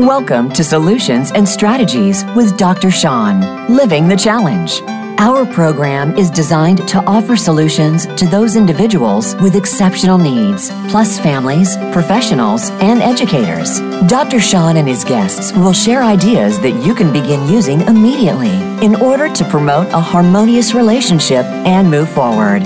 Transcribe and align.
Welcome 0.00 0.50
to 0.52 0.64
Solutions 0.64 1.30
and 1.30 1.46
Strategies 1.46 2.24
with 2.34 2.56
Dr. 2.56 2.90
Sean, 2.90 3.68
Living 3.68 4.08
the 4.08 4.16
Challenge. 4.16 4.80
Our 5.20 5.44
program 5.44 6.16
is 6.16 6.30
designed 6.30 6.88
to 6.88 7.04
offer 7.04 7.36
solutions 7.36 8.06
to 8.16 8.26
those 8.26 8.56
individuals 8.56 9.34
with 9.42 9.56
exceptional 9.56 10.16
needs, 10.16 10.70
plus 10.88 11.20
families, 11.20 11.76
professionals, 11.92 12.70
and 12.80 13.02
educators. 13.02 13.78
Dr. 14.08 14.40
Sean 14.40 14.78
and 14.78 14.88
his 14.88 15.04
guests 15.04 15.52
will 15.52 15.74
share 15.74 16.02
ideas 16.02 16.58
that 16.60 16.82
you 16.82 16.94
can 16.94 17.12
begin 17.12 17.46
using 17.46 17.82
immediately 17.82 18.56
in 18.82 18.94
order 19.02 19.30
to 19.30 19.44
promote 19.50 19.88
a 19.88 20.00
harmonious 20.00 20.72
relationship 20.72 21.44
and 21.44 21.90
move 21.90 22.08
forward. 22.08 22.62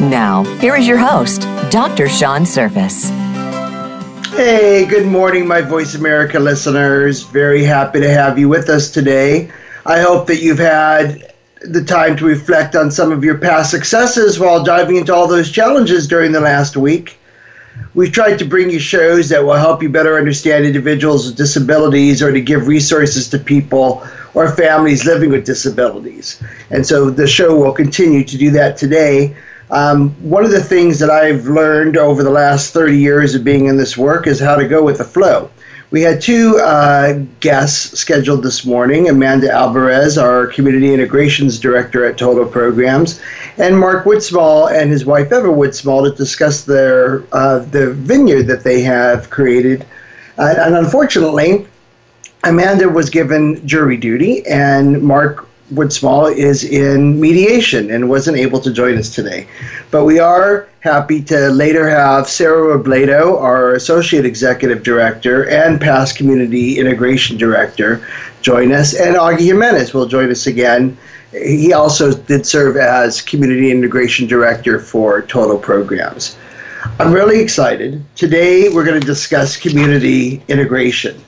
Now, 0.00 0.42
here 0.58 0.74
is 0.74 0.88
your 0.88 0.98
host, 0.98 1.42
Dr. 1.70 2.08
Sean 2.08 2.44
Surface. 2.44 3.21
Hey, 4.32 4.86
good 4.86 5.06
morning, 5.06 5.46
my 5.46 5.60
Voice 5.60 5.94
America 5.94 6.40
listeners. 6.40 7.22
Very 7.22 7.62
happy 7.62 8.00
to 8.00 8.08
have 8.08 8.38
you 8.38 8.48
with 8.48 8.70
us 8.70 8.90
today. 8.90 9.52
I 9.84 10.00
hope 10.00 10.26
that 10.28 10.40
you've 10.40 10.58
had 10.58 11.34
the 11.60 11.84
time 11.84 12.16
to 12.16 12.24
reflect 12.24 12.74
on 12.74 12.90
some 12.90 13.12
of 13.12 13.22
your 13.22 13.36
past 13.36 13.70
successes 13.70 14.40
while 14.40 14.64
diving 14.64 14.96
into 14.96 15.14
all 15.14 15.28
those 15.28 15.52
challenges 15.52 16.08
during 16.08 16.32
the 16.32 16.40
last 16.40 16.78
week. 16.78 17.18
We've 17.92 18.10
tried 18.10 18.38
to 18.38 18.46
bring 18.46 18.70
you 18.70 18.78
shows 18.78 19.28
that 19.28 19.44
will 19.44 19.52
help 19.52 19.82
you 19.82 19.90
better 19.90 20.16
understand 20.16 20.64
individuals 20.64 21.26
with 21.26 21.36
disabilities 21.36 22.22
or 22.22 22.32
to 22.32 22.40
give 22.40 22.68
resources 22.68 23.28
to 23.28 23.38
people 23.38 24.02
or 24.32 24.56
families 24.56 25.04
living 25.04 25.28
with 25.28 25.44
disabilities. 25.44 26.42
And 26.70 26.86
so 26.86 27.10
the 27.10 27.26
show 27.26 27.54
will 27.54 27.72
continue 27.72 28.24
to 28.24 28.38
do 28.38 28.50
that 28.52 28.78
today. 28.78 29.36
Um, 29.72 30.10
one 30.20 30.44
of 30.44 30.50
the 30.50 30.62
things 30.62 30.98
that 30.98 31.08
I've 31.08 31.46
learned 31.46 31.96
over 31.96 32.22
the 32.22 32.30
last 32.30 32.74
30 32.74 32.98
years 32.98 33.34
of 33.34 33.42
being 33.42 33.66
in 33.66 33.78
this 33.78 33.96
work 33.96 34.26
is 34.26 34.38
how 34.38 34.54
to 34.54 34.68
go 34.68 34.84
with 34.84 34.98
the 34.98 35.04
flow. 35.04 35.50
We 35.90 36.02
had 36.02 36.20
two 36.20 36.58
uh, 36.58 37.20
guests 37.40 37.98
scheduled 37.98 38.42
this 38.42 38.66
morning 38.66 39.08
Amanda 39.08 39.50
Alvarez, 39.50 40.18
our 40.18 40.46
Community 40.46 40.92
Integrations 40.92 41.58
Director 41.58 42.04
at 42.04 42.18
Total 42.18 42.44
Programs, 42.46 43.20
and 43.56 43.78
Mark 43.78 44.04
Woodsmall 44.04 44.70
and 44.70 44.90
his 44.90 45.06
wife 45.06 45.28
Eva 45.28 45.48
Woodsmall 45.48 46.10
to 46.10 46.14
discuss 46.16 46.64
their 46.64 47.24
uh, 47.32 47.60
the 47.60 47.92
vineyard 47.92 48.44
that 48.44 48.64
they 48.64 48.82
have 48.82 49.30
created. 49.30 49.86
Uh, 50.38 50.54
and 50.58 50.76
unfortunately, 50.76 51.66
Amanda 52.44 52.88
was 52.88 53.08
given 53.08 53.66
jury 53.66 53.96
duty, 53.96 54.44
and 54.46 55.02
Mark 55.02 55.46
Woodsmall 55.72 56.34
is 56.34 56.64
in 56.64 57.20
mediation 57.20 57.90
and 57.90 58.08
wasn't 58.08 58.36
able 58.36 58.60
to 58.60 58.72
join 58.72 58.98
us 58.98 59.14
today. 59.14 59.46
But 59.90 60.04
we 60.04 60.18
are 60.18 60.68
happy 60.80 61.22
to 61.24 61.48
later 61.50 61.88
have 61.88 62.28
Sarah 62.28 62.76
Robledo, 62.78 63.40
our 63.40 63.74
Associate 63.74 64.26
Executive 64.26 64.82
Director 64.82 65.48
and 65.48 65.80
past 65.80 66.16
Community 66.16 66.78
Integration 66.78 67.36
Director, 67.36 68.06
join 68.42 68.72
us. 68.72 68.94
And 68.94 69.16
Augie 69.16 69.46
Jimenez 69.46 69.94
will 69.94 70.06
join 70.06 70.30
us 70.30 70.46
again. 70.46 70.96
He 71.30 71.72
also 71.72 72.12
did 72.12 72.44
serve 72.44 72.76
as 72.76 73.22
Community 73.22 73.70
Integration 73.70 74.26
Director 74.26 74.78
for 74.78 75.22
Total 75.22 75.58
Programs. 75.58 76.36
I'm 76.98 77.12
really 77.12 77.40
excited. 77.40 78.04
Today 78.16 78.68
we're 78.68 78.84
going 78.84 79.00
to 79.00 79.06
discuss 79.06 79.56
community 79.56 80.42
integration. 80.48 81.21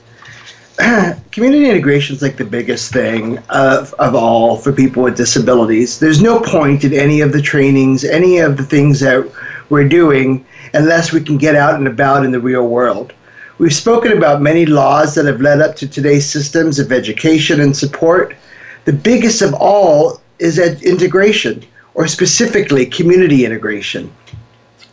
community 1.31 1.69
integration 1.69 2.15
is 2.15 2.21
like 2.21 2.37
the 2.37 2.45
biggest 2.45 2.91
thing 2.91 3.39
of, 3.49 3.93
of 3.95 4.13
all 4.13 4.57
for 4.57 4.71
people 4.71 5.03
with 5.03 5.17
disabilities. 5.17 5.99
There's 5.99 6.21
no 6.21 6.39
point 6.39 6.83
in 6.83 6.93
any 6.93 7.21
of 7.21 7.31
the 7.31 7.41
trainings, 7.41 8.03
any 8.03 8.39
of 8.39 8.57
the 8.57 8.63
things 8.63 8.99
that 8.99 9.27
we're 9.69 9.87
doing, 9.87 10.45
unless 10.73 11.11
we 11.11 11.21
can 11.21 11.37
get 11.37 11.55
out 11.55 11.75
and 11.75 11.87
about 11.87 12.25
in 12.25 12.31
the 12.31 12.39
real 12.39 12.67
world. 12.67 13.13
We've 13.57 13.73
spoken 13.73 14.11
about 14.11 14.41
many 14.41 14.65
laws 14.65 15.15
that 15.15 15.25
have 15.25 15.41
led 15.41 15.61
up 15.61 15.75
to 15.77 15.87
today's 15.87 16.29
systems 16.29 16.77
of 16.77 16.91
education 16.91 17.61
and 17.61 17.75
support. 17.75 18.35
The 18.83 18.93
biggest 18.93 19.41
of 19.41 19.53
all 19.53 20.21
is 20.39 20.59
integration, 20.59 21.63
or 21.93 22.07
specifically 22.07 22.85
community 22.85 23.45
integration. 23.45 24.13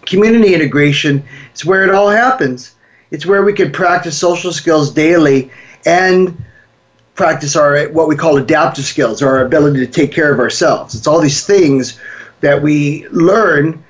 Community 0.07 0.55
integration 0.55 1.23
is 1.55 1.67
where 1.67 1.85
it 1.85 1.95
all 1.95 2.09
happens. 2.09 2.77
It's 3.11 3.27
where 3.27 3.45
we 3.45 3.53
can 3.53 3.73
practice 3.73 4.17
social 4.17 4.53
skills 4.53 4.91
daily 4.91 5.51
and 5.87 6.37
practice 7.15 7.57
our 7.57 7.89
what 7.89 8.09
we 8.09 8.17
call 8.17 8.39
adaptive 8.39 8.85
skills, 8.85 9.23
or 9.23 9.29
our 9.29 9.45
ability 9.45 9.85
to 9.85 9.91
take 9.91 10.13
care 10.13 10.33
of 10.33 10.39
ourselves. 10.39 10.95
It's 10.95 11.07
all 11.07 11.21
these 11.21 11.47
things 11.47 12.01
that 12.41 12.61
we 12.61 13.07
learn 13.09 13.83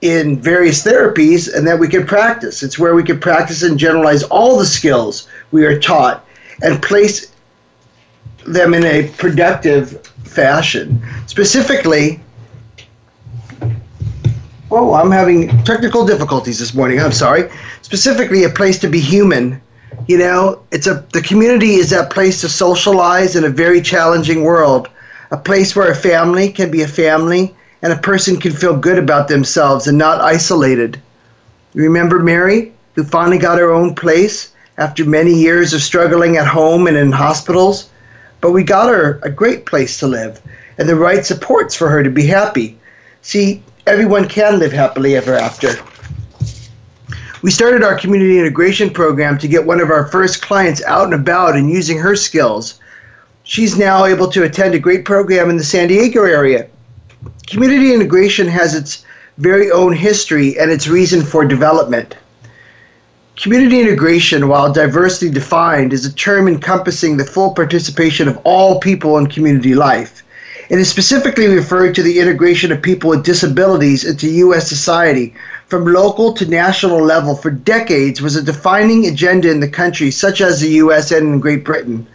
in 0.00 0.40
various 0.40 0.82
therapies 0.82 1.52
and 1.52 1.66
that 1.66 1.78
we 1.78 1.88
can 1.88 2.06
practice. 2.06 2.62
It's 2.62 2.78
where 2.78 2.94
we 2.94 3.02
can 3.02 3.20
practice 3.20 3.62
and 3.62 3.78
generalize 3.78 4.22
all 4.24 4.58
the 4.58 4.66
skills 4.66 5.28
we 5.50 5.66
are 5.66 5.78
taught 5.78 6.24
and 6.62 6.82
place 6.82 7.32
them 8.46 8.72
in 8.72 8.84
a 8.84 9.08
productive 9.18 10.06
fashion. 10.24 11.02
Specifically, 11.26 12.20
oh, 14.70 14.94
I'm 14.94 15.10
having 15.10 15.48
technical 15.64 16.06
difficulties 16.06 16.58
this 16.58 16.74
morning. 16.74 17.00
I'm 17.00 17.12
sorry. 17.12 17.50
Specifically, 17.82 18.44
a 18.44 18.48
place 18.48 18.78
to 18.80 18.88
be 18.88 19.00
human 19.00 19.60
you 20.06 20.18
know, 20.18 20.62
it's 20.70 20.86
a 20.86 21.04
the 21.12 21.22
community 21.22 21.74
is 21.74 21.90
that 21.90 22.10
place 22.10 22.40
to 22.40 22.48
socialize 22.48 23.36
in 23.36 23.44
a 23.44 23.48
very 23.48 23.80
challenging 23.80 24.42
world, 24.42 24.88
a 25.30 25.36
place 25.36 25.74
where 25.74 25.90
a 25.90 25.94
family 25.94 26.50
can 26.50 26.70
be 26.70 26.82
a 26.82 26.88
family 26.88 27.54
and 27.82 27.92
a 27.92 27.98
person 27.98 28.38
can 28.38 28.52
feel 28.52 28.76
good 28.76 28.98
about 28.98 29.28
themselves 29.28 29.86
and 29.86 29.96
not 29.96 30.20
isolated. 30.20 31.00
Remember 31.74 32.18
Mary, 32.18 32.72
who 32.94 33.04
finally 33.04 33.38
got 33.38 33.58
her 33.58 33.70
own 33.70 33.94
place 33.94 34.52
after 34.76 35.04
many 35.04 35.32
years 35.32 35.72
of 35.72 35.82
struggling 35.82 36.36
at 36.36 36.46
home 36.46 36.86
and 36.86 36.96
in 36.96 37.12
hospitals? 37.12 37.90
But 38.40 38.52
we 38.52 38.64
got 38.64 38.88
her 38.88 39.20
a 39.22 39.30
great 39.30 39.66
place 39.66 39.98
to 39.98 40.06
live 40.06 40.40
and 40.78 40.88
the 40.88 40.96
right 40.96 41.24
supports 41.24 41.74
for 41.74 41.88
her 41.90 42.02
to 42.02 42.10
be 42.10 42.26
happy. 42.26 42.78
See, 43.22 43.62
everyone 43.86 44.28
can 44.28 44.58
live 44.58 44.72
happily 44.72 45.14
ever 45.14 45.34
after. 45.34 45.74
We 47.42 47.50
started 47.50 47.82
our 47.82 47.98
community 47.98 48.38
integration 48.38 48.90
program 48.90 49.38
to 49.38 49.48
get 49.48 49.64
one 49.64 49.80
of 49.80 49.90
our 49.90 50.06
first 50.08 50.42
clients 50.42 50.82
out 50.84 51.04
and 51.04 51.14
about 51.14 51.56
and 51.56 51.70
using 51.70 51.96
her 51.96 52.14
skills. 52.14 52.78
She's 53.44 53.78
now 53.78 54.04
able 54.04 54.28
to 54.32 54.42
attend 54.42 54.74
a 54.74 54.78
great 54.78 55.06
program 55.06 55.48
in 55.48 55.56
the 55.56 55.64
San 55.64 55.88
Diego 55.88 56.24
area. 56.24 56.68
Community 57.46 57.94
integration 57.94 58.46
has 58.46 58.74
its 58.74 59.06
very 59.38 59.70
own 59.70 59.94
history 59.94 60.58
and 60.58 60.70
its 60.70 60.86
reason 60.86 61.22
for 61.22 61.46
development. 61.46 62.14
Community 63.36 63.80
integration, 63.80 64.46
while 64.46 64.70
diversely 64.70 65.30
defined, 65.30 65.94
is 65.94 66.04
a 66.04 66.12
term 66.12 66.46
encompassing 66.46 67.16
the 67.16 67.24
full 67.24 67.54
participation 67.54 68.28
of 68.28 68.38
all 68.44 68.80
people 68.80 69.16
in 69.16 69.26
community 69.26 69.74
life. 69.74 70.22
It 70.68 70.78
is 70.78 70.90
specifically 70.90 71.48
referred 71.48 71.94
to 71.94 72.02
the 72.02 72.20
integration 72.20 72.70
of 72.70 72.82
people 72.82 73.08
with 73.08 73.24
disabilities 73.24 74.04
into 74.04 74.28
U.S. 74.28 74.68
society 74.68 75.34
from 75.70 75.84
local 75.84 76.32
to 76.32 76.46
national 76.46 77.00
level 77.00 77.36
for 77.36 77.50
decades 77.50 78.20
was 78.20 78.34
a 78.34 78.42
defining 78.42 79.06
agenda 79.06 79.48
in 79.48 79.60
the 79.60 79.68
country, 79.68 80.10
such 80.10 80.40
as 80.40 80.60
the 80.60 80.70
U.S. 80.84 81.12
and 81.12 81.34
in 81.34 81.40
Great 81.40 81.64
Britain. 81.64 82.08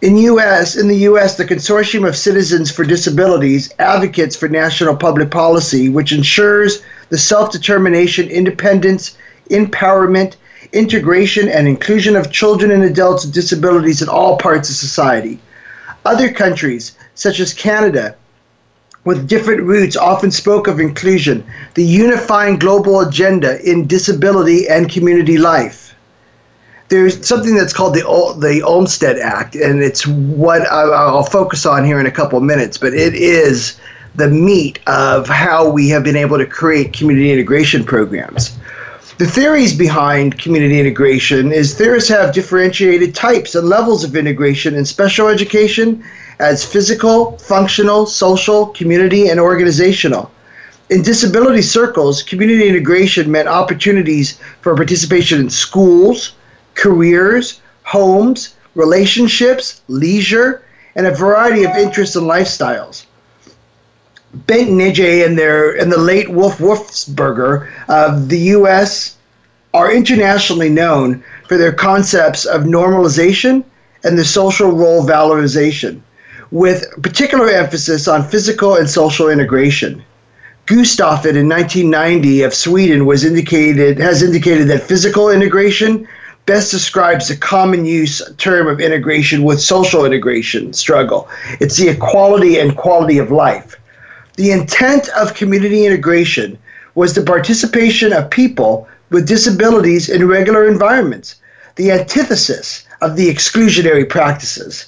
In 0.00 0.16
U.S. 0.16 0.74
in 0.74 0.88
the 0.88 0.96
U.S., 1.10 1.36
the 1.36 1.44
Consortium 1.44 2.08
of 2.08 2.16
Citizens 2.16 2.70
for 2.70 2.82
Disabilities 2.82 3.74
advocates 3.78 4.34
for 4.34 4.48
national 4.48 4.96
public 4.96 5.30
policy, 5.30 5.90
which 5.90 6.12
ensures 6.12 6.82
the 7.10 7.18
self-determination, 7.18 8.30
independence, 8.30 9.18
empowerment, 9.50 10.36
integration, 10.72 11.48
and 11.50 11.68
inclusion 11.68 12.16
of 12.16 12.32
children 12.32 12.70
and 12.70 12.84
adults 12.84 13.26
with 13.26 13.34
disabilities 13.34 14.00
in 14.00 14.08
all 14.08 14.38
parts 14.38 14.70
of 14.70 14.76
society. 14.76 15.38
Other 16.06 16.32
countries, 16.32 16.96
such 17.14 17.38
as 17.38 17.52
Canada, 17.52 18.16
with 19.06 19.28
different 19.28 19.62
roots 19.62 19.96
often 19.96 20.32
spoke 20.32 20.66
of 20.66 20.80
inclusion, 20.80 21.46
the 21.74 21.84
unifying 21.84 22.58
global 22.58 23.00
agenda 23.00 23.58
in 23.62 23.86
disability 23.86 24.68
and 24.68 24.90
community 24.90 25.38
life. 25.38 25.94
There's 26.88 27.26
something 27.26 27.54
that's 27.54 27.72
called 27.72 27.94
the 27.94 28.02
the 28.38 28.62
Olmstead 28.62 29.18
Act, 29.18 29.54
and 29.54 29.82
it's 29.82 30.06
what 30.06 30.62
I, 30.66 31.12
will 31.12 31.22
focus 31.22 31.64
on 31.64 31.84
here 31.84 31.98
in 31.98 32.06
a 32.06 32.10
couple 32.10 32.36
of 32.36 32.44
minutes. 32.44 32.78
But 32.78 32.94
it 32.94 33.14
is 33.14 33.80
the 34.16 34.28
meat 34.28 34.80
of 34.86 35.28
how 35.28 35.68
we 35.68 35.88
have 35.88 36.02
been 36.02 36.16
able 36.16 36.38
to 36.38 36.46
create 36.46 36.92
community 36.92 37.32
integration 37.32 37.84
programs. 37.84 38.58
The 39.18 39.26
theories 39.26 39.76
behind 39.76 40.38
community 40.38 40.78
integration 40.78 41.52
is 41.52 41.74
theorists 41.74 42.10
have 42.10 42.34
differentiated 42.34 43.14
types 43.14 43.54
and 43.54 43.68
levels 43.68 44.04
of 44.04 44.14
integration 44.14 44.74
in 44.74 44.84
special 44.84 45.28
education 45.28 46.04
as 46.38 46.64
physical, 46.64 47.38
functional, 47.38 48.06
social, 48.06 48.66
community, 48.66 49.28
and 49.28 49.40
organizational. 49.40 50.30
In 50.90 51.02
disability 51.02 51.62
circles, 51.62 52.22
community 52.22 52.68
integration 52.68 53.30
meant 53.30 53.48
opportunities 53.48 54.38
for 54.60 54.76
participation 54.76 55.40
in 55.40 55.50
schools, 55.50 56.34
careers, 56.74 57.60
homes, 57.82 58.54
relationships, 58.74 59.80
leisure, 59.88 60.62
and 60.94 61.06
a 61.06 61.14
variety 61.14 61.64
of 61.64 61.76
interests 61.76 62.16
and 62.16 62.26
lifestyles. 62.26 63.06
Bengt 64.46 64.68
Nirje 64.68 65.24
and 65.24 65.38
their 65.38 65.76
and 65.80 65.90
the 65.90 65.98
late 65.98 66.28
Wolf 66.28 66.58
Wolfensberger 66.58 67.70
of 67.88 68.28
the 68.28 68.38
U.S. 68.56 69.16
are 69.72 69.92
internationally 69.92 70.68
known 70.68 71.24
for 71.48 71.56
their 71.56 71.72
concepts 71.72 72.44
of 72.44 72.62
normalization 72.62 73.64
and 74.04 74.18
the 74.18 74.24
social 74.24 74.70
role 74.70 75.06
valorization, 75.06 76.00
with 76.56 76.90
particular 77.02 77.50
emphasis 77.50 78.08
on 78.08 78.26
physical 78.26 78.76
and 78.76 78.88
social 78.88 79.28
integration. 79.28 80.02
Gustafsson 80.64 81.36
in 81.36 81.50
1990 81.50 82.44
of 82.44 82.54
Sweden 82.54 83.04
was 83.04 83.26
indicated 83.26 83.98
has 83.98 84.22
indicated 84.22 84.66
that 84.68 84.82
physical 84.82 85.28
integration 85.28 86.08
best 86.46 86.70
describes 86.70 87.28
the 87.28 87.36
common 87.36 87.84
use 87.84 88.22
term 88.38 88.68
of 88.68 88.80
integration 88.80 89.44
with 89.44 89.60
social 89.60 90.06
integration 90.06 90.72
struggle. 90.72 91.28
It's 91.60 91.76
the 91.76 91.90
equality 91.90 92.58
and 92.58 92.74
quality 92.74 93.18
of 93.18 93.30
life. 93.30 93.76
The 94.36 94.50
intent 94.50 95.10
of 95.10 95.34
community 95.34 95.84
integration 95.84 96.58
was 96.94 97.12
the 97.12 97.22
participation 97.22 98.14
of 98.14 98.30
people 98.30 98.88
with 99.10 99.28
disabilities 99.28 100.08
in 100.08 100.26
regular 100.26 100.66
environments, 100.66 101.34
the 101.74 101.92
antithesis 101.92 102.86
of 103.02 103.14
the 103.14 103.28
exclusionary 103.28 104.08
practices. 104.08 104.86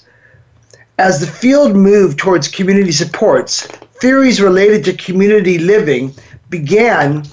As 0.99 1.21
the 1.21 1.29
field 1.29 1.77
moved 1.77 2.19
towards 2.19 2.49
community 2.49 2.91
supports, 2.91 3.69
theories 4.01 4.41
related 4.41 4.85
to 4.85 4.93
community 4.95 5.57
living 5.57 6.13
began 6.51 7.25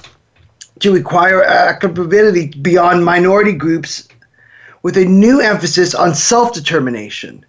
to 0.81 0.93
require 0.93 1.43
applicability 1.43 2.49
beyond 2.61 3.03
minority 3.03 3.53
groups 3.53 4.07
with 4.83 4.95
a 4.97 5.05
new 5.05 5.41
emphasis 5.41 5.95
on 5.95 6.13
self 6.13 6.53
determination. 6.53 7.43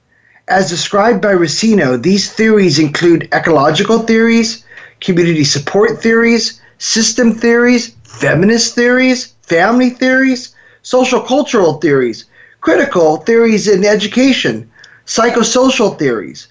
As 0.49 0.71
described 0.71 1.21
by 1.21 1.35
Racino, 1.35 2.03
these 2.03 2.33
theories 2.33 2.79
include 2.79 3.29
ecological 3.35 3.99
theories, 3.99 4.65
community 5.03 5.45
support 5.45 6.01
theories, 6.01 6.63
system 6.79 7.35
theories, 7.35 7.95
feminist 8.05 8.75
theories, 8.75 9.35
family 9.43 9.91
theories, 9.91 10.55
social 10.81 11.21
cultural 11.21 11.75
theories, 11.75 12.25
critical 12.63 13.19
theories 13.19 13.69
in 13.69 13.85
education, 13.85 14.71
psychosocial 15.07 15.99
theories, 15.99 16.49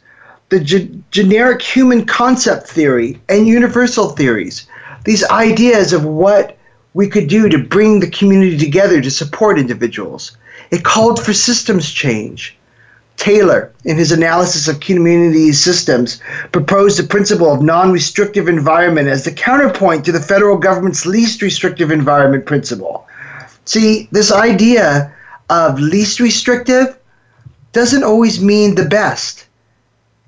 the 0.49 0.59
ge- 0.59 0.89
generic 1.11 1.61
human 1.61 2.05
concept 2.05 2.67
theory, 2.67 3.19
and 3.29 3.47
universal 3.47 4.09
theories. 4.09 4.67
These 5.03 5.23
ideas 5.25 5.93
of 5.93 6.05
what 6.05 6.57
we 6.93 7.07
could 7.07 7.27
do 7.27 7.49
to 7.49 7.57
bring 7.57 7.99
the 7.99 8.09
community 8.09 8.57
together 8.57 9.01
to 9.01 9.11
support 9.11 9.59
individuals. 9.59 10.37
It 10.71 10.83
called 10.83 11.23
for 11.23 11.33
systems 11.33 11.91
change. 11.91 12.57
Taylor, 13.17 13.71
in 13.85 13.97
his 13.97 14.11
analysis 14.11 14.67
of 14.67 14.81
community 14.81 15.53
systems, 15.53 16.19
proposed 16.51 16.99
the 16.99 17.07
principle 17.07 17.51
of 17.51 17.61
non 17.61 17.91
restrictive 17.91 18.47
environment 18.47 19.07
as 19.07 19.23
the 19.23 19.31
counterpoint 19.31 20.03
to 20.05 20.11
the 20.11 20.19
federal 20.19 20.57
government's 20.57 21.05
least 21.05 21.41
restrictive 21.41 21.91
environment 21.91 22.45
principle. 22.45 23.07
See, 23.63 24.09
this 24.11 24.31
idea 24.31 25.13
of 25.49 25.79
least 25.79 26.19
restrictive 26.19 26.97
doesn't 27.75 28.05
always 28.05 28.41
mean 28.41 28.73
the 28.73 28.85
best. 28.85 29.45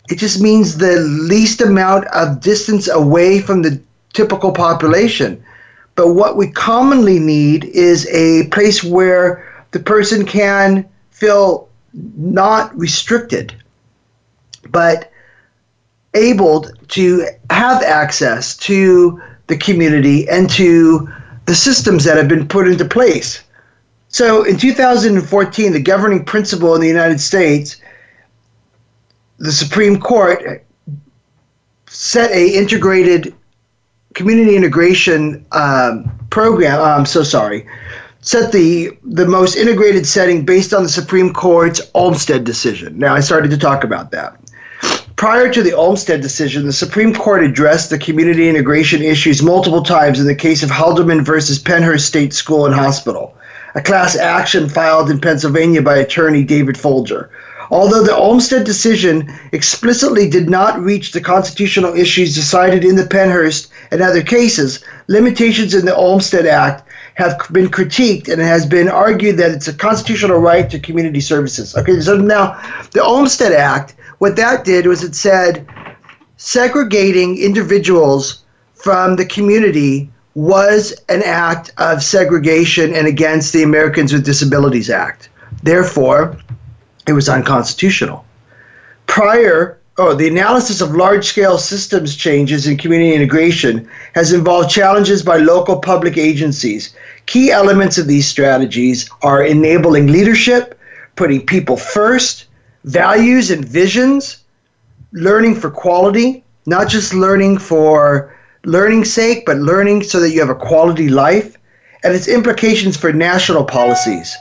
It 0.09 0.17
just 0.17 0.41
means 0.41 0.77
the 0.77 0.97
least 0.99 1.61
amount 1.61 2.05
of 2.07 2.41
distance 2.41 2.89
away 2.89 3.39
from 3.39 3.61
the 3.61 3.81
typical 4.13 4.51
population. 4.51 5.41
But 5.95 6.09
what 6.09 6.35
we 6.35 6.51
commonly 6.51 7.19
need 7.19 7.63
is 7.63 8.05
a 8.11 8.47
place 8.49 8.83
where 8.83 9.65
the 9.71 9.79
person 9.79 10.25
can 10.25 10.88
feel 11.11 11.69
not 12.17 12.77
restricted, 12.77 13.55
but 14.69 15.09
able 16.15 16.65
to 16.89 17.27
have 17.49 17.81
access 17.81 18.57
to 18.57 19.21
the 19.47 19.55
community 19.55 20.27
and 20.27 20.49
to 20.49 21.07
the 21.45 21.55
systems 21.55 22.03
that 22.03 22.17
have 22.17 22.27
been 22.27 22.45
put 22.45 22.67
into 22.67 22.83
place. 22.83 23.41
So 24.09 24.44
in 24.44 24.57
2014, 24.57 25.74
the 25.74 25.81
governing 25.81 26.24
principle 26.25 26.75
in 26.75 26.81
the 26.81 26.88
United 26.88 27.19
States, 27.19 27.81
the 29.38 29.51
Supreme 29.51 30.00
Court 30.00 30.65
set 31.88 32.31
a 32.31 32.50
integrated 32.50 33.36
community 34.13 34.56
integration 34.56 35.45
um, 35.51 36.09
program. 36.30 36.81
I'm 36.81 37.06
so 37.06 37.24
sorry 37.24 37.68
set 38.27 38.51
the 38.51 38.98
the 39.04 39.25
most 39.25 39.56
integrated 39.56 40.06
setting 40.06 40.44
based 40.44 40.74
on 40.74 40.83
the 40.83 40.89
Supreme 40.89 41.33
Court's 41.33 41.81
Olmstead 41.94 42.44
decision. 42.44 43.00
Now 43.00 43.15
I 43.15 43.21
started 43.21 43.51
to 43.51 43.57
talk 43.57 43.83
about 43.83 44.12
that. 44.12 44.36
Prior 45.15 45.51
to 45.51 45.63
the 45.63 45.74
Olmstead 45.74 46.21
decision, 46.21 46.68
the 46.68 46.74
Supreme 46.74 47.13
Court 47.13 47.44
addressed 47.44 47.89
the 47.89 47.98
community 47.98 48.50
integration 48.50 49.01
issues 49.01 49.42
multiple 49.42 49.81
times 49.81 50.19
in 50.19 50.27
the 50.27 50.36
case 50.36 50.62
of 50.62 50.69
Halderman 50.69 51.25
versus 51.25 51.57
Pennhurst 51.57 52.01
State 52.01 52.33
School 52.33 52.65
and 52.65 52.75
Hospital, 52.75 53.36
a 53.77 53.81
class 53.81 54.15
action 54.15 54.68
filed 54.68 55.12
in 55.12 55.21
Pennsylvania 55.21 55.83
by 55.83 55.97
attorney 55.97 56.44
David 56.44 56.75
Ferleger. 56.75 57.29
Although 57.69 58.01
the 58.01 58.15
Olmstead 58.15 58.65
decision 58.65 59.31
explicitly 59.51 60.27
did 60.27 60.50
not 60.50 60.79
reach 60.79 61.12
the 61.12 61.21
constitutional 61.21 61.94
issues 61.94 62.33
decided 62.33 62.83
in 62.83 62.95
the 62.95 63.03
Pennhurst 63.03 63.68
and 63.91 64.01
other 64.01 64.24
cases, 64.24 64.83
limitations 65.07 65.75
in 65.75 65.85
the 65.85 65.95
Olmstead 65.95 66.47
Act 66.47 66.89
have 67.13 67.39
been 67.51 67.68
critiqued 67.68 68.27
and 68.29 68.41
it 68.41 68.45
has 68.45 68.65
been 68.65 68.89
argued 68.89 69.38
that 69.38 69.51
it's 69.51 69.68
a 69.68 69.74
constitutional 69.74 70.39
right 70.39 70.71
to 70.71 70.80
community 70.80 71.21
services. 71.21 71.75
Okay, 71.75 72.00
so 72.00 72.18
now 72.18 72.59
the 72.94 73.03
Olmstead 73.03 73.51
Act, 73.51 73.95
what 74.18 74.35
that 74.38 74.65
did 74.65 74.88
was 74.88 75.03
it 75.03 75.13
said 75.13 75.68
segregating 76.38 77.38
individuals 77.38 78.44
from 78.73 79.18
the 79.18 79.25
community 79.25 80.09
was 80.37 80.94
an 81.09 81.23
act 81.23 81.71
of 81.79 82.03
segregation 82.03 82.94
and 82.94 83.07
against 83.07 83.53
the 83.53 83.63
Americans 83.63 84.13
with 84.13 84.23
Disabilities 84.23 84.87
Act. 84.87 85.29
Therefore, 85.63 86.37
it 87.07 87.13
was 87.13 87.27
unconstitutional. 87.27 88.23
Prior 89.07 89.79
Oh, 89.99 90.13
the 90.13 90.27
analysis 90.27 90.79
of 90.79 90.91
large 90.91 91.25
scale 91.25 91.57
systems 91.57 92.15
changes 92.15 92.67
in 92.67 92.77
community 92.77 93.15
integration 93.15 93.89
has 94.13 94.31
involved 94.31 94.69
challenges 94.69 95.23
by 95.23 95.37
local 95.37 95.79
public 95.79 96.19
agencies. 96.19 96.95
Key 97.25 97.49
elements 97.49 97.97
of 97.97 98.06
these 98.06 98.27
strategies 98.27 99.09
are 99.23 99.44
enabling 99.44 100.06
leadership, 100.06 100.79
putting 101.15 101.44
people 101.44 101.77
first, 101.77 102.45
values 102.83 103.49
and 103.49 103.65
visions, 103.65 104.44
learning 105.13 105.56
for 105.56 105.71
quality, 105.71 106.44
not 106.67 106.87
just 106.87 107.15
learning 107.15 107.57
for 107.57 108.36
learning's 108.66 109.11
sake, 109.11 109.45
but 109.45 109.57
learning 109.57 110.04
so 110.04 110.19
that 110.19 110.31
you 110.31 110.40
have 110.40 110.49
a 110.49 110.56
quality 110.56 111.09
life, 111.09 111.57
and 112.04 112.14
its 112.14 112.28
implications 112.28 112.97
for 112.97 113.11
national 113.14 113.64
policies. 113.64 114.35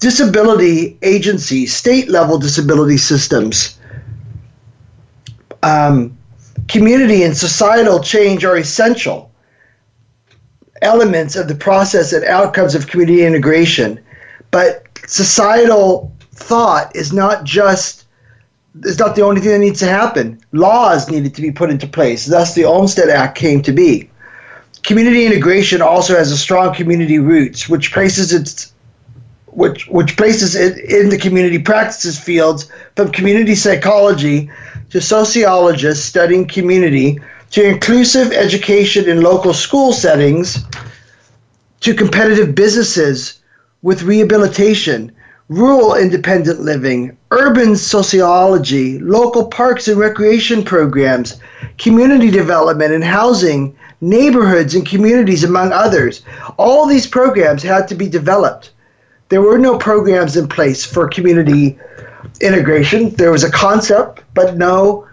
Disability 0.00 0.98
agencies, 1.02 1.74
state 1.74 2.08
level 2.08 2.38
disability 2.38 2.96
systems, 2.96 3.78
um, 5.62 6.16
community 6.68 7.22
and 7.22 7.36
societal 7.36 8.00
change 8.00 8.44
are 8.44 8.56
essential 8.56 9.30
elements 10.82 11.36
of 11.36 11.48
the 11.48 11.54
process 11.54 12.12
and 12.12 12.24
outcomes 12.24 12.74
of 12.74 12.86
community 12.86 13.24
integration. 13.24 13.98
But 14.50 14.86
societal 15.06 16.12
thought 16.32 16.94
is 16.94 17.12
not 17.12 17.44
just 17.44 18.05
is 18.82 18.98
not 18.98 19.16
the 19.16 19.22
only 19.22 19.40
thing 19.40 19.52
that 19.52 19.58
needs 19.58 19.80
to 19.80 19.86
happen. 19.86 20.40
Laws 20.52 21.10
needed 21.10 21.34
to 21.34 21.42
be 21.42 21.50
put 21.50 21.70
into 21.70 21.86
place. 21.86 22.26
Thus, 22.26 22.54
the 22.54 22.64
Olmstead 22.64 23.08
Act 23.08 23.36
came 23.36 23.62
to 23.62 23.72
be. 23.72 24.10
Community 24.82 25.26
integration 25.26 25.82
also 25.82 26.16
has 26.16 26.30
a 26.30 26.38
strong 26.38 26.74
community 26.74 27.18
roots, 27.18 27.68
which 27.68 27.92
places 27.92 28.32
its 28.32 28.72
which 29.46 29.88
which 29.88 30.16
places 30.18 30.54
it 30.54 30.78
in 30.78 31.08
the 31.08 31.16
community 31.16 31.58
practices 31.58 32.18
fields 32.18 32.70
from 32.94 33.10
community 33.10 33.54
psychology 33.54 34.50
to 34.90 35.00
sociologists 35.00 36.04
studying 36.04 36.46
community 36.46 37.18
to 37.50 37.66
inclusive 37.66 38.32
education 38.32 39.08
in 39.08 39.22
local 39.22 39.54
school 39.54 39.94
settings 39.94 40.62
to 41.80 41.94
competitive 41.94 42.54
businesses 42.54 43.40
with 43.80 44.02
rehabilitation 44.02 45.10
rural 45.48 45.94
independent 45.94 46.60
living, 46.60 47.16
urban 47.30 47.76
sociology, 47.76 48.98
local 48.98 49.46
parks 49.46 49.88
and 49.88 49.98
recreation 49.98 50.64
programs, 50.64 51.40
community 51.78 52.30
development 52.30 52.92
and 52.92 53.04
housing, 53.04 53.76
neighborhoods 54.00 54.74
and 54.74 54.86
communities, 54.86 55.44
among 55.44 55.72
others. 55.72 56.22
All 56.58 56.86
these 56.86 57.06
programs 57.06 57.62
had 57.62 57.86
to 57.88 57.94
be 57.94 58.08
developed. 58.08 58.72
There 59.28 59.42
were 59.42 59.58
no 59.58 59.78
programs 59.78 60.36
in 60.36 60.48
place 60.48 60.84
for 60.84 61.08
community 61.08 61.78
integration. 62.40 63.10
There 63.10 63.32
was 63.32 63.44
a 63.44 63.50
concept, 63.50 64.22
but 64.34 64.56
no 64.56 65.06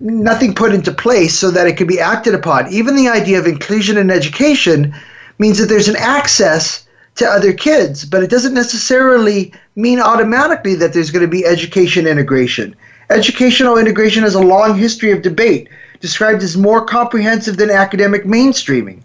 nothing 0.00 0.54
put 0.54 0.74
into 0.74 0.92
place 0.92 1.34
so 1.38 1.50
that 1.50 1.66
it 1.66 1.78
could 1.78 1.88
be 1.88 2.00
acted 2.00 2.34
upon. 2.34 2.70
Even 2.70 2.94
the 2.94 3.08
idea 3.08 3.38
of 3.38 3.46
inclusion 3.46 3.96
in 3.96 4.10
education 4.10 4.94
means 5.38 5.56
that 5.56 5.66
there's 5.66 5.88
an 5.88 5.96
access 5.96 6.83
to 7.16 7.26
other 7.26 7.52
kids, 7.52 8.04
but 8.04 8.22
it 8.22 8.30
doesn't 8.30 8.54
necessarily 8.54 9.52
mean 9.76 10.00
automatically 10.00 10.74
that 10.74 10.92
there's 10.92 11.10
going 11.10 11.24
to 11.24 11.30
be 11.30 11.46
education 11.46 12.06
integration. 12.06 12.74
Educational 13.10 13.78
integration 13.78 14.22
has 14.22 14.34
a 14.34 14.40
long 14.40 14.76
history 14.76 15.12
of 15.12 15.22
debate, 15.22 15.68
described 16.00 16.42
as 16.42 16.56
more 16.56 16.84
comprehensive 16.84 17.56
than 17.56 17.70
academic 17.70 18.24
mainstreaming. 18.24 19.02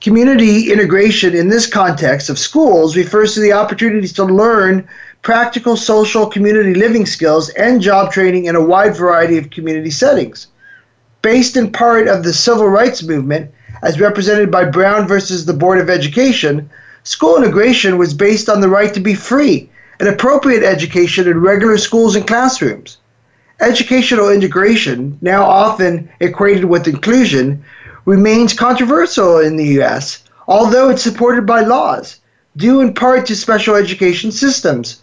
Community 0.00 0.72
integration 0.72 1.34
in 1.34 1.48
this 1.48 1.66
context 1.66 2.30
of 2.30 2.38
schools 2.38 2.96
refers 2.96 3.34
to 3.34 3.40
the 3.40 3.52
opportunities 3.52 4.12
to 4.12 4.24
learn 4.24 4.88
practical 5.22 5.76
social 5.76 6.26
community 6.26 6.74
living 6.74 7.06
skills 7.06 7.48
and 7.50 7.80
job 7.80 8.12
training 8.12 8.44
in 8.44 8.54
a 8.54 8.64
wide 8.64 8.96
variety 8.96 9.36
of 9.36 9.50
community 9.50 9.90
settings. 9.90 10.46
Based 11.22 11.56
in 11.56 11.72
part 11.72 12.06
of 12.06 12.22
the 12.22 12.32
civil 12.32 12.68
rights 12.68 13.02
movement, 13.02 13.50
as 13.82 14.00
represented 14.00 14.50
by 14.50 14.64
Brown 14.64 15.08
versus 15.08 15.44
the 15.44 15.52
Board 15.52 15.78
of 15.78 15.90
Education, 15.90 16.70
school 17.04 17.36
integration 17.36 17.96
was 17.98 18.12
based 18.12 18.48
on 18.48 18.60
the 18.60 18.68
right 18.68 18.92
to 18.94 19.00
be 19.00 19.14
free 19.14 19.70
and 20.00 20.08
appropriate 20.08 20.64
education 20.64 21.28
in 21.28 21.40
regular 21.40 21.78
schools 21.78 22.16
and 22.16 22.26
classrooms. 22.26 22.98
Educational 23.60 24.30
integration, 24.30 25.16
now 25.20 25.44
often 25.44 26.10
equated 26.20 26.64
with 26.64 26.88
inclusion, 26.88 27.64
remains 28.04 28.52
controversial 28.52 29.38
in 29.38 29.56
the 29.56 29.66
U.S., 29.78 30.24
although 30.48 30.90
it's 30.90 31.02
supported 31.02 31.46
by 31.46 31.60
laws, 31.60 32.20
due 32.56 32.80
in 32.80 32.92
part 32.92 33.26
to 33.26 33.36
special 33.36 33.76
education 33.76 34.32
systems. 34.32 35.00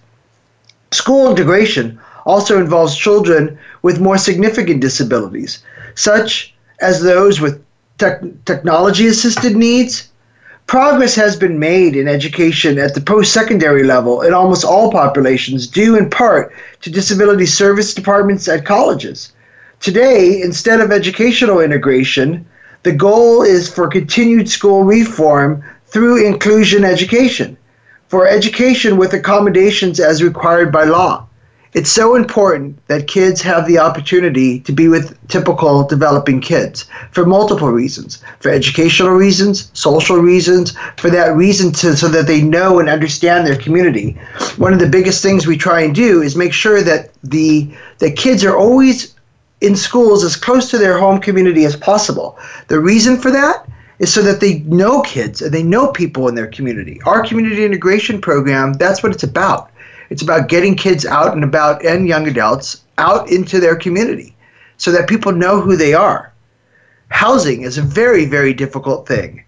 School 0.92 1.30
integration 1.30 2.00
also 2.26 2.60
involves 2.60 2.96
children 2.96 3.58
with 3.82 4.02
more 4.02 4.18
significant 4.18 4.82
disabilities, 4.82 5.64
such 5.96 6.54
as 6.82 7.02
those 7.02 7.40
with 7.40 7.64
technology 7.98 9.08
assisted 9.08 9.56
needs. 9.56 10.11
Progress 10.72 11.16
has 11.16 11.36
been 11.36 11.60
made 11.60 11.98
in 11.98 12.08
education 12.08 12.80
at 12.80 12.96
the 12.96 13.02
post 13.02 13.34
secondary 13.34 13.84
level 13.84 14.22
in 14.22 14.34
almost 14.34 14.64
all 14.64 14.90
populations, 14.90 15.68
due 15.68 15.98
in 15.98 16.10
part 16.10 16.54
to 16.80 16.90
disability 16.90 17.46
service 17.46 17.94
departments 17.94 18.48
at 18.48 18.64
colleges. 18.64 19.34
Today, 19.82 20.42
instead 20.42 20.80
of 20.80 20.94
educational 20.94 21.60
integration, 21.60 22.46
the 22.84 22.94
goal 22.94 23.42
is 23.42 23.68
for 23.70 23.90
continued 23.90 24.48
school 24.48 24.86
reform 24.86 25.62
through 25.88 26.26
inclusion 26.26 26.86
education, 26.86 27.58
for 28.08 28.26
education 28.26 28.96
with 28.96 29.12
accommodations 29.12 30.00
as 30.00 30.24
required 30.24 30.72
by 30.72 30.86
law. 30.86 31.28
It's 31.74 31.90
so 31.90 32.16
important 32.16 32.86
that 32.88 33.08
kids 33.08 33.42
have 33.44 33.66
the 33.66 33.78
opportunity 33.78 34.60
to 34.62 34.74
be 34.74 34.90
with 34.90 35.18
typical 35.30 35.86
developing 35.86 36.42
kids 36.42 36.86
for 37.12 37.26
multiple 37.26 37.70
reasons 37.70 38.22
for 38.42 38.50
educational 38.50 39.12
reasons, 39.12 39.72
social 39.74 40.18
reasons, 40.18 40.74
for 40.98 41.10
that 41.10 41.36
reason 41.36 41.72
to, 41.74 41.96
so 41.96 42.10
that 42.10 42.28
they 42.28 42.42
know 42.42 42.80
and 42.80 42.90
understand 42.90 43.48
their 43.48 43.56
community. 43.56 44.20
One 44.58 44.74
of 44.74 44.80
the 44.80 44.90
biggest 44.90 45.24
things 45.24 45.48
we 45.48 45.56
try 45.56 45.82
and 45.82 45.96
do 45.96 46.22
is 46.22 46.36
make 46.36 46.52
sure 46.52 46.82
that 46.82 47.12
the, 47.24 47.74
the 48.00 48.12
kids 48.12 48.44
are 48.44 48.58
always 48.58 49.16
in 49.62 49.78
schools 49.78 50.26
as 50.26 50.36
close 50.36 50.70
to 50.72 50.78
their 50.78 50.98
home 50.98 51.22
community 51.22 51.64
as 51.64 51.78
possible. 51.78 52.38
The 52.68 52.82
reason 52.82 53.18
for 53.18 53.32
that 53.32 53.66
is 54.00 54.14
so 54.14 54.22
that 54.24 54.42
they 54.42 54.60
know 54.60 55.04
kids 55.04 55.42
and 55.42 55.54
they 55.54 55.64
know 55.64 55.92
people 55.92 56.28
in 56.28 56.36
their 56.36 56.48
community. 56.48 57.00
Our 57.06 57.24
community 57.24 57.64
integration 57.64 58.20
program, 58.20 58.74
that's 58.74 59.04
what 59.04 59.14
it's 59.14 59.24
about. 59.24 59.71
It's 60.12 60.22
about 60.22 60.50
getting 60.50 60.76
kids 60.76 61.06
out 61.06 61.36
and 61.36 61.42
about 61.42 61.86
and 61.86 62.06
young 62.06 62.28
adults 62.28 62.84
out 62.98 63.32
into 63.32 63.62
their 63.62 63.78
community 63.78 64.36
so 64.76 64.92
that 64.92 65.08
people 65.08 65.32
know 65.32 65.62
who 65.62 65.78
they 65.78 65.94
are. 65.94 66.34
Housing 67.08 67.62
is 67.62 67.78
a 67.78 67.82
very, 67.82 68.26
very 68.26 68.54
difficult 68.54 69.08
thing. 69.08 69.46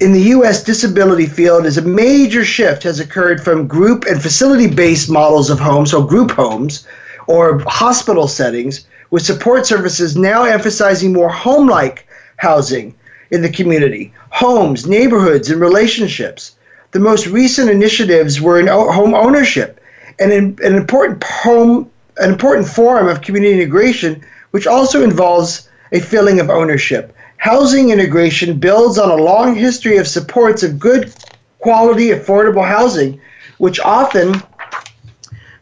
In 0.00 0.12
the 0.12 0.28
US 0.36 0.62
disability 0.62 1.24
field 1.24 1.64
is 1.64 1.78
a 1.78 1.82
major 1.82 2.44
shift 2.44 2.82
has 2.82 3.00
occurred 3.00 3.42
from 3.42 3.66
group 3.66 4.04
and 4.04 4.20
facility 4.20 4.66
based 4.66 5.08
models 5.08 5.48
of 5.48 5.58
homes, 5.58 5.92
so 5.92 6.02
group 6.02 6.32
homes 6.32 6.86
or 7.26 7.60
hospital 7.66 8.28
settings 8.28 8.86
with 9.10 9.24
support 9.24 9.64
services 9.64 10.18
now 10.18 10.44
emphasizing 10.44 11.14
more 11.14 11.30
home 11.30 11.66
like 11.66 12.06
housing 12.36 12.94
in 13.30 13.40
the 13.40 13.48
community, 13.48 14.12
homes, 14.28 14.86
neighborhoods, 14.86 15.50
and 15.50 15.62
relationships. 15.62 16.56
The 16.90 17.00
most 17.00 17.26
recent 17.26 17.70
initiatives 17.70 18.38
were 18.38 18.60
in 18.60 18.66
home 18.66 19.14
ownership, 19.14 19.80
and 20.18 20.32
an, 20.32 20.58
an 20.62 20.74
important 20.74 21.22
home, 21.22 21.90
an 22.18 22.30
important 22.30 22.68
form 22.68 23.08
of 23.08 23.20
community 23.20 23.54
integration, 23.54 24.24
which 24.52 24.66
also 24.66 25.02
involves 25.02 25.68
a 25.92 26.00
feeling 26.00 26.40
of 26.40 26.50
ownership. 26.50 27.14
Housing 27.36 27.90
integration 27.90 28.58
builds 28.58 28.98
on 28.98 29.10
a 29.10 29.22
long 29.22 29.54
history 29.54 29.96
of 29.96 30.08
supports 30.08 30.62
of 30.62 30.78
good 30.78 31.12
quality, 31.58 32.08
affordable 32.08 32.66
housing, 32.66 33.20
which 33.58 33.80
often 33.80 34.34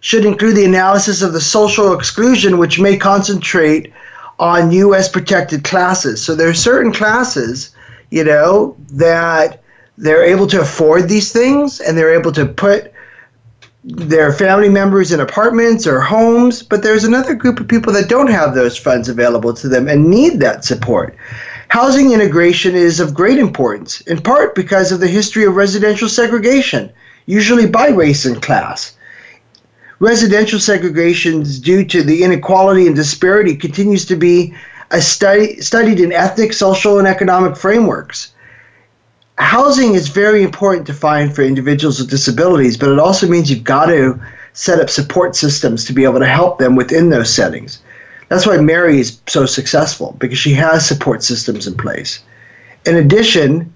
should 0.01 0.25
include 0.25 0.57
the 0.57 0.65
analysis 0.65 1.23
of 1.23 1.33
the 1.33 1.41
social 1.41 1.95
exclusion, 1.95 2.59
which 2.59 2.81
may 2.81 2.97
concentrate 2.97 3.93
on 4.39 4.73
U.S. 4.73 5.09
protected 5.09 5.63
classes. 5.65 6.21
So 6.21 6.35
there 6.35 6.49
are 6.49 6.55
certain 6.55 6.93
classes, 6.93 7.75
you 8.11 8.25
know, 8.25 8.77
that 8.91 9.63
they're 9.97 10.25
able 10.25 10.47
to 10.49 10.61
afford 10.61 11.09
these 11.09 11.33
things 11.33 11.81
and 11.81 11.97
they're 11.97 12.19
able 12.19 12.33
to 12.33 12.47
put 12.47 12.92
their 13.85 14.33
family 14.33 14.69
members 14.69 15.11
in 15.11 15.21
apartments 15.21 15.87
or 15.87 16.01
homes, 16.01 16.63
but 16.63 16.83
there's 16.83 17.05
another 17.05 17.35
group 17.35 17.59
of 17.59 17.67
people 17.67 17.93
that 17.93 18.09
don't 18.09 18.31
have 18.31 18.55
those 18.55 18.77
funds 18.77 19.09
available 19.09 19.53
to 19.55 19.69
them 19.69 19.89
and 19.89 20.09
need 20.09 20.39
that 20.39 20.65
support. 20.65 21.17
Housing 21.69 22.13
integration 22.13 22.75
is 22.75 23.01
of 23.01 23.15
great 23.15 23.39
importance, 23.39 24.01
in 24.03 24.21
part 24.21 24.55
because 24.55 24.93
of 24.93 25.01
the 25.01 25.09
history 25.09 25.45
of 25.45 25.57
residential 25.57 26.09
segregation, 26.09 26.93
usually 27.27 27.67
by 27.67 27.89
race 27.89 28.25
and 28.25 28.41
class. 28.41 28.95
Residential 29.99 30.61
segregation 30.61 31.43
due 31.43 31.85
to 31.85 32.03
the 32.03 32.23
inequality 32.23 32.87
and 32.87 32.95
disparity 32.95 33.57
continues 33.57 34.05
to 34.07 34.17
be 34.17 34.55
study, 35.01 35.61
studied 35.61 35.99
in 35.99 36.13
ethnic, 36.13 36.53
social, 36.53 36.99
and 36.99 37.09
economic 37.09 37.57
frameworks. 37.57 38.32
Housing 39.43 39.95
is 39.95 40.09
very 40.09 40.43
important 40.43 40.87
to 40.87 40.95
find 40.95 41.35
for 41.35 41.43
individuals 41.43 41.99
with 41.99 42.09
disabilities, 42.09 42.77
but 42.77 42.91
it 42.91 42.99
also 42.99 43.27
means 43.27 43.51
you've 43.51 43.65
got 43.65 43.87
to 43.87 44.19
set 44.55 44.81
up 44.81 44.89
support 44.89 45.37
systems 45.37 45.85
to 45.85 45.93
be 45.93 46.05
able 46.05 46.21
to 46.21 46.27
help 46.27 46.59
them 46.59 46.77
within 46.77 47.11
those 47.11 47.35
settings. 47.35 47.83
That's 48.29 48.47
why 48.47 48.57
Mary 48.59 49.01
is 49.01 49.21
so 49.27 49.45
successful 49.45 50.17
because 50.19 50.39
she 50.39 50.55
has 50.55 50.87
support 50.87 51.23
systems 51.23 51.67
in 51.67 51.75
place. 51.75 52.21
In 52.87 52.97
addition, 52.97 53.75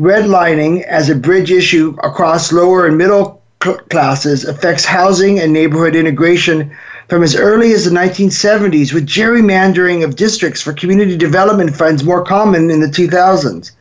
redlining 0.00 0.82
as 0.84 1.08
a 1.08 1.14
bridge 1.14 1.52
issue 1.52 1.96
across 2.02 2.50
lower 2.50 2.86
and 2.86 2.98
middle 2.98 3.42
classes 3.90 4.44
affects 4.44 4.84
housing 4.84 5.38
and 5.38 5.52
neighborhood 5.52 5.94
integration 5.94 6.74
from 7.08 7.22
as 7.22 7.36
early 7.36 7.72
as 7.74 7.84
the 7.84 7.90
1970s, 7.90 8.92
with 8.92 9.06
gerrymandering 9.06 10.02
of 10.02 10.16
districts 10.16 10.62
for 10.62 10.72
community 10.72 11.16
development 11.16 11.76
funds 11.76 12.02
more 12.02 12.24
common 12.24 12.70
in 12.70 12.80
the 12.80 12.88
2000s. 12.88 13.72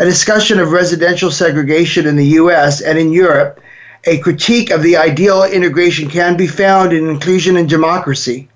A 0.00 0.04
discussion 0.04 0.60
of 0.60 0.70
residential 0.70 1.28
segregation 1.28 2.06
in 2.06 2.14
the 2.14 2.38
US 2.42 2.80
and 2.80 2.96
in 2.96 3.12
Europe, 3.12 3.60
a 4.04 4.18
critique 4.18 4.70
of 4.70 4.84
the 4.84 4.96
ideal 4.96 5.42
integration 5.42 6.08
can 6.08 6.36
be 6.36 6.46
found 6.46 6.92
in 6.92 7.08
Inclusion 7.08 7.56
and 7.56 7.68
Democracy. 7.68 8.48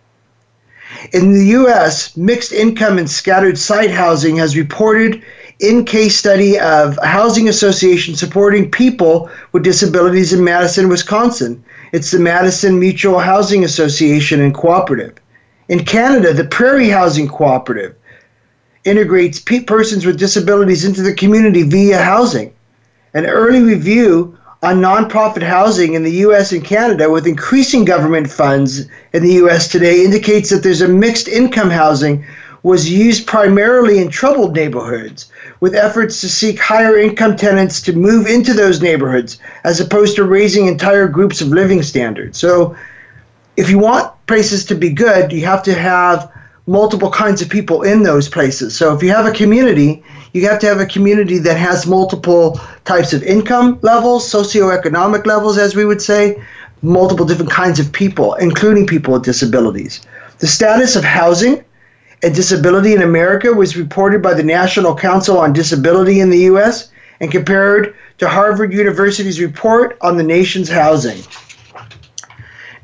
In 1.13 1.33
the 1.33 1.47
US, 1.47 2.17
mixed 2.17 2.53
income 2.53 2.97
and 2.97 3.11
scattered 3.11 3.59
site 3.59 3.91
housing 3.91 4.37
has 4.37 4.57
reported 4.57 5.21
in 5.59 5.85
case 5.85 6.17
study 6.17 6.61
of 6.61 6.97
a 7.03 7.09
housing 7.09 7.49
association 7.49 8.15
supporting 8.15 8.71
people 8.71 9.29
with 9.51 9.65
disabilities 9.65 10.33
in 10.33 10.45
Madison, 10.45 10.89
Wisconsin. 10.89 11.65
It's 11.91 12.13
the 12.13 12.21
Madison 12.21 12.79
Mutual 12.79 13.19
Housing 13.19 13.65
Association 13.65 14.41
and 14.41 14.55
Cooperative. 14.55 15.15
In 15.69 15.85
Canada, 15.85 16.33
the 16.33 16.45
Prairie 16.45 16.91
Housing 16.91 17.27
Cooperative 17.27 17.97
integrates 18.85 19.39
pe- 19.39 19.65
persons 19.65 20.05
with 20.05 20.19
disabilities 20.19 20.85
into 20.85 21.03
the 21.03 21.15
community 21.15 21.63
via 21.63 21.99
housing. 21.99 22.53
An 23.15 23.27
early 23.27 23.63
review 23.63 24.37
on 24.63 24.81
nonprofit 24.81 25.43
housing 25.43 25.95
in 25.95 26.05
the 26.05 26.13
US 26.27 26.53
and 26.53 26.65
Canada 26.65 27.11
with 27.11 27.27
increasing 27.27 27.85
government 27.85 28.31
funds 28.31 28.87
in 29.13 29.23
the 29.23 29.35
US 29.45 29.69
today 29.69 30.05
indicates 30.05 30.51
that 30.51 30.63
there's 30.63 30.83
a 30.83 30.89
mixed 30.89 31.29
income 31.29 31.71
housing 31.71 32.25
was 32.63 32.89
used 32.89 33.27
primarily 33.27 33.99
in 33.99 34.09
troubled 34.09 34.55
neighborhoods, 34.55 35.27
with 35.59 35.75
efforts 35.75 36.21
to 36.21 36.29
seek 36.29 36.61
higher 36.61 36.97
income 36.97 37.37
tenants 37.37 37.81
to 37.83 37.93
move 37.93 38.27
into 38.27 38.55
those 38.55 38.81
neighborhoods, 38.81 39.39
as 39.65 39.81
opposed 39.81 40.15
to 40.15 40.25
raising 40.25 40.67
entire 40.67 41.09
groups 41.09 41.41
of 41.41 41.49
living 41.49 41.83
standards. 41.83 42.39
So, 42.39 42.77
if 43.57 43.69
you 43.69 43.79
want 43.79 44.13
places 44.27 44.65
to 44.67 44.75
be 44.75 44.91
good, 44.91 45.33
you 45.33 45.45
have 45.45 45.63
to 45.65 45.75
have 45.75 46.32
multiple 46.67 47.11
kinds 47.11 47.43
of 47.43 47.49
people 47.49 47.83
in 47.83 48.03
those 48.03 48.29
places. 48.29 48.77
So, 48.77 48.95
if 48.95 49.03
you 49.03 49.11
have 49.11 49.27
a 49.27 49.33
community, 49.33 50.03
you 50.33 50.49
have 50.49 50.59
to 50.61 50.67
have 50.67 50.81
a 50.81 50.87
community 50.87 51.39
that 51.39 51.57
has 51.57 51.87
multiple 51.87 52.61
types 52.85 53.13
of 53.13 53.23
income 53.23 53.79
levels, 53.83 54.31
socioeconomic 54.31 55.27
levels, 55.27 55.59
as 55.59 55.75
we 55.75 55.85
would 55.85 56.01
say, 56.01 56.43
multiple 56.83 57.27
different 57.27 57.51
kinds 57.51 57.79
of 57.79 57.93
people, 57.93 58.35
including 58.35 58.87
people 58.87 59.15
with 59.15 59.25
disabilities. 59.25 60.01
The 60.39 60.47
status 60.47 60.97
of 60.97 61.05
housing 61.05 61.65
and 62.23 62.35
disability 62.35 62.95
in 62.95 63.03
America 63.03 63.53
was 63.53 63.77
reported 63.77 64.23
by 64.23 64.35
the 64.35 64.43
National 64.43 64.95
Council 64.95 65.39
on 65.39 65.53
Disability 65.53 66.21
in 66.21 66.31
the 66.31 66.39
U.S. 66.41 66.91
and 67.21 67.31
compared 67.31 67.95
to 68.19 68.29
Harvard 68.29 68.73
University's 68.73 69.41
report 69.41 69.99
on 70.01 70.17
the 70.17 70.23
nation's 70.23 70.69
housing. 70.69 71.23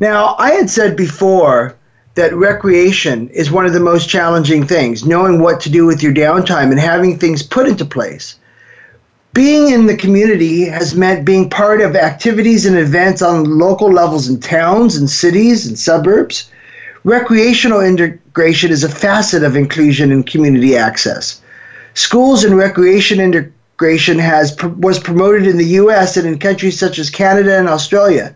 Now, 0.00 0.36
I 0.38 0.52
had 0.52 0.70
said 0.70 0.96
before 0.96 1.77
that 2.18 2.34
recreation 2.34 3.28
is 3.28 3.48
one 3.48 3.64
of 3.64 3.72
the 3.72 3.78
most 3.78 4.08
challenging 4.08 4.66
things, 4.66 5.06
knowing 5.06 5.40
what 5.40 5.60
to 5.60 5.70
do 5.70 5.86
with 5.86 6.02
your 6.02 6.12
downtime 6.12 6.72
and 6.72 6.80
having 6.80 7.16
things 7.16 7.44
put 7.44 7.68
into 7.68 7.84
place. 7.84 8.34
Being 9.34 9.70
in 9.70 9.86
the 9.86 9.96
community 9.96 10.64
has 10.64 10.96
meant 10.96 11.24
being 11.24 11.48
part 11.48 11.80
of 11.80 11.94
activities 11.94 12.66
and 12.66 12.76
events 12.76 13.22
on 13.22 13.56
local 13.56 13.92
levels 13.92 14.28
in 14.28 14.40
towns 14.40 14.96
and 14.96 15.08
cities 15.08 15.64
and 15.64 15.78
suburbs. 15.78 16.50
Recreational 17.04 17.80
integration 17.80 18.72
is 18.72 18.82
a 18.82 18.88
facet 18.88 19.44
of 19.44 19.54
inclusion 19.54 20.10
and 20.10 20.26
community 20.26 20.76
access. 20.76 21.40
Schools 21.94 22.42
and 22.42 22.56
recreation 22.56 23.20
integration 23.20 24.18
has 24.18 24.56
was 24.78 24.98
promoted 24.98 25.46
in 25.46 25.56
the 25.56 25.76
US 25.82 26.16
and 26.16 26.26
in 26.26 26.40
countries 26.40 26.80
such 26.80 26.98
as 26.98 27.10
Canada 27.10 27.56
and 27.56 27.68
Australia. 27.68 28.34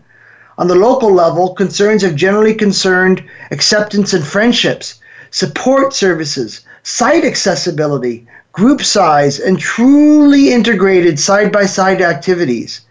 On 0.57 0.67
the 0.67 0.75
local 0.75 1.11
level, 1.11 1.55
concerns 1.55 2.03
have 2.03 2.15
generally 2.15 2.53
concerned 2.53 3.23
acceptance 3.49 4.13
and 4.13 4.25
friendships, 4.25 4.99
support 5.31 5.93
services, 5.93 6.61
site 6.83 7.25
accessibility, 7.25 8.27
group 8.51 8.83
size, 8.83 9.39
and 9.39 9.59
truly 9.59 10.53
integrated 10.53 11.19
side 11.19 11.51
by 11.51 11.65
side 11.65 12.01
activities. 12.01 12.81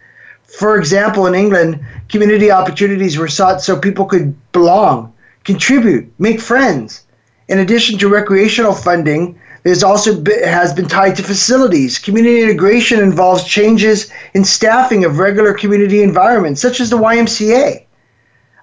For 0.58 0.76
example, 0.76 1.26
in 1.26 1.34
England, 1.34 1.78
community 2.08 2.50
opportunities 2.50 3.16
were 3.16 3.28
sought 3.28 3.62
so 3.62 3.78
people 3.78 4.06
could 4.06 4.34
belong, 4.52 5.12
contribute, 5.44 6.12
make 6.18 6.40
friends. 6.40 7.04
In 7.48 7.60
addition 7.60 7.98
to 7.98 8.08
recreational 8.08 8.74
funding, 8.74 9.38
there's 9.62 9.82
also 9.82 10.22
has 10.44 10.72
been 10.72 10.88
tied 10.88 11.16
to 11.16 11.22
facilities. 11.22 11.98
Community 11.98 12.42
integration 12.42 13.00
involves 13.00 13.44
changes 13.44 14.10
in 14.34 14.44
staffing 14.44 15.04
of 15.04 15.18
regular 15.18 15.54
community 15.54 16.02
environments, 16.02 16.60
such 16.60 16.80
as 16.80 16.90
the 16.90 16.98
YMCA. 16.98 17.84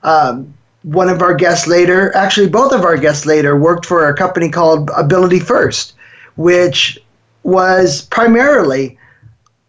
Um, 0.04 0.54
one 0.84 1.10
of 1.10 1.22
our 1.22 1.34
guests 1.34 1.68
later, 1.68 2.16
actually 2.16 2.50
both 2.50 2.74
of 2.74 2.84
our 2.84 2.98
guests 2.98 3.26
later, 3.26 3.58
worked 3.58 3.86
for 3.86 4.08
a 4.08 4.16
company 4.16 4.50
called 4.50 4.90
Ability 4.96 5.40
First, 5.40 5.94
which 6.36 7.00
was 7.44 8.04
primarily 8.04 8.98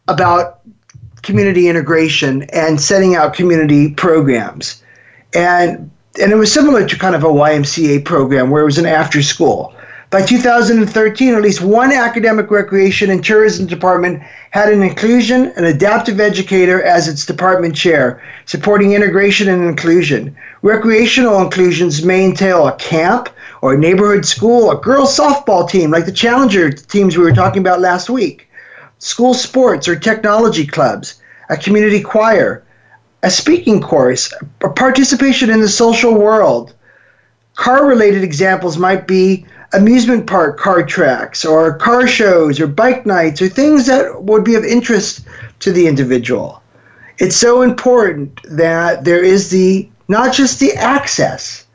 about 0.08 0.60
community 1.22 1.68
integration 1.68 2.42
and 2.52 2.80
setting 2.80 3.14
out 3.14 3.34
community 3.34 3.92
programs. 3.94 4.82
And 5.34 5.90
and 6.20 6.32
it 6.32 6.36
was 6.36 6.52
similar 6.52 6.86
to 6.86 6.98
kind 6.98 7.14
of 7.14 7.22
a 7.22 7.28
YMCA 7.28 8.04
program 8.04 8.50
where 8.50 8.62
it 8.62 8.64
was 8.64 8.78
an 8.78 8.86
after 8.86 9.22
school. 9.22 9.74
By 10.10 10.22
2013, 10.22 11.34
at 11.34 11.40
least 11.40 11.60
one 11.60 11.92
academic 11.92 12.50
recreation 12.50 13.10
and 13.10 13.24
tourism 13.24 13.66
department 13.66 14.20
had 14.50 14.72
an 14.72 14.82
inclusion 14.82 15.52
and 15.54 15.64
adaptive 15.64 16.18
educator 16.18 16.82
as 16.82 17.06
its 17.06 17.24
department 17.24 17.76
chair, 17.76 18.20
supporting 18.44 18.92
integration 18.92 19.48
and 19.48 19.62
inclusion. 19.62 20.36
Recreational 20.62 21.40
inclusions 21.40 22.04
may 22.04 22.24
entail 22.24 22.66
a 22.66 22.74
camp, 22.74 23.28
or 23.62 23.74
a 23.74 23.78
neighborhood 23.78 24.26
school, 24.26 24.72
a 24.72 24.80
girls 24.80 25.16
softball 25.16 25.70
team 25.70 25.92
like 25.92 26.06
the 26.06 26.12
Challenger 26.12 26.72
teams 26.72 27.16
we 27.16 27.22
were 27.22 27.32
talking 27.32 27.60
about 27.60 27.80
last 27.80 28.10
week, 28.10 28.48
school 28.98 29.32
sports 29.32 29.86
or 29.86 29.94
technology 29.94 30.66
clubs, 30.66 31.20
a 31.50 31.56
community 31.56 32.02
choir, 32.02 32.64
a 33.22 33.30
speaking 33.30 33.80
course, 33.80 34.34
a 34.62 34.68
participation 34.70 35.50
in 35.50 35.60
the 35.60 35.68
social 35.68 36.14
world. 36.14 36.74
Car 37.54 37.86
related 37.86 38.24
examples 38.24 38.76
might 38.76 39.06
be 39.06 39.46
amusement 39.72 40.26
park 40.26 40.58
car 40.58 40.84
tracks 40.84 41.44
or 41.44 41.76
car 41.76 42.06
shows 42.06 42.60
or 42.60 42.66
bike 42.66 43.06
nights 43.06 43.40
or 43.40 43.48
things 43.48 43.86
that 43.86 44.22
would 44.24 44.44
be 44.44 44.54
of 44.54 44.64
interest 44.64 45.24
to 45.60 45.72
the 45.72 45.86
individual. 45.86 46.62
It's 47.18 47.36
so 47.36 47.62
important 47.62 48.40
that 48.44 49.04
there 49.04 49.22
is 49.22 49.50
the 49.50 49.88
not 50.08 50.34
just 50.34 50.58
the 50.58 50.72
access, 50.72 51.66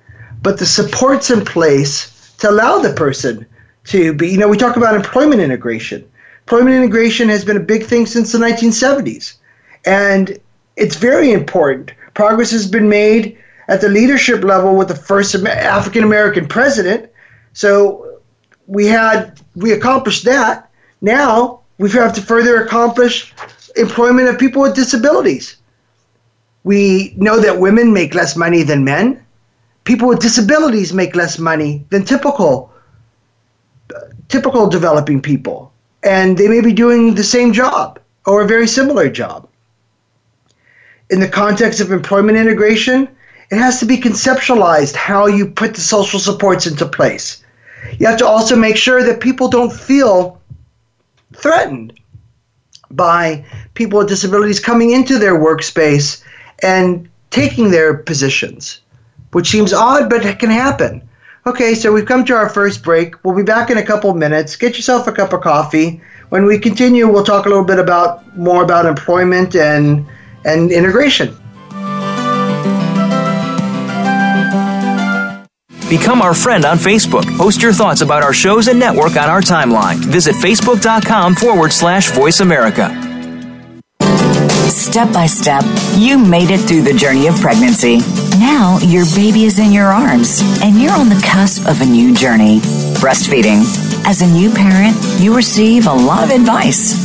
but 0.41 0.57
the 0.57 0.65
supports 0.65 1.29
in 1.29 1.45
place 1.45 2.33
to 2.39 2.49
allow 2.49 2.79
the 2.79 2.93
person 2.93 3.45
to 3.85 4.13
be, 4.13 4.27
you 4.27 4.37
know, 4.37 4.47
we 4.47 4.57
talk 4.57 4.75
about 4.75 4.95
employment 4.95 5.41
integration. 5.41 6.07
Employment 6.41 6.75
integration 6.75 7.29
has 7.29 7.45
been 7.45 7.57
a 7.57 7.61
big 7.61 7.85
thing 7.85 8.05
since 8.05 8.31
the 8.31 8.37
1970s. 8.37 9.37
And 9.85 10.37
it's 10.75 10.95
very 10.95 11.31
important. 11.31 11.91
Progress 12.13 12.51
has 12.51 12.67
been 12.67 12.89
made 12.89 13.37
at 13.67 13.81
the 13.81 13.89
leadership 13.89 14.43
level 14.43 14.75
with 14.75 14.89
the 14.89 14.95
first 14.95 15.33
African 15.35 16.03
American 16.03 16.47
president. 16.47 17.09
So 17.55 18.19
we 18.67 18.85
had 18.85 19.41
we 19.55 19.71
accomplished 19.73 20.25
that. 20.25 20.69
Now 21.01 21.61
we 21.79 21.89
have 21.91 22.13
to 22.13 22.21
further 22.21 22.63
accomplish 22.63 23.33
employment 23.75 24.29
of 24.29 24.37
people 24.37 24.61
with 24.61 24.75
disabilities. 24.75 25.57
We 26.63 27.15
know 27.17 27.39
that 27.39 27.59
women 27.59 27.91
make 27.91 28.13
less 28.13 28.35
money 28.35 28.61
than 28.61 28.83
men 28.83 29.25
people 29.85 30.07
with 30.07 30.19
disabilities 30.19 30.93
make 30.93 31.15
less 31.15 31.39
money 31.39 31.85
than 31.89 32.03
typical 32.03 32.71
typical 34.27 34.67
developing 34.67 35.21
people 35.21 35.71
and 36.03 36.37
they 36.37 36.49
may 36.49 36.59
be 36.59 36.73
doing 36.73 37.15
the 37.15 37.23
same 37.23 37.53
job 37.53 37.99
or 38.25 38.41
a 38.41 38.47
very 38.47 38.67
similar 38.67 39.09
job 39.09 39.47
in 41.11 41.19
the 41.19 41.27
context 41.27 41.79
of 41.79 41.91
employment 41.91 42.37
integration 42.37 43.07
it 43.51 43.57
has 43.57 43.79
to 43.79 43.85
be 43.85 43.97
conceptualized 43.97 44.95
how 44.95 45.27
you 45.27 45.45
put 45.45 45.75
the 45.75 45.81
social 45.81 46.19
supports 46.19 46.65
into 46.65 46.85
place 46.85 47.44
you 47.99 48.07
have 48.07 48.17
to 48.17 48.27
also 48.27 48.55
make 48.55 48.77
sure 48.77 49.03
that 49.03 49.19
people 49.19 49.47
don't 49.47 49.71
feel 49.71 50.41
threatened 51.33 51.93
by 52.91 53.45
people 53.73 53.99
with 53.99 54.07
disabilities 54.07 54.59
coming 54.59 54.91
into 54.91 55.17
their 55.17 55.35
workspace 55.35 56.23
and 56.61 57.09
taking 57.29 57.71
their 57.71 57.95
positions 57.95 58.79
which 59.35 59.49
seems 59.49 59.73
odd, 59.73 60.09
but 60.09 60.25
it 60.25 60.39
can 60.39 60.49
happen. 60.49 61.01
Okay, 61.45 61.75
so 61.75 61.91
we've 61.91 62.05
come 62.05 62.23
to 62.23 62.33
our 62.33 62.47
first 62.47 62.81
break. 62.81 63.21
We'll 63.25 63.35
be 63.35 63.43
back 63.43 63.69
in 63.69 63.77
a 63.77 63.85
couple 63.85 64.13
minutes. 64.13 64.55
Get 64.55 64.77
yourself 64.77 65.07
a 65.07 65.11
cup 65.11 65.33
of 65.33 65.41
coffee. 65.41 65.99
When 66.29 66.45
we 66.45 66.57
continue, 66.57 67.05
we'll 67.09 67.25
talk 67.25 67.45
a 67.45 67.49
little 67.49 67.65
bit 67.65 67.77
about 67.77 68.37
more 68.37 68.63
about 68.63 68.85
employment 68.85 69.53
and 69.53 70.05
and 70.45 70.71
integration. 70.71 71.35
Become 75.89 76.21
our 76.21 76.33
friend 76.33 76.65
on 76.65 76.77
Facebook. 76.77 77.25
Post 77.37 77.61
your 77.61 77.73
thoughts 77.73 78.01
about 78.01 78.23
our 78.23 78.33
shows 78.33 78.67
and 78.67 78.79
network 78.79 79.17
on 79.17 79.29
our 79.29 79.41
timeline. 79.41 79.97
Visit 79.97 80.35
facebook.com 80.35 81.35
forward 81.35 81.71
slash 81.71 82.09
voice 82.11 82.39
America. 82.39 82.89
Step 84.69 85.11
by 85.13 85.27
step, 85.27 85.63
you 85.97 86.17
made 86.17 86.49
it 86.49 86.59
through 86.59 86.81
the 86.81 86.93
journey 86.93 87.27
of 87.27 87.35
pregnancy. 87.39 87.99
Now 88.39 88.79
your 88.81 89.05
baby 89.13 89.43
is 89.43 89.59
in 89.59 89.71
your 89.71 89.87
arms 89.87 90.41
and 90.63 90.81
you're 90.81 90.93
on 90.93 91.09
the 91.09 91.21
cusp 91.25 91.67
of 91.67 91.81
a 91.81 91.85
new 91.85 92.15
journey 92.15 92.59
breastfeeding. 92.99 93.61
As 94.07 94.21
a 94.21 94.27
new 94.27 94.49
parent, 94.51 94.95
you 95.19 95.35
receive 95.35 95.87
a 95.87 95.93
lot 95.93 96.23
of 96.23 96.29
advice, 96.29 97.04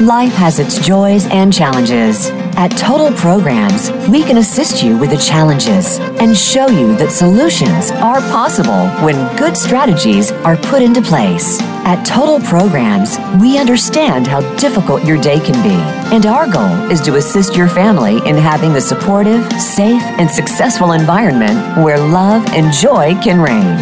Life 0.00 0.32
has 0.34 0.58
its 0.58 0.84
joys 0.84 1.26
and 1.26 1.52
challenges. 1.52 2.28
At 2.56 2.70
Total 2.76 3.16
Programs, 3.16 3.92
we 4.08 4.24
can 4.24 4.38
assist 4.38 4.82
you 4.82 4.98
with 4.98 5.10
the 5.10 5.16
challenges 5.16 6.00
and 6.20 6.36
show 6.36 6.66
you 6.66 6.96
that 6.96 7.12
solutions 7.12 7.92
are 7.92 8.20
possible 8.22 8.88
when 9.04 9.36
good 9.36 9.56
strategies 9.56 10.32
are 10.32 10.56
put 10.56 10.82
into 10.82 11.00
place. 11.00 11.60
At 11.86 12.06
Total 12.06 12.40
Programs, 12.40 13.18
we 13.38 13.58
understand 13.58 14.26
how 14.26 14.40
difficult 14.56 15.04
your 15.04 15.20
day 15.20 15.38
can 15.38 15.62
be, 15.62 15.76
and 16.14 16.24
our 16.24 16.50
goal 16.50 16.90
is 16.90 17.00
to 17.02 17.16
assist 17.16 17.54
your 17.54 17.68
family 17.68 18.26
in 18.26 18.36
having 18.36 18.72
the 18.72 18.80
supportive, 18.80 19.44
safe, 19.60 20.02
and 20.18 20.30
successful 20.30 20.92
environment 20.92 21.58
where 21.84 21.98
love 21.98 22.42
and 22.54 22.72
joy 22.72 23.14
can 23.22 23.38
reign. 23.38 23.76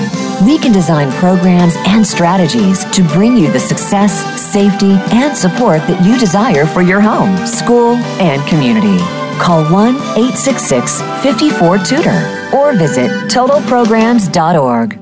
We 0.45 0.59
can 0.59 0.73
design 0.73 1.13
programs 1.13 1.75
and 1.87 2.05
strategies 2.05 2.85
to 2.91 3.05
bring 3.05 3.37
you 3.37 3.53
the 3.53 3.61
success, 3.61 4.13
safety, 4.53 4.95
and 5.13 5.37
support 5.37 5.81
that 5.83 6.05
you 6.05 6.19
desire 6.19 6.67
for 6.67 6.83
your 6.83 7.01
home, 7.01 7.47
school, 7.47 7.95
and 8.19 8.45
community. 8.49 8.99
Call 9.39 9.63
1 9.73 9.95
866 9.95 11.01
54 11.23 11.79
Tutor 11.79 12.51
or 12.53 12.73
visit 12.75 13.11
totalprograms.org. 13.31 15.02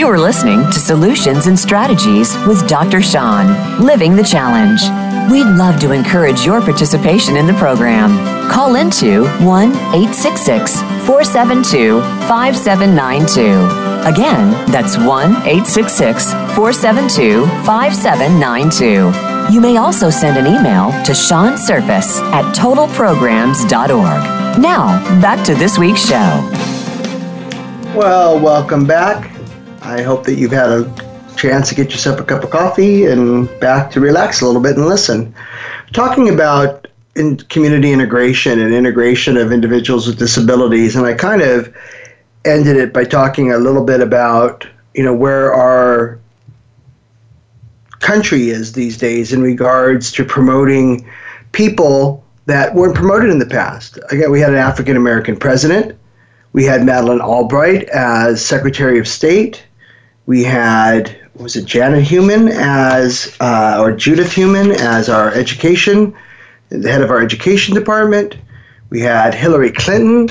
You 0.00 0.08
are 0.08 0.18
listening 0.18 0.64
to 0.72 0.80
Solutions 0.80 1.46
and 1.46 1.58
Strategies 1.58 2.34
with 2.46 2.66
Dr. 2.66 3.02
Sean, 3.02 3.84
Living 3.84 4.16
the 4.16 4.24
Challenge. 4.24 4.80
We'd 5.30 5.44
love 5.44 5.78
to 5.80 5.92
encourage 5.92 6.42
your 6.42 6.62
participation 6.62 7.36
in 7.36 7.46
the 7.46 7.52
program. 7.52 8.16
Call 8.50 8.76
into 8.76 9.26
1 9.44 9.68
866 9.68 10.80
472 11.04 12.00
5792. 12.00 14.08
Again, 14.08 14.52
that's 14.72 14.96
1 14.96 15.06
866 15.46 16.32
472 16.56 17.44
5792. 17.66 19.52
You 19.52 19.60
may 19.60 19.76
also 19.76 20.08
send 20.08 20.38
an 20.38 20.46
email 20.46 20.92
to 21.04 21.14
Sean 21.14 21.58
Surface 21.58 22.20
at 22.32 22.46
totalprograms.org. 22.56 24.58
Now, 24.58 24.98
back 25.20 25.44
to 25.44 25.54
this 25.54 25.76
week's 25.76 26.06
show. 26.06 26.48
Well, 27.94 28.40
welcome 28.40 28.86
back. 28.86 29.39
I 29.82 30.02
hope 30.02 30.24
that 30.24 30.34
you've 30.34 30.52
had 30.52 30.68
a 30.68 31.10
chance 31.36 31.68
to 31.70 31.74
get 31.74 31.90
yourself 31.90 32.20
a 32.20 32.24
cup 32.24 32.44
of 32.44 32.50
coffee 32.50 33.06
and 33.06 33.48
back 33.60 33.90
to 33.92 34.00
relax 34.00 34.40
a 34.40 34.46
little 34.46 34.60
bit 34.60 34.76
and 34.76 34.86
listen. 34.86 35.34
Talking 35.92 36.28
about 36.28 36.86
in 37.16 37.38
community 37.38 37.92
integration 37.92 38.60
and 38.60 38.74
integration 38.74 39.36
of 39.36 39.52
individuals 39.52 40.06
with 40.06 40.18
disabilities, 40.18 40.96
and 40.96 41.06
I 41.06 41.14
kind 41.14 41.42
of 41.42 41.74
ended 42.44 42.76
it 42.76 42.92
by 42.92 43.04
talking 43.04 43.52
a 43.52 43.58
little 43.58 43.84
bit 43.84 44.00
about 44.00 44.66
you 44.94 45.02
know 45.02 45.14
where 45.14 45.52
our 45.52 46.18
country 48.00 48.50
is 48.50 48.72
these 48.72 48.96
days 48.96 49.32
in 49.32 49.42
regards 49.42 50.12
to 50.12 50.24
promoting 50.24 51.08
people 51.52 52.24
that 52.46 52.74
weren't 52.74 52.94
promoted 52.94 53.30
in 53.30 53.38
the 53.38 53.46
past. 53.46 53.98
Again, 54.10 54.30
we 54.30 54.40
had 54.40 54.50
an 54.50 54.56
African 54.56 54.96
American 54.96 55.36
president. 55.36 55.98
We 56.52 56.64
had 56.64 56.84
Madeleine 56.84 57.20
Albright 57.20 57.84
as 57.90 58.44
Secretary 58.44 58.98
of 58.98 59.06
State 59.06 59.64
we 60.26 60.44
had 60.44 61.16
was 61.34 61.56
it 61.56 61.64
Janet 61.64 62.02
Heumann 62.02 62.48
as 62.48 63.36
uh, 63.40 63.78
or 63.80 63.92
Judith 63.92 64.32
Heumann 64.32 64.72
as 64.72 65.08
our 65.08 65.32
education, 65.32 66.14
the 66.68 66.90
head 66.90 67.02
of 67.02 67.10
our 67.10 67.22
education 67.22 67.74
department. 67.74 68.36
We 68.90 69.00
had 69.00 69.34
Hillary 69.34 69.72
Clinton 69.72 70.28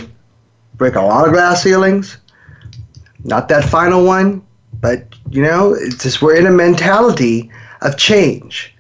break 0.75 0.95
a 0.95 1.02
lot 1.02 1.28
of 1.28 1.34
glass 1.34 1.63
ceilings. 1.63 2.17
Not 3.23 3.49
that 3.49 3.65
final 3.65 4.06
one, 4.06 4.41
but 4.80 5.15
you 5.30 5.41
know, 5.41 5.73
it's 5.73 6.04
just 6.04 6.21
we're 6.21 6.36
in 6.36 6.47
a 6.47 6.52
mentality 6.52 7.52
of 7.82 7.97
change. 7.97 8.75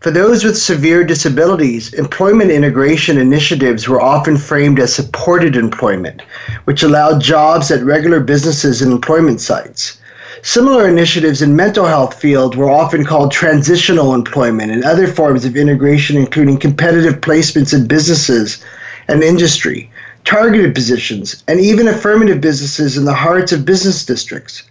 For 0.00 0.10
those 0.10 0.42
with 0.42 0.58
severe 0.58 1.04
disabilities, 1.04 1.92
employment 1.94 2.50
integration 2.50 3.18
initiatives 3.18 3.88
were 3.88 4.00
often 4.00 4.36
framed 4.36 4.80
as 4.80 4.92
supported 4.92 5.54
employment, 5.54 6.22
which 6.64 6.82
allowed 6.82 7.20
jobs 7.20 7.70
at 7.70 7.84
regular 7.84 8.18
businesses 8.18 8.82
and 8.82 8.90
employment 8.90 9.40
sites. 9.40 10.00
Similar 10.44 10.88
initiatives 10.88 11.40
in 11.40 11.54
mental 11.54 11.86
health 11.86 12.14
field 12.14 12.56
were 12.56 12.68
often 12.68 13.04
called 13.04 13.30
transitional 13.30 14.12
employment 14.12 14.72
and 14.72 14.82
other 14.82 15.06
forms 15.06 15.44
of 15.44 15.56
integration 15.56 16.16
including 16.16 16.58
competitive 16.58 17.20
placements 17.20 17.72
in 17.72 17.86
businesses 17.86 18.58
and 19.06 19.22
industry, 19.22 19.88
targeted 20.24 20.74
positions, 20.74 21.44
and 21.46 21.60
even 21.60 21.86
affirmative 21.86 22.40
businesses 22.40 22.96
in 22.96 23.04
the 23.04 23.14
hearts 23.14 23.52
of 23.52 23.64
business 23.64 24.04
districts. 24.04 24.64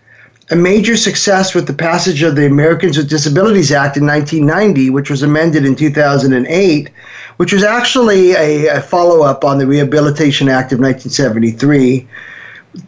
A 0.49 0.57
major 0.57 0.97
success 0.97 1.55
with 1.55 1.67
the 1.67 1.73
passage 1.73 2.21
of 2.21 2.35
the 2.35 2.45
Americans 2.45 2.97
with 2.97 3.09
Disabilities 3.09 3.71
Act 3.71 3.95
in 3.95 4.05
1990, 4.05 4.89
which 4.89 5.09
was 5.09 5.23
amended 5.23 5.65
in 5.65 5.77
2008, 5.77 6.89
which 7.37 7.53
was 7.53 7.63
actually 7.63 8.33
a, 8.33 8.67
a 8.67 8.81
follow 8.81 9.21
up 9.21 9.45
on 9.45 9.57
the 9.57 9.67
Rehabilitation 9.67 10.49
Act 10.49 10.73
of 10.73 10.81
1973 10.81 12.05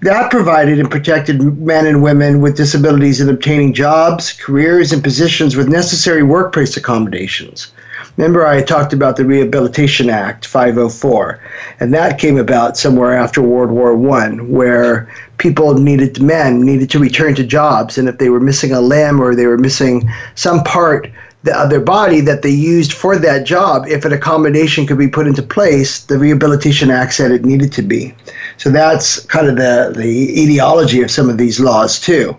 that 0.02 0.32
provided 0.32 0.80
and 0.80 0.90
protected 0.90 1.42
men 1.60 1.86
and 1.86 2.02
women 2.02 2.40
with 2.40 2.56
disabilities 2.56 3.20
in 3.20 3.30
obtaining 3.30 3.74
jobs, 3.74 4.32
careers, 4.32 4.94
and 4.94 5.04
positions 5.04 5.56
with 5.56 5.68
necessary 5.68 6.24
workplace 6.24 6.78
accommodations. 6.78 7.74
Remember, 8.16 8.46
I 8.46 8.62
talked 8.62 8.94
about 8.94 9.16
the 9.18 9.26
Rehabilitation 9.26 10.10
Act 10.10 10.46
504, 10.46 11.42
and 11.80 11.94
that 11.94 12.20
came 12.20 12.38
about 12.38 12.78
somewhere 12.78 13.14
after 13.14 13.42
World 13.42 13.72
War 13.72 13.96
One, 13.96 14.52
where 14.52 15.12
people 15.38 15.74
needed 15.74 16.22
men 16.22 16.62
needed 16.62 16.90
to 16.92 17.00
return 17.00 17.36
to 17.36 17.44
jobs, 17.44 17.98
and 17.98 18.08
if 18.08 18.20
they 18.20 18.30
were 18.30 18.40
missing 18.40 18.72
a 18.72 18.82
limb 18.82 19.20
or 19.20 19.36
they 19.36 19.48
were 19.48 19.58
missing 19.58 20.10
some 20.36 20.64
part 20.64 21.10
of 21.54 21.70
their 21.70 21.82
body 21.82 22.22
that 22.22 22.42
they 22.42 22.50
used 22.50 22.94
for 22.94 23.18
that 23.18 23.46
job, 23.46 23.86
if 23.88 24.06
an 24.06 24.14
accommodation 24.14 24.86
could 24.88 24.98
be 24.98 25.10
put 25.10 25.28
into 25.28 25.44
place, 25.44 26.06
the 26.06 26.18
Rehabilitation 26.18 26.90
Act 26.90 27.14
said 27.14 27.32
it 27.32 27.44
needed 27.44 27.74
to 27.74 27.82
be. 27.82 28.16
So 28.58 28.70
that's 28.70 29.26
kind 29.26 29.48
of 29.48 29.56
the, 29.56 29.94
the 29.96 30.42
etiology 30.42 31.02
of 31.02 31.12
some 31.12 31.30
of 31.30 31.38
these 31.38 31.60
laws, 31.60 32.00
too. 32.00 32.36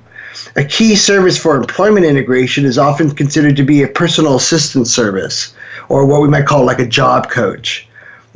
A 0.56 0.64
key 0.64 0.94
service 0.94 1.38
for 1.38 1.56
employment 1.56 2.06
integration 2.06 2.64
is 2.64 2.78
often 2.78 3.10
considered 3.10 3.56
to 3.56 3.62
be 3.62 3.82
a 3.82 3.88
personal 3.88 4.36
assistance 4.36 4.94
service, 4.94 5.54
or 5.88 6.06
what 6.06 6.22
we 6.22 6.28
might 6.28 6.46
call 6.46 6.64
like 6.64 6.78
a 6.78 6.86
job 6.86 7.30
coach. 7.30 7.88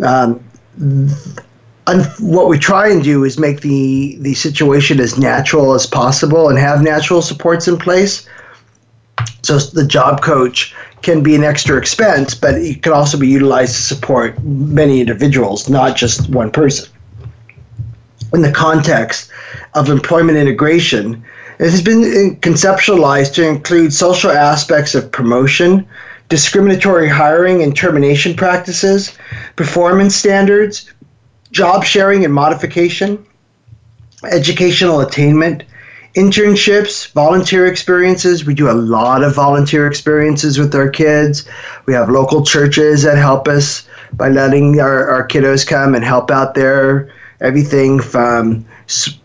Um, 0.05 0.43
what 2.21 2.49
we 2.49 2.59
try 2.59 2.89
and 2.89 3.03
do 3.03 3.25
is 3.25 3.39
make 3.39 3.61
the, 3.61 4.17
the 4.21 4.35
situation 4.35 5.01
as 5.01 5.19
natural 5.19 5.75
as 5.75 5.87
possible 5.87 6.49
and 6.49 6.59
have 6.59 6.83
natural 6.83 7.23
supports 7.23 7.67
in 7.67 7.79
place. 7.79 8.29
So 9.43 9.59
the 9.59 9.87
job 9.87 10.21
coach 10.21 10.75
can 11.03 11.23
be 11.23 11.35
an 11.35 11.45
extra 11.45 11.79
expense, 11.79 12.35
but 12.35 12.55
it 12.55 12.83
can 12.83 12.93
also 12.93 13.17
be 13.17 13.29
utilized 13.29 13.77
to 13.77 13.83
support 13.83 14.43
many 14.45 15.01
individuals, 15.01 15.69
not 15.69 15.97
just 15.97 16.29
one 16.29 16.51
person 16.51 16.91
in 18.33 18.43
the 18.43 18.53
context 18.53 19.31
of 19.75 19.89
employment 19.89 20.39
integration, 20.39 21.25
it 21.59 21.71
has 21.71 21.83
been 21.83 22.37
conceptualized 22.37 23.35
to 23.35 23.49
include 23.49 23.93
social 23.93 24.31
aspects 24.31 24.95
of 24.95 25.11
promotion, 25.11 25.89
discriminatory 26.29 27.09
hiring 27.09 27.63
and 27.63 27.77
termination 27.77 28.35
practices, 28.35 29.17
performance 29.57 30.15
standards, 30.15 30.93
job 31.51 31.85
sharing 31.85 32.25
and 32.25 32.33
modification, 32.33 33.25
educational 34.31 35.01
attainment, 35.01 35.65
internships, 36.15 37.11
volunteer 37.13 37.67
experiences. 37.67 38.45
We 38.45 38.55
do 38.55 38.71
a 38.71 38.73
lot 38.73 39.23
of 39.23 39.35
volunteer 39.35 39.87
experiences 39.87 40.59
with 40.59 40.75
our 40.75 40.89
kids. 40.89 41.49
We 41.87 41.95
have 41.95 42.11
local 42.11 42.45
churches 42.45 43.03
that 43.03 43.17
help 43.17 43.49
us 43.49 43.89
by 44.13 44.29
letting 44.29 44.81
our, 44.81 45.09
our 45.11 45.27
kiddos 45.27 45.67
come 45.67 45.95
and 45.95 46.05
help 46.05 46.31
out 46.31 46.55
there 46.55 47.11
everything 47.41 48.01
from 48.01 48.65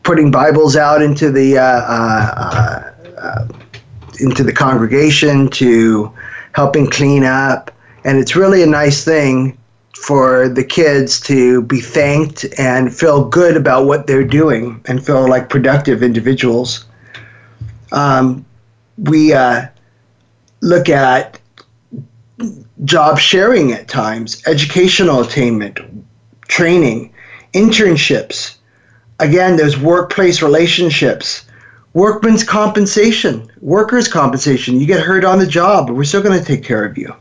putting 0.03 0.31
Bibles 0.31 0.75
out 0.75 1.01
into 1.01 1.31
the 1.31 1.57
uh, 1.57 1.63
uh, 1.63 2.93
uh, 3.17 3.47
into 4.19 4.43
the 4.43 4.53
congregation 4.53 5.49
to 5.49 6.11
helping 6.53 6.89
clean 6.89 7.23
up, 7.23 7.71
and 8.03 8.17
it's 8.17 8.35
really 8.35 8.61
a 8.61 8.67
nice 8.67 9.03
thing 9.03 9.57
for 9.95 10.49
the 10.49 10.63
kids 10.63 11.19
to 11.21 11.61
be 11.61 11.79
thanked 11.79 12.45
and 12.57 12.93
feel 12.93 13.23
good 13.29 13.55
about 13.55 13.85
what 13.85 14.05
they're 14.05 14.23
doing 14.23 14.81
and 14.85 15.05
feel 15.05 15.29
like 15.29 15.49
productive 15.49 16.03
individuals. 16.03 16.85
Um, 17.91 18.45
we 18.97 19.33
uh, 19.33 19.67
look 20.61 20.89
at 20.89 21.39
job 22.83 23.17
sharing 23.17 23.71
at 23.71 23.87
times, 23.87 24.41
educational 24.45 25.21
attainment, 25.21 25.79
training 26.47 27.12
internships. 27.53 28.57
Again, 29.19 29.55
those 29.55 29.77
workplace 29.77 30.41
relationships 30.41 31.45
Workman's 31.93 32.43
compensation, 32.43 33.51
workers' 33.61 34.07
compensation. 34.07 34.79
You 34.79 34.87
get 34.87 35.01
hurt 35.01 35.23
on 35.23 35.37
the 35.37 35.45
job, 35.45 35.87
but 35.87 35.95
we're 35.95 36.05
still 36.05 36.23
going 36.23 36.39
to 36.39 36.45
take 36.45 36.63
care 36.63 36.83
of 36.83 36.97
you. 36.97 37.13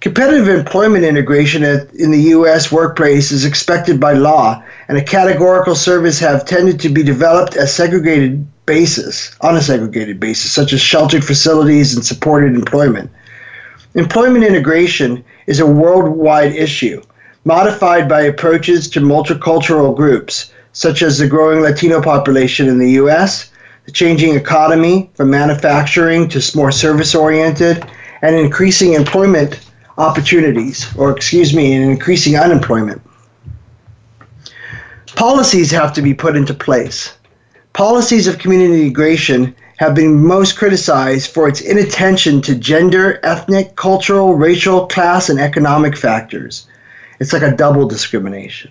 Competitive 0.00 0.48
employment 0.48 1.04
integration 1.04 1.64
in 1.64 2.10
the 2.10 2.20
U.S. 2.36 2.70
workplace 2.70 3.32
is 3.32 3.46
expected 3.46 3.98
by 3.98 4.12
law, 4.12 4.62
and 4.88 4.98
a 4.98 5.02
categorical 5.02 5.74
service 5.74 6.20
have 6.20 6.44
tended 6.44 6.78
to 6.80 6.90
be 6.90 7.02
developed 7.02 7.56
as 7.56 7.74
segregated 7.74 8.46
basis, 8.66 9.34
on 9.40 9.56
a 9.56 9.62
segregated 9.62 10.20
basis, 10.20 10.52
such 10.52 10.74
as 10.74 10.80
sheltered 10.82 11.24
facilities 11.24 11.94
and 11.94 12.04
supported 12.04 12.54
employment. 12.54 13.10
Employment 13.94 14.44
integration 14.44 15.24
is 15.46 15.58
a 15.58 15.66
worldwide 15.66 16.54
issue, 16.54 17.00
modified 17.48 18.06
by 18.10 18.20
approaches 18.20 18.90
to 18.90 19.00
multicultural 19.00 19.96
groups, 19.96 20.52
such 20.72 21.00
as 21.00 21.16
the 21.16 21.26
growing 21.26 21.62
Latino 21.62 21.98
population 22.02 22.68
in 22.68 22.78
the 22.78 22.90
U.S., 23.02 23.50
the 23.86 23.90
changing 23.90 24.34
economy 24.34 25.10
from 25.14 25.30
manufacturing 25.30 26.28
to 26.28 26.54
more 26.54 26.70
service 26.70 27.14
oriented, 27.14 27.82
and 28.20 28.36
increasing 28.36 28.92
employment 28.92 29.60
opportunities, 29.96 30.94
or 30.94 31.10
excuse 31.10 31.54
me, 31.54 31.72
increasing 31.72 32.36
unemployment. 32.36 33.00
Policies 35.16 35.70
have 35.70 35.94
to 35.94 36.02
be 36.02 36.12
put 36.12 36.36
into 36.36 36.52
place. 36.52 37.16
Policies 37.72 38.26
of 38.26 38.38
community 38.38 38.82
integration 38.82 39.56
have 39.78 39.94
been 39.94 40.22
most 40.22 40.58
criticized 40.58 41.32
for 41.32 41.48
its 41.48 41.62
inattention 41.62 42.42
to 42.42 42.54
gender, 42.54 43.20
ethnic, 43.22 43.74
cultural, 43.74 44.34
racial, 44.34 44.86
class, 44.86 45.30
and 45.30 45.40
economic 45.40 45.96
factors. 45.96 46.67
It's 47.20 47.32
like 47.32 47.42
a 47.42 47.56
double 47.56 47.86
discrimination. 47.88 48.70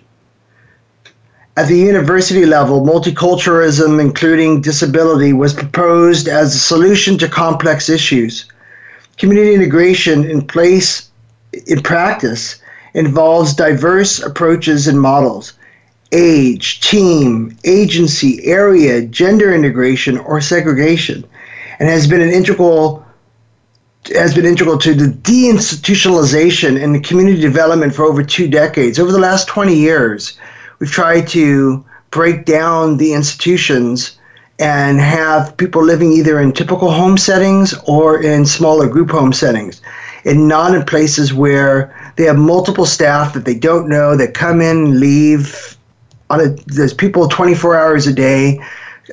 At 1.56 1.66
the 1.66 1.76
university 1.76 2.46
level, 2.46 2.82
multiculturalism, 2.86 4.00
including 4.00 4.60
disability, 4.60 5.32
was 5.32 5.52
proposed 5.52 6.28
as 6.28 6.54
a 6.54 6.58
solution 6.58 7.18
to 7.18 7.28
complex 7.28 7.88
issues. 7.88 8.46
Community 9.16 9.54
integration 9.54 10.24
in 10.24 10.46
place 10.46 11.10
in 11.66 11.82
practice 11.82 12.60
involves 12.94 13.54
diverse 13.54 14.20
approaches 14.20 14.86
and 14.86 15.00
models 15.00 15.54
age, 16.12 16.80
team, 16.80 17.56
agency, 17.64 18.42
area, 18.44 19.02
gender 19.02 19.52
integration, 19.52 20.16
or 20.18 20.40
segregation, 20.40 21.24
and 21.78 21.88
has 21.88 22.06
been 22.06 22.22
an 22.22 22.30
integral 22.30 23.04
has 24.08 24.34
been 24.34 24.46
integral 24.46 24.78
to 24.78 24.94
the 24.94 25.06
deinstitutionalization 25.06 26.82
and 26.82 27.04
community 27.04 27.40
development 27.40 27.94
for 27.94 28.04
over 28.04 28.22
two 28.22 28.48
decades. 28.48 28.98
Over 28.98 29.12
the 29.12 29.18
last 29.18 29.48
20 29.48 29.74
years, 29.74 30.38
we've 30.78 30.90
tried 30.90 31.28
to 31.28 31.84
break 32.10 32.44
down 32.44 32.96
the 32.96 33.12
institutions 33.12 34.18
and 34.58 34.98
have 34.98 35.56
people 35.56 35.82
living 35.84 36.12
either 36.12 36.40
in 36.40 36.52
typical 36.52 36.90
home 36.90 37.16
settings 37.16 37.74
or 37.86 38.22
in 38.22 38.44
smaller 38.44 38.88
group 38.88 39.10
home 39.10 39.32
settings 39.32 39.80
and 40.24 40.48
not 40.48 40.74
in 40.74 40.84
places 40.84 41.32
where 41.32 42.12
they 42.16 42.24
have 42.24 42.36
multiple 42.36 42.86
staff 42.86 43.32
that 43.34 43.44
they 43.44 43.54
don't 43.54 43.88
know 43.88 44.16
that 44.16 44.34
come 44.34 44.60
in 44.60 44.98
leave 44.98 45.76
on 46.30 46.40
a, 46.40 46.48
there's 46.66 46.92
people 46.92 47.28
24 47.28 47.78
hours 47.78 48.06
a 48.06 48.12
day 48.12 48.60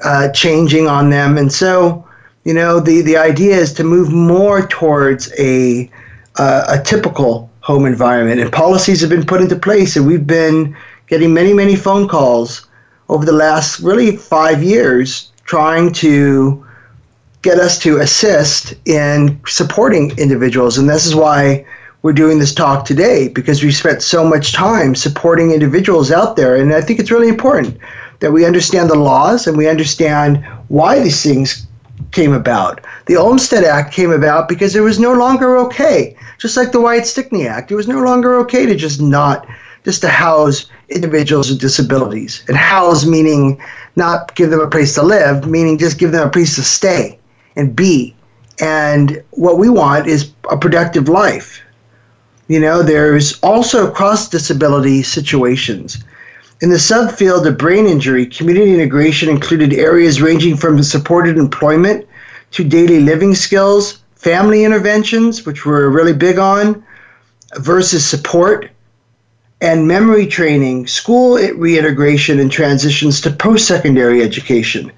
uh, 0.03 0.29
changing 0.31 0.87
on 0.87 1.09
them 1.09 1.37
and 1.37 1.51
so 1.53 2.05
you 2.45 2.53
know 2.53 2.79
the 2.79 3.01
the 3.01 3.17
idea 3.17 3.55
is 3.57 3.73
to 3.73 3.83
move 3.83 4.11
more 4.11 4.65
towards 4.67 5.31
a 5.37 5.89
uh, 6.37 6.65
a 6.69 6.81
typical 6.81 7.49
home 7.59 7.85
environment 7.85 8.39
and 8.39 8.51
policies 8.51 9.01
have 9.01 9.09
been 9.09 9.25
put 9.25 9.41
into 9.41 9.55
place 9.55 9.95
and 9.95 10.07
we've 10.07 10.27
been 10.27 10.75
getting 11.07 11.33
many 11.33 11.53
many 11.53 11.75
phone 11.75 12.07
calls 12.07 12.67
over 13.09 13.25
the 13.25 13.31
last 13.31 13.79
really 13.79 14.15
five 14.15 14.63
years 14.63 15.31
trying 15.45 15.91
to 15.91 16.65
get 17.45 17.59
us 17.59 17.77
to 17.77 17.97
assist 17.97 18.73
in 18.85 19.39
supporting 19.45 20.17
individuals. 20.17 20.79
And 20.79 20.89
this 20.89 21.05
is 21.05 21.13
why 21.13 21.63
we're 22.01 22.11
doing 22.11 22.39
this 22.39 22.53
talk 22.53 22.85
today 22.85 23.27
because 23.27 23.63
we've 23.63 23.75
spent 23.75 24.01
so 24.01 24.27
much 24.27 24.51
time 24.51 24.95
supporting 24.95 25.51
individuals 25.51 26.11
out 26.11 26.35
there. 26.35 26.55
And 26.55 26.73
I 26.73 26.81
think 26.81 26.99
it's 26.99 27.11
really 27.11 27.29
important 27.29 27.77
that 28.19 28.31
we 28.31 28.45
understand 28.45 28.89
the 28.89 28.97
laws 28.97 29.45
and 29.45 29.57
we 29.57 29.67
understand 29.67 30.43
why 30.69 30.99
these 30.99 31.21
things 31.21 31.64
came 32.15 32.33
about. 32.33 32.79
The 33.07 33.17
Olmstead 33.17 33.65
Act 33.65 33.93
came 33.93 34.09
about 34.09 34.47
because 34.47 34.73
it 34.75 34.79
was 34.79 34.99
no 34.99 35.11
longer 35.11 35.57
okay, 35.57 36.15
just 36.39 36.55
like 36.55 36.71
the 36.71 36.79
Wyatt 36.79 37.05
Stickney 37.05 37.45
Act. 37.45 37.71
It 37.71 37.75
was 37.75 37.89
no 37.89 38.01
longer 38.01 38.39
okay 38.39 38.65
to 38.65 38.73
just 38.73 39.01
not, 39.01 39.45
just 39.83 40.01
to 40.01 40.07
house 40.07 40.67
individuals 40.87 41.49
with 41.49 41.59
disabilities. 41.59 42.43
And 42.47 42.55
house 42.55 43.05
meaning 43.05 43.61
not 43.97 44.33
give 44.35 44.49
them 44.49 44.61
a 44.61 44.69
place 44.69 44.95
to 44.95 45.03
live, 45.03 45.45
meaning 45.45 45.77
just 45.77 45.99
give 45.99 46.13
them 46.13 46.25
a 46.25 46.31
place 46.31 46.55
to 46.55 46.63
stay 46.63 47.19
and 47.57 47.75
be. 47.75 48.15
And 48.61 49.21
what 49.31 49.57
we 49.57 49.67
want 49.67 50.07
is 50.07 50.31
a 50.49 50.57
productive 50.57 51.09
life. 51.09 51.61
You 52.47 52.61
know, 52.61 52.81
there's 52.81 53.37
also 53.41 53.91
cross 53.91 54.29
disability 54.29 55.03
situations. 55.03 56.01
In 56.65 56.71
the 56.71 56.77
subfield 56.77 57.45
of 57.45 57.59
brain 57.59 57.85
injury, 57.85 58.25
community 58.25 58.73
integration 58.73 59.29
included 59.29 59.71
areas 59.71 60.19
ranging 60.19 60.57
from 60.57 60.81
supported 60.81 61.37
employment 61.37 62.07
to 62.53 62.63
daily 62.63 63.01
living 63.01 63.35
skills, 63.35 63.99
family 64.15 64.63
interventions, 64.63 65.45
which 65.45 65.63
we're 65.63 65.89
really 65.89 66.11
big 66.11 66.39
on, 66.39 66.83
versus 67.59 68.03
support, 68.03 68.71
and 69.61 69.87
memory 69.87 70.25
training, 70.25 70.87
school 70.87 71.37
reintegration, 71.55 72.39
and 72.39 72.51
transitions 72.51 73.21
to 73.21 73.29
post 73.29 73.67
secondary 73.67 74.23
education. 74.23 74.91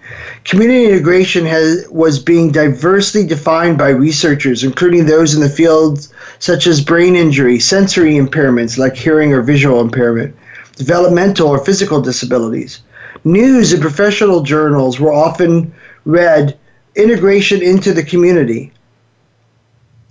Community 0.45 0.85
integration 0.85 1.45
has, 1.45 1.85
was 1.89 2.17
being 2.17 2.49
diversely 2.49 3.27
defined 3.27 3.77
by 3.77 3.89
researchers, 3.89 4.63
including 4.63 5.05
those 5.05 5.35
in 5.35 5.41
the 5.41 5.49
fields 5.49 6.13
such 6.39 6.65
as 6.65 6.79
brain 6.79 7.17
injury, 7.17 7.59
sensory 7.59 8.13
impairments 8.13 8.77
like 8.77 8.95
hearing 8.95 9.33
or 9.33 9.41
visual 9.41 9.81
impairment, 9.81 10.33
developmental 10.77 11.47
or 11.47 11.63
physical 11.63 12.01
disabilities. 12.01 12.81
News 13.23 13.73
and 13.73 13.81
professional 13.81 14.41
journals 14.41 14.99
were 14.99 15.13
often 15.13 15.73
read 16.05 16.57
integration 16.95 17.61
into 17.61 17.93
the 17.93 18.03
community, 18.03 18.71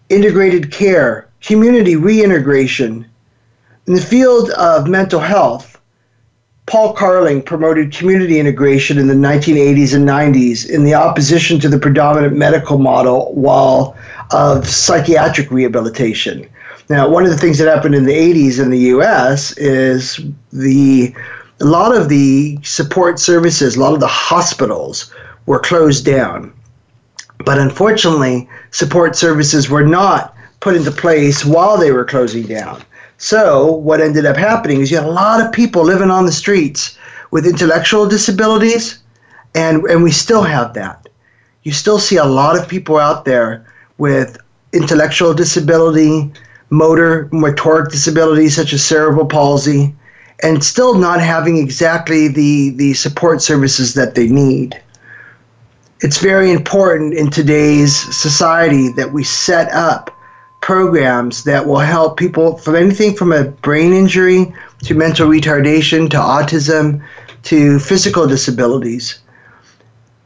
integrated 0.09 0.71
care, 0.71 1.29
community 1.41 1.97
reintegration, 1.97 3.07
in 3.87 3.95
the 3.95 4.01
field 4.01 4.51
of 4.51 4.89
mental 4.89 5.21
health, 5.21 5.81
Paul 6.67 6.93
Carling 6.95 7.43
promoted 7.43 7.93
community 7.93 8.41
integration 8.41 8.99
in 8.99 9.07
the 9.07 9.15
1980s 9.15 9.95
and 9.95 10.09
90s 10.09 10.69
in 10.69 10.83
the 10.83 10.95
opposition 10.95 11.61
to 11.61 11.69
the 11.69 11.79
predominant 11.79 12.37
medical 12.37 12.79
model 12.79 13.33
while 13.35 13.97
of 14.33 14.69
psychiatric 14.69 15.53
rehabilitation. 15.53 16.49
Now, 16.89 17.09
one 17.09 17.25
of 17.25 17.31
the 17.31 17.37
things 17.37 17.59
that 17.59 17.69
happened 17.69 17.95
in 17.95 18.05
the 18.05 18.13
80s 18.13 18.61
in 18.61 18.71
the 18.71 18.79
US 18.79 19.57
is 19.59 20.21
the 20.53 21.15
a 21.61 21.65
lot 21.65 21.97
of 21.97 22.09
the 22.09 22.59
support 22.63 23.19
services, 23.19 23.77
a 23.77 23.81
lot 23.81 23.95
of 23.95 24.01
the 24.01 24.07
hospitals 24.07 25.13
were 25.47 25.59
closed 25.59 26.05
down. 26.05 26.53
But 27.45 27.59
unfortunately, 27.59 28.49
support 28.71 29.17
services 29.17 29.71
were 29.71 29.85
not 29.85 30.37
put 30.61 30.77
into 30.77 30.91
place 30.91 31.45
while 31.45 31.77
they 31.77 31.93
were 31.93 32.05
closing 32.05 32.45
down. 32.45 32.83
So, 33.19 33.73
what 33.73 34.01
ended 34.01 34.27
up 34.27 34.37
happening 34.37 34.81
is 34.81 34.91
you 34.91 34.99
had 34.99 35.07
a 35.07 35.11
lot 35.11 35.41
of 35.41 35.53
people 35.53 35.83
living 35.83 36.11
on 36.11 36.27
the 36.27 36.33
streets 36.33 36.99
with 37.31 37.47
intellectual 37.47 38.07
disabilities, 38.07 38.99
and, 39.55 39.83
and 39.85 40.03
we 40.03 40.11
still 40.11 40.43
have 40.43 40.75
that. 40.75 41.09
You 41.63 41.73
still 41.73 41.99
see 41.99 42.17
a 42.17 42.25
lot 42.25 42.59
of 42.59 42.69
people 42.69 42.99
out 42.99 43.25
there 43.25 43.65
with 43.97 44.37
intellectual 44.73 45.33
disability, 45.33 46.31
motor, 46.71 47.29
motoric 47.33 47.91
disabilities 47.91 48.57
such 48.57 48.73
as 48.73 48.85
cerebral 48.85 49.27
palsy, 49.27 49.95
and 50.43 50.63
still 50.63 50.95
not 50.95 51.21
having 51.21 51.57
exactly 51.57 52.29
the, 52.29 52.71
the 52.71 52.95
support 52.95 53.41
services 53.41 53.95
that 53.95 54.15
they 54.15 54.27
need. 54.27 54.81
It's 56.01 56.19
very 56.19 56.53
important 56.53 57.15
in 57.15 57.31
today's 57.31 57.97
society 58.15 58.91
that 58.97 59.13
we 59.13 59.25
set 59.25 59.73
up 59.73 60.11
programs 60.61 61.45
that 61.45 61.67
will 61.67 61.79
help 61.79 62.19
people 62.19 62.59
from 62.59 62.75
anything 62.75 63.15
from 63.15 63.33
a 63.33 63.45
brain 63.45 63.93
injury 63.93 64.53
to 64.83 64.95
mental 64.95 65.29
retardation 65.29 66.11
to 66.11 66.17
autism 66.17 67.03
to 67.45 67.79
physical 67.79 68.27
disabilities. 68.27 69.21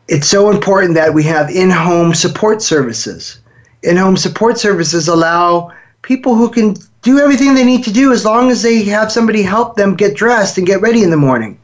It's 0.09 0.27
so 0.27 0.51
important 0.51 0.95
that 0.95 1.15
we 1.15 1.23
have 1.25 1.51
in 1.51 1.71
home 1.71 2.15
support 2.15 2.63
services. 2.63 3.39
In 3.83 3.97
home 3.97 4.17
support 4.17 4.59
services 4.59 5.07
allow 5.07 5.71
people 6.03 6.35
who 6.35 6.49
can 6.51 6.77
do 7.03 7.19
everything 7.19 7.55
they 7.55 7.65
need 7.65 7.85
to 7.85 7.93
do 7.93 8.13
as 8.13 8.25
long 8.25 8.51
as 8.51 8.63
they 8.63 8.83
have 8.85 9.13
somebody 9.13 9.43
help 9.43 9.77
them 9.77 9.95
get 9.95 10.17
dressed 10.17 10.59
and 10.59 10.67
get 10.67 10.81
ready 10.81 11.03
in 11.03 11.11
the 11.11 11.17
morning. 11.17 11.59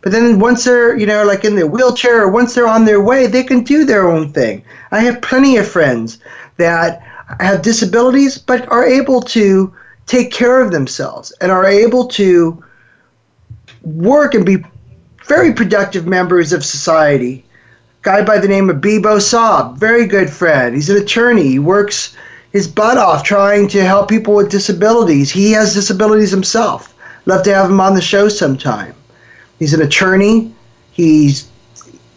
But 0.00 0.12
then 0.12 0.38
once 0.38 0.64
they're, 0.64 0.96
you 0.96 1.06
know, 1.06 1.24
like 1.24 1.44
in 1.44 1.56
their 1.56 1.66
wheelchair 1.66 2.22
or 2.22 2.30
once 2.30 2.54
they're 2.54 2.68
on 2.68 2.84
their 2.84 3.02
way, 3.02 3.26
they 3.26 3.42
can 3.42 3.64
do 3.64 3.84
their 3.84 4.08
own 4.08 4.32
thing. 4.32 4.64
I 4.92 5.00
have 5.00 5.20
plenty 5.20 5.56
of 5.56 5.66
friends 5.66 6.18
that 6.56 7.02
have 7.40 7.62
disabilities 7.62 8.38
but 8.38 8.68
are 8.70 8.86
able 8.86 9.20
to 9.20 9.74
take 10.06 10.32
care 10.32 10.60
of 10.60 10.70
themselves 10.72 11.32
and 11.40 11.50
are 11.52 11.66
able 11.66 12.06
to 12.08 12.62
work 13.82 14.34
and 14.34 14.46
be 14.46 14.64
very 15.26 15.52
productive 15.52 16.06
members 16.06 16.52
of 16.52 16.64
society. 16.64 17.44
guy 18.02 18.22
by 18.22 18.38
the 18.38 18.48
name 18.48 18.70
of 18.70 18.80
Bibo 18.80 19.18
Saab, 19.18 19.76
very 19.76 20.06
good 20.06 20.30
friend. 20.30 20.74
He's 20.74 20.88
an 20.88 20.96
attorney. 20.96 21.48
He 21.48 21.58
works 21.58 22.16
his 22.52 22.66
butt 22.66 22.96
off 22.96 23.22
trying 23.22 23.68
to 23.68 23.84
help 23.84 24.08
people 24.08 24.34
with 24.34 24.50
disabilities. 24.50 25.30
He 25.30 25.52
has 25.52 25.74
disabilities 25.74 26.30
himself. 26.30 26.94
Love 27.26 27.42
to 27.44 27.54
have 27.54 27.70
him 27.70 27.80
on 27.80 27.94
the 27.94 28.00
show 28.00 28.28
sometime. 28.28 28.94
He's 29.58 29.74
an 29.74 29.82
attorney. 29.82 30.54
He's 30.92 31.48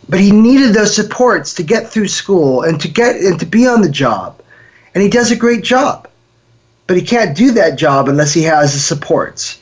but 0.10 0.20
he 0.20 0.32
needed 0.32 0.74
those 0.74 0.94
supports 0.94 1.54
to 1.54 1.64
get 1.64 1.88
through 1.88 2.10
school 2.10 2.64
and 2.64 2.82
to 2.82 2.88
get 2.90 3.16
and 3.18 3.40
to 3.40 3.46
be 3.46 3.68
on 3.68 3.82
the 3.82 3.90
job. 3.90 4.42
And 4.94 5.02
he 5.02 5.10
does 5.10 5.32
a 5.32 5.36
great 5.36 5.64
job. 5.64 6.08
But 6.88 6.98
he 6.98 7.04
can't 7.04 7.36
do 7.36 7.52
that 7.52 7.78
job 7.78 8.10
unless 8.10 8.34
he 8.34 8.44
has 8.44 8.74
the 8.74 8.80
supports. 8.80 9.62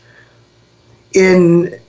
In 1.14 1.80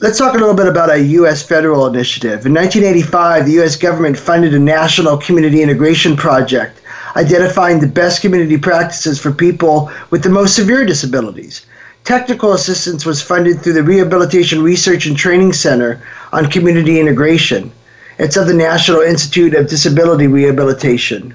let's 0.00 0.18
talk 0.18 0.34
a 0.34 0.38
little 0.38 0.54
bit 0.54 0.66
about 0.66 0.90
a 0.90 0.98
U.S. 0.98 1.42
federal 1.42 1.86
initiative. 1.86 2.44
In 2.44 2.52
1985, 2.52 3.46
the 3.46 3.52
U.S. 3.52 3.76
government 3.76 4.18
funded 4.18 4.52
a 4.52 4.58
national 4.58 5.16
community 5.16 5.62
integration 5.62 6.16
project 6.16 6.82
identifying 7.16 7.80
the 7.80 7.86
best 7.86 8.20
community 8.20 8.58
practices 8.58 9.20
for 9.20 9.32
people 9.32 9.90
with 10.10 10.22
the 10.22 10.30
most 10.30 10.56
severe 10.56 10.84
disabilities. 10.84 11.66
Technical 12.04 12.52
assistance 12.52 13.06
was 13.06 13.22
funded 13.22 13.60
through 13.60 13.72
the 13.72 13.82
Rehabilitation 13.82 14.62
Research 14.62 15.06
and 15.06 15.16
Training 15.16 15.52
Center 15.52 16.02
on 16.32 16.50
Community 16.50 17.00
Integration. 17.00 17.72
It's 18.18 18.36
of 18.36 18.46
the 18.46 18.54
National 18.54 19.00
Institute 19.00 19.54
of 19.54 19.68
Disability 19.68 20.26
Rehabilitation 20.26 21.34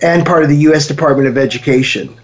and 0.00 0.24
part 0.24 0.44
of 0.44 0.48
the 0.48 0.56
U.S. 0.56 0.86
Department 0.86 1.28
of 1.28 1.36
Education. 1.36 2.16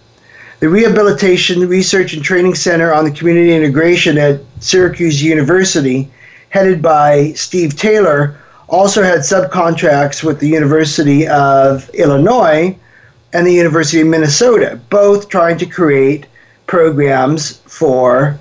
The 0.60 0.68
Rehabilitation 0.68 1.68
Research 1.68 2.14
and 2.14 2.22
Training 2.22 2.54
Center 2.54 2.92
on 2.92 3.04
the 3.04 3.10
Community 3.10 3.52
Integration 3.54 4.16
at 4.16 4.40
Syracuse 4.60 5.22
University, 5.22 6.10
headed 6.50 6.80
by 6.80 7.32
Steve 7.32 7.76
Taylor, 7.76 8.40
also 8.68 9.02
had 9.02 9.18
subcontracts 9.18 10.24
with 10.24 10.40
the 10.40 10.48
University 10.48 11.28
of 11.28 11.90
Illinois 11.90 12.74
and 13.34 13.46
the 13.46 13.52
University 13.52 14.00
of 14.00 14.06
Minnesota, 14.06 14.80
both 14.88 15.28
trying 15.28 15.58
to 15.58 15.66
create 15.66 16.26
programs 16.66 17.58
for 17.66 18.38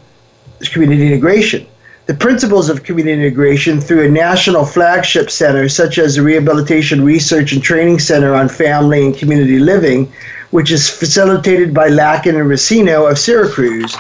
community 0.72 1.08
integration. 1.08 1.68
The 2.06 2.14
principles 2.14 2.70
of 2.70 2.84
community 2.84 3.18
integration 3.18 3.82
through 3.82 4.06
a 4.06 4.10
national 4.10 4.66
flagship 4.66 5.32
center, 5.32 5.68
such 5.68 5.98
as 5.98 6.16
the 6.16 6.22
Rehabilitation 6.22 7.04
Research 7.04 7.54
and 7.54 7.64
Training 7.64 8.00
Center 8.00 8.36
on 8.36 8.50
Family 8.50 9.06
and 9.06 9.18
Community 9.18 9.58
Living, 9.58 10.12
which 10.52 10.72
is 10.72 10.90
facilitated 10.90 11.74
by 11.74 11.88
Lakin 11.88 12.36
and 12.36 12.50
Racino 12.50 13.10
of 13.10 13.18
Syracuse. 13.18 13.96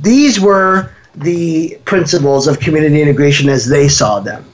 These 0.00 0.40
were 0.40 0.90
the 1.14 1.78
principles 1.84 2.46
of 2.46 2.60
community 2.60 3.00
integration 3.00 3.48
as 3.48 3.66
they 3.66 3.88
saw 3.88 4.20
them. 4.20 4.44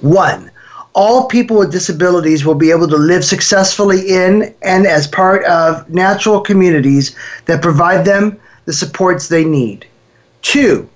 One, 0.00 0.51
all 0.94 1.26
people 1.26 1.56
with 1.56 1.72
disabilities 1.72 2.44
will 2.44 2.54
be 2.54 2.70
able 2.70 2.88
to 2.88 2.96
live 2.96 3.24
successfully 3.24 4.10
in 4.10 4.54
and 4.62 4.86
as 4.86 5.06
part 5.06 5.44
of 5.44 5.88
natural 5.88 6.40
communities 6.40 7.16
that 7.46 7.62
provide 7.62 8.04
them 8.04 8.38
the 8.66 8.72
supports 8.72 9.28
they 9.28 9.44
need. 9.44 9.86
Two, 10.42 10.88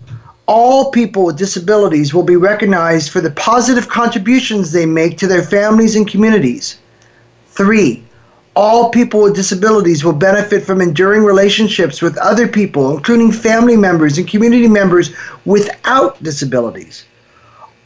all 0.46 0.90
people 0.90 1.24
with 1.24 1.38
disabilities 1.38 2.12
will 2.12 2.22
be 2.22 2.36
recognized 2.36 3.10
for 3.10 3.20
the 3.20 3.30
positive 3.30 3.88
contributions 3.88 4.70
they 4.70 4.86
make 4.86 5.18
to 5.18 5.26
their 5.26 5.42
families 5.42 5.96
and 5.96 6.06
communities. 6.06 6.78
Three, 7.48 8.04
all 8.54 8.90
people 8.90 9.22
with 9.22 9.34
disabilities 9.34 10.04
will 10.04 10.12
benefit 10.12 10.62
from 10.62 10.80
enduring 10.80 11.24
relationships 11.24 12.00
with 12.00 12.16
other 12.18 12.46
people, 12.46 12.96
including 12.96 13.32
family 13.32 13.76
members 13.76 14.18
and 14.18 14.28
community 14.28 14.68
members 14.68 15.14
without 15.44 16.22
disabilities 16.22 17.04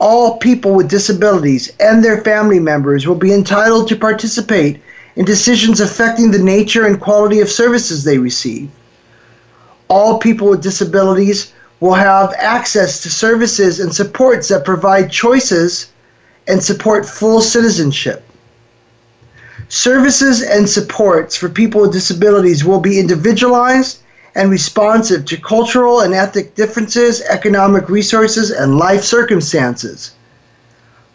all 0.00 0.38
people 0.38 0.74
with 0.74 0.88
disabilities 0.88 1.70
and 1.78 2.02
their 2.02 2.22
family 2.22 2.58
members 2.58 3.06
will 3.06 3.14
be 3.14 3.34
entitled 3.34 3.86
to 3.88 3.96
participate 3.96 4.80
in 5.16 5.26
decisions 5.26 5.80
affecting 5.80 6.30
the 6.30 6.38
nature 6.38 6.86
and 6.86 7.00
quality 7.00 7.40
of 7.40 7.50
services 7.50 8.02
they 8.02 8.16
receive. 8.16 8.70
All 9.88 10.18
people 10.18 10.48
with 10.48 10.62
disabilities 10.62 11.52
will 11.80 11.94
have 11.94 12.32
access 12.38 13.02
to 13.02 13.10
services 13.10 13.80
and 13.80 13.94
supports 13.94 14.48
that 14.48 14.64
provide 14.64 15.10
choices 15.10 15.92
and 16.48 16.62
support 16.62 17.04
full 17.04 17.42
citizenship. 17.42 18.24
Services 19.68 20.42
and 20.42 20.68
supports 20.68 21.36
for 21.36 21.48
people 21.48 21.82
with 21.82 21.92
disabilities 21.92 22.64
will 22.64 22.80
be 22.80 22.98
individualized 22.98 24.00
and 24.34 24.50
responsive 24.50 25.24
to 25.26 25.36
cultural 25.36 26.00
and 26.00 26.14
ethnic 26.14 26.54
differences, 26.54 27.22
economic 27.22 27.88
resources, 27.88 28.50
and 28.50 28.78
life 28.78 29.02
circumstances. 29.02 30.12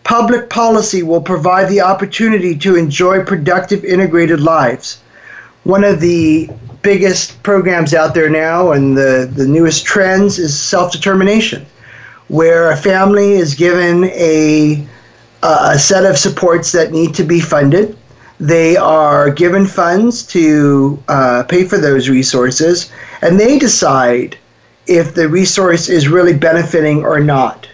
Public 0.03 0.49
policy 0.49 1.01
will 1.01 1.21
provide 1.21 1.69
the 1.69 1.81
opportunity 1.81 2.55
to 2.57 2.75
enjoy 2.75 3.23
productive 3.23 3.83
integrated 3.83 4.39
lives. 4.39 4.99
One 5.63 5.83
of 5.83 5.99
the 5.99 6.49
biggest 6.81 7.41
programs 7.41 7.93
out 7.93 8.13
there 8.13 8.29
now 8.29 8.73
and 8.73 8.95
the, 8.95 9.29
the 9.33 9.47
newest 9.47 9.85
trends 9.85 10.37
is 10.37 10.57
self 10.57 10.91
determination, 10.91 11.65
where 12.27 12.69
a 12.69 12.77
family 12.77 13.33
is 13.33 13.55
given 13.55 14.05
a, 14.05 14.85
a 15.41 15.79
set 15.79 16.05
of 16.05 16.17
supports 16.17 16.71
that 16.73 16.91
need 16.91 17.15
to 17.15 17.23
be 17.23 17.39
funded 17.39 17.97
they 18.39 18.75
are 18.75 19.29
given 19.29 19.65
funds 19.65 20.23
to 20.23 21.01
uh, 21.07 21.43
pay 21.43 21.65
for 21.65 21.77
those 21.77 22.09
resources, 22.09 22.91
and 23.25 23.39
they 23.39 23.57
decide 23.57 24.37
if 24.85 25.15
the 25.15 25.27
resource 25.27 25.89
is 25.89 26.07
really 26.07 26.37
benefiting 26.37 27.03
or 27.03 27.19
not. 27.19 27.67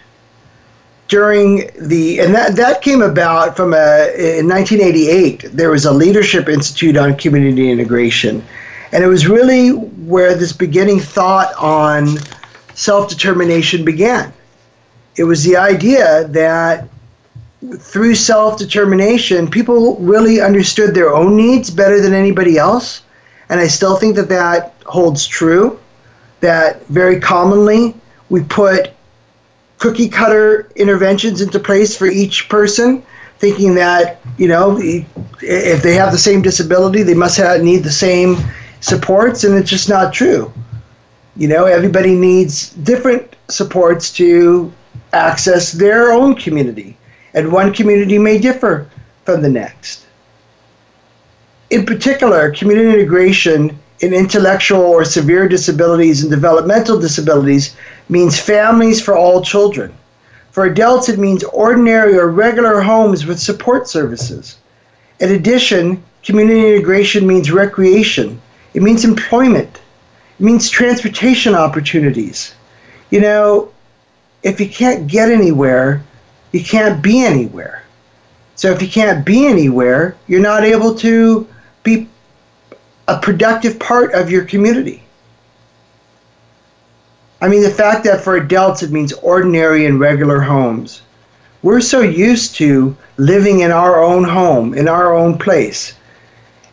During 1.08 1.70
the 1.78 2.20
and 2.20 2.34
that 2.34 2.56
that 2.56 2.80
came 2.80 3.02
about 3.02 3.54
from 3.54 3.74
a 3.74 4.08
in 4.16 4.48
1988 4.48 5.50
there 5.52 5.68
was 5.68 5.84
a 5.84 5.92
leadership 5.92 6.48
institute 6.48 6.96
on 6.96 7.16
community 7.16 7.70
integration, 7.70 8.42
and 8.92 9.04
it 9.04 9.08
was 9.08 9.28
really 9.28 9.70
where 10.12 10.34
this 10.34 10.54
beginning 10.54 11.00
thought 11.00 11.52
on 11.58 12.16
self 12.72 13.10
determination 13.10 13.84
began. 13.84 14.32
It 15.16 15.24
was 15.24 15.44
the 15.44 15.58
idea 15.58 16.26
that 16.28 16.88
through 17.78 18.14
self 18.14 18.58
determination, 18.58 19.50
people 19.50 19.96
really 19.98 20.40
understood 20.40 20.94
their 20.94 21.14
own 21.14 21.36
needs 21.36 21.68
better 21.68 22.00
than 22.00 22.14
anybody 22.14 22.56
else. 22.56 23.02
And 23.52 23.60
I 23.60 23.66
still 23.66 23.96
think 23.96 24.16
that 24.16 24.30
that 24.30 24.72
holds 24.86 25.26
true. 25.26 25.78
That 26.40 26.86
very 26.86 27.20
commonly 27.20 27.94
we 28.30 28.42
put 28.42 28.92
cookie 29.76 30.08
cutter 30.08 30.70
interventions 30.74 31.42
into 31.42 31.60
place 31.60 31.94
for 31.94 32.06
each 32.06 32.48
person, 32.48 33.02
thinking 33.40 33.74
that, 33.74 34.20
you 34.38 34.48
know, 34.48 34.78
if 34.80 35.82
they 35.82 35.92
have 35.92 36.12
the 36.12 36.18
same 36.18 36.40
disability, 36.40 37.02
they 37.02 37.12
must 37.12 37.36
have, 37.36 37.62
need 37.62 37.84
the 37.84 37.92
same 37.92 38.38
supports. 38.80 39.44
And 39.44 39.54
it's 39.54 39.68
just 39.68 39.90
not 39.90 40.14
true. 40.14 40.50
You 41.36 41.48
know, 41.48 41.66
everybody 41.66 42.14
needs 42.14 42.70
different 42.70 43.36
supports 43.50 44.10
to 44.14 44.72
access 45.12 45.72
their 45.72 46.10
own 46.10 46.36
community 46.36 46.96
and 47.34 47.52
one 47.52 47.74
community 47.74 48.16
may 48.16 48.38
differ 48.38 48.88
from 49.26 49.42
the 49.42 49.50
next. 49.50 50.06
In 51.72 51.86
particular, 51.86 52.50
community 52.50 52.90
integration 52.90 53.78
in 54.00 54.12
intellectual 54.12 54.82
or 54.82 55.06
severe 55.06 55.48
disabilities 55.48 56.20
and 56.20 56.30
developmental 56.30 57.00
disabilities 57.00 57.74
means 58.10 58.38
families 58.38 59.00
for 59.00 59.16
all 59.16 59.40
children. 59.40 59.90
For 60.50 60.66
adults, 60.66 61.08
it 61.08 61.18
means 61.18 61.44
ordinary 61.44 62.18
or 62.18 62.28
regular 62.28 62.82
homes 62.82 63.24
with 63.24 63.40
support 63.40 63.88
services. 63.88 64.58
In 65.18 65.32
addition, 65.32 66.02
community 66.22 66.74
integration 66.74 67.26
means 67.26 67.50
recreation, 67.50 68.38
it 68.74 68.82
means 68.82 69.06
employment, 69.06 69.80
it 70.38 70.44
means 70.44 70.68
transportation 70.68 71.54
opportunities. 71.54 72.54
You 73.08 73.22
know, 73.22 73.70
if 74.42 74.60
you 74.60 74.68
can't 74.68 75.06
get 75.06 75.30
anywhere, 75.30 76.04
you 76.52 76.62
can't 76.62 77.00
be 77.00 77.24
anywhere. 77.24 77.82
So 78.56 78.70
if 78.70 78.82
you 78.82 78.88
can't 78.88 79.24
be 79.24 79.46
anywhere, 79.46 80.16
you're 80.26 80.40
not 80.40 80.64
able 80.64 80.94
to 80.96 81.46
be 81.82 82.08
a 83.08 83.18
productive 83.18 83.78
part 83.78 84.12
of 84.14 84.30
your 84.30 84.44
community. 84.44 85.02
I 87.40 87.48
mean, 87.48 87.62
the 87.62 87.70
fact 87.70 88.04
that 88.04 88.22
for 88.22 88.36
adults 88.36 88.82
it 88.82 88.92
means 88.92 89.12
ordinary 89.14 89.86
and 89.86 89.98
regular 89.98 90.40
homes. 90.40 91.02
We're 91.62 91.80
so 91.80 92.00
used 92.00 92.54
to 92.56 92.96
living 93.16 93.60
in 93.60 93.70
our 93.70 94.02
own 94.02 94.24
home, 94.24 94.74
in 94.74 94.88
our 94.88 95.14
own 95.14 95.38
place. 95.38 95.94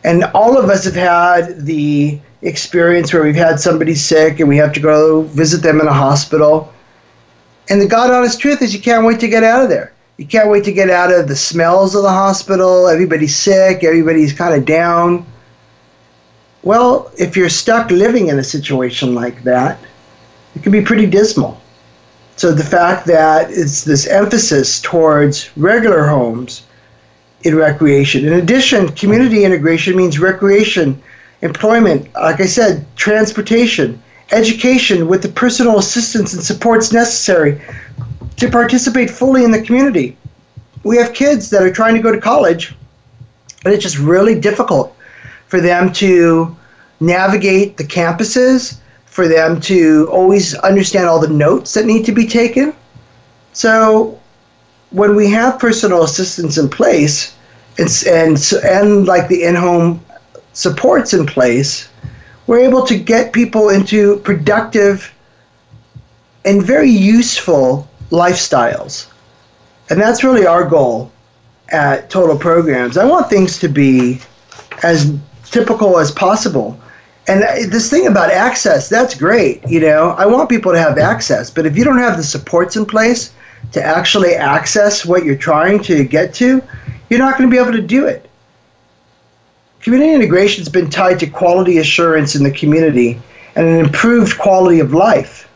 And 0.04 0.24
all 0.34 0.56
of 0.56 0.70
us 0.70 0.84
have 0.84 0.94
had 0.94 1.64
the 1.66 2.18
experience 2.42 3.12
where 3.12 3.22
we've 3.22 3.34
had 3.34 3.60
somebody 3.60 3.94
sick 3.94 4.40
and 4.40 4.48
we 4.48 4.56
have 4.56 4.72
to 4.72 4.80
go 4.80 5.22
visit 5.22 5.62
them 5.62 5.80
in 5.80 5.86
a 5.86 5.92
hospital 5.92 6.72
and 7.70 7.80
the 7.80 7.86
God 7.86 8.10
honest 8.10 8.40
truth 8.40 8.60
is, 8.62 8.74
you 8.74 8.80
can't 8.80 9.06
wait 9.06 9.20
to 9.20 9.28
get 9.28 9.44
out 9.44 9.62
of 9.62 9.68
there. 9.68 9.92
You 10.20 10.26
can't 10.26 10.50
wait 10.50 10.64
to 10.64 10.72
get 10.72 10.90
out 10.90 11.10
of 11.10 11.28
the 11.28 11.34
smells 11.34 11.94
of 11.94 12.02
the 12.02 12.10
hospital. 12.10 12.88
Everybody's 12.88 13.34
sick. 13.34 13.82
Everybody's 13.82 14.34
kind 14.34 14.54
of 14.54 14.66
down. 14.66 15.24
Well, 16.62 17.10
if 17.18 17.38
you're 17.38 17.48
stuck 17.48 17.90
living 17.90 18.28
in 18.28 18.38
a 18.38 18.44
situation 18.44 19.14
like 19.14 19.42
that, 19.44 19.78
it 20.54 20.62
can 20.62 20.72
be 20.72 20.82
pretty 20.82 21.06
dismal. 21.06 21.58
So 22.36 22.52
the 22.52 22.62
fact 22.62 23.06
that 23.06 23.50
it's 23.50 23.82
this 23.82 24.06
emphasis 24.06 24.82
towards 24.82 25.56
regular 25.56 26.06
homes 26.06 26.66
in 27.44 27.54
recreation. 27.54 28.26
In 28.26 28.34
addition, 28.34 28.88
community 28.88 29.44
integration 29.46 29.96
means 29.96 30.18
recreation, 30.18 31.02
employment, 31.40 32.12
like 32.12 32.42
I 32.42 32.46
said, 32.46 32.84
transportation, 32.94 34.02
education 34.32 35.08
with 35.08 35.22
the 35.22 35.30
personal 35.30 35.78
assistance 35.78 36.34
and 36.34 36.42
supports 36.42 36.92
necessary 36.92 37.58
to 38.40 38.50
participate 38.50 39.10
fully 39.10 39.44
in 39.44 39.50
the 39.50 39.62
community. 39.62 40.16
We 40.82 40.96
have 40.96 41.12
kids 41.12 41.50
that 41.50 41.62
are 41.62 41.72
trying 41.72 41.94
to 41.94 42.00
go 42.00 42.10
to 42.10 42.20
college, 42.20 42.74
and 43.64 43.72
it's 43.72 43.82
just 43.82 43.98
really 43.98 44.38
difficult 44.40 44.96
for 45.46 45.60
them 45.60 45.92
to 45.94 46.56
navigate 47.00 47.76
the 47.76 47.84
campuses, 47.84 48.78
for 49.04 49.28
them 49.28 49.60
to 49.60 50.08
always 50.10 50.54
understand 50.54 51.06
all 51.06 51.20
the 51.20 51.28
notes 51.28 51.74
that 51.74 51.84
need 51.84 52.06
to 52.06 52.12
be 52.12 52.26
taken. 52.26 52.74
So, 53.52 54.18
when 54.90 55.14
we 55.14 55.30
have 55.30 55.58
personal 55.58 56.02
assistance 56.02 56.56
in 56.56 56.70
place, 56.70 57.36
and 57.78 57.90
and, 58.06 58.52
and 58.64 59.06
like 59.06 59.28
the 59.28 59.42
in-home 59.42 60.02
supports 60.54 61.12
in 61.12 61.26
place, 61.26 61.90
we're 62.46 62.60
able 62.60 62.86
to 62.86 62.96
get 62.98 63.34
people 63.34 63.68
into 63.68 64.16
productive 64.20 65.12
and 66.46 66.62
very 66.62 66.90
useful 66.90 67.89
lifestyles. 68.10 69.08
And 69.88 70.00
that's 70.00 70.22
really 70.22 70.46
our 70.46 70.64
goal 70.64 71.10
at 71.70 72.10
Total 72.10 72.36
Programs. 72.36 72.96
I 72.96 73.04
want 73.04 73.28
things 73.28 73.58
to 73.60 73.68
be 73.68 74.20
as 74.82 75.12
typical 75.44 75.98
as 75.98 76.10
possible. 76.10 76.78
And 77.28 77.42
this 77.70 77.90
thing 77.90 78.06
about 78.06 78.30
access, 78.30 78.88
that's 78.88 79.14
great. 79.14 79.66
You 79.68 79.80
know, 79.80 80.10
I 80.10 80.26
want 80.26 80.48
people 80.48 80.72
to 80.72 80.78
have 80.78 80.98
access, 80.98 81.50
but 81.50 81.66
if 81.66 81.76
you 81.76 81.84
don't 81.84 81.98
have 81.98 82.16
the 82.16 82.24
supports 82.24 82.76
in 82.76 82.86
place 82.86 83.32
to 83.72 83.82
actually 83.82 84.34
access 84.34 85.04
what 85.04 85.24
you're 85.24 85.36
trying 85.36 85.80
to 85.84 86.04
get 86.04 86.34
to, 86.34 86.62
you're 87.08 87.18
not 87.18 87.36
going 87.36 87.48
to 87.48 87.54
be 87.54 87.60
able 87.60 87.72
to 87.72 87.82
do 87.82 88.06
it. 88.06 88.28
Community 89.80 90.12
integration 90.12 90.60
has 90.60 90.68
been 90.68 90.90
tied 90.90 91.18
to 91.20 91.26
quality 91.26 91.78
assurance 91.78 92.34
in 92.34 92.42
the 92.42 92.50
community 92.50 93.20
and 93.54 93.66
an 93.66 93.84
improved 93.84 94.38
quality 94.38 94.80
of 94.80 94.92
life. 94.92 95.48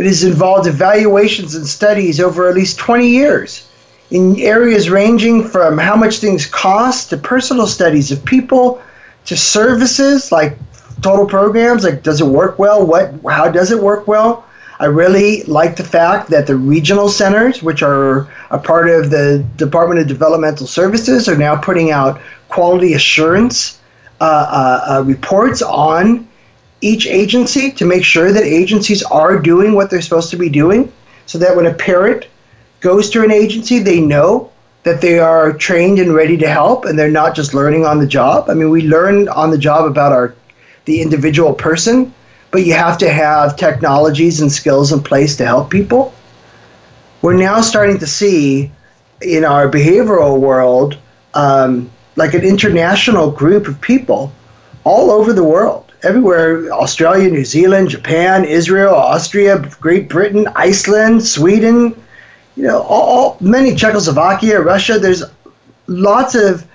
It 0.00 0.06
has 0.06 0.24
involved 0.24 0.66
evaluations 0.66 1.54
and 1.54 1.66
studies 1.66 2.20
over 2.20 2.48
at 2.48 2.54
least 2.54 2.78
20 2.78 3.06
years 3.06 3.68
in 4.10 4.40
areas 4.40 4.88
ranging 4.88 5.46
from 5.46 5.76
how 5.76 5.94
much 5.94 6.20
things 6.20 6.46
cost 6.46 7.10
to 7.10 7.18
personal 7.18 7.66
studies 7.66 8.10
of 8.10 8.24
people 8.24 8.80
to 9.26 9.36
services 9.36 10.32
like 10.32 10.56
total 11.02 11.26
programs 11.26 11.84
like 11.84 12.02
does 12.02 12.22
it 12.22 12.26
work 12.26 12.58
well? 12.58 12.86
What 12.86 13.12
how 13.28 13.50
does 13.50 13.70
it 13.72 13.82
work 13.82 14.08
well? 14.08 14.46
I 14.78 14.86
really 14.86 15.42
like 15.42 15.76
the 15.76 15.84
fact 15.84 16.30
that 16.30 16.46
the 16.46 16.56
regional 16.56 17.10
centers 17.10 17.62
which 17.62 17.82
are 17.82 18.26
a 18.50 18.58
part 18.58 18.88
of 18.88 19.10
the 19.10 19.44
department 19.56 20.00
of 20.00 20.08
developmental 20.08 20.66
services 20.66 21.28
are 21.28 21.36
now 21.36 21.56
putting 21.56 21.90
out 21.90 22.22
quality 22.48 22.94
assurance 22.94 23.78
uh, 24.22 24.24
uh, 24.24 24.94
uh, 24.94 25.02
reports 25.02 25.60
on 25.60 26.26
each 26.80 27.06
agency 27.06 27.70
to 27.72 27.84
make 27.84 28.04
sure 28.04 28.32
that 28.32 28.42
agencies 28.42 29.02
are 29.02 29.38
doing 29.38 29.74
what 29.74 29.90
they're 29.90 30.00
supposed 30.00 30.30
to 30.30 30.36
be 30.36 30.48
doing 30.48 30.92
so 31.26 31.38
that 31.38 31.54
when 31.54 31.66
a 31.66 31.74
parent 31.74 32.26
goes 32.80 33.10
to 33.10 33.22
an 33.22 33.30
agency, 33.30 33.78
they 33.78 34.00
know 34.00 34.50
that 34.82 35.00
they 35.00 35.18
are 35.18 35.52
trained 35.52 35.98
and 35.98 36.14
ready 36.14 36.36
to 36.38 36.48
help 36.48 36.86
and 36.86 36.98
they're 36.98 37.10
not 37.10 37.34
just 37.34 37.52
learning 37.52 37.84
on 37.84 37.98
the 37.98 38.06
job. 38.06 38.48
I 38.48 38.54
mean, 38.54 38.70
we 38.70 38.82
learn 38.82 39.28
on 39.28 39.50
the 39.50 39.58
job 39.58 39.84
about 39.84 40.12
our 40.12 40.34
the 40.86 41.02
individual 41.02 41.52
person, 41.52 42.12
but 42.50 42.64
you 42.64 42.72
have 42.72 42.96
to 42.98 43.10
have 43.10 43.56
technologies 43.56 44.40
and 44.40 44.50
skills 44.50 44.92
in 44.92 45.02
place 45.02 45.36
to 45.36 45.44
help 45.44 45.70
people. 45.70 46.14
We're 47.22 47.34
now 47.34 47.60
starting 47.60 47.98
to 47.98 48.06
see 48.06 48.72
in 49.20 49.44
our 49.44 49.68
behavioral 49.68 50.40
world 50.40 50.96
um, 51.34 51.90
like 52.16 52.34
an 52.34 52.42
international 52.42 53.30
group 53.30 53.68
of 53.68 53.80
people 53.80 54.32
all 54.84 55.10
over 55.10 55.32
the 55.32 55.44
world, 55.44 55.89
everywhere 56.02 56.72
Australia, 56.72 57.30
New 57.30 57.44
Zealand, 57.44 57.90
Japan, 57.90 58.44
Israel, 58.44 58.94
Austria, 58.94 59.58
Great 59.80 60.08
Britain, 60.08 60.48
Iceland, 60.54 61.24
Sweden, 61.26 61.94
you 62.56 62.64
know, 62.64 62.82
all, 62.82 63.36
many 63.40 63.74
Czechoslovakia, 63.74 64.60
Russia, 64.60 64.98
there's 64.98 65.22
lots 65.86 66.34
of 66.34 66.66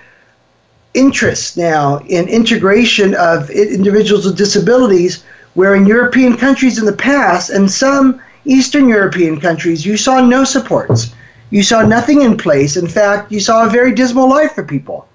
interest 0.93 1.57
now 1.57 1.97
in 2.07 2.27
integration 2.27 3.15
of 3.15 3.49
individuals 3.49 4.25
with 4.25 4.37
disabilities, 4.37 5.23
where 5.53 5.75
in 5.75 5.85
European 5.85 6.37
countries 6.37 6.77
in 6.77 6.85
the 6.85 6.93
past 6.93 7.49
and 7.49 7.69
some 7.69 8.21
Eastern 8.45 8.87
European 8.87 9.39
countries, 9.39 9.85
you 9.85 9.97
saw 9.97 10.21
no 10.21 10.43
supports. 10.43 11.13
You 11.49 11.63
saw 11.63 11.81
nothing 11.81 12.21
in 12.21 12.37
place. 12.37 12.77
In 12.77 12.87
fact, 12.87 13.31
you 13.31 13.39
saw 13.39 13.65
a 13.65 13.69
very 13.69 13.93
dismal 13.93 14.29
life 14.29 14.53
for 14.53 14.63
people 14.63 15.07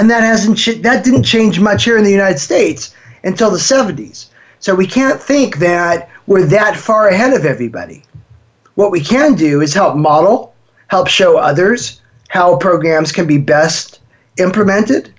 and 0.00 0.08
that 0.08 0.22
hasn't 0.22 0.82
that 0.82 1.04
didn't 1.04 1.24
change 1.24 1.60
much 1.60 1.84
here 1.84 1.98
in 1.98 2.04
the 2.04 2.10
United 2.10 2.38
States 2.38 2.94
until 3.22 3.50
the 3.50 3.58
70s. 3.58 4.28
So 4.58 4.74
we 4.74 4.86
can't 4.86 5.20
think 5.20 5.58
that 5.58 6.08
we're 6.26 6.46
that 6.46 6.74
far 6.74 7.08
ahead 7.08 7.34
of 7.34 7.44
everybody. 7.44 8.02
What 8.76 8.92
we 8.92 9.02
can 9.02 9.34
do 9.34 9.60
is 9.60 9.74
help 9.74 9.96
model, 9.96 10.54
help 10.88 11.08
show 11.08 11.36
others 11.36 12.00
how 12.28 12.56
programs 12.56 13.12
can 13.12 13.26
be 13.26 13.36
best 13.36 14.00
implemented 14.38 15.12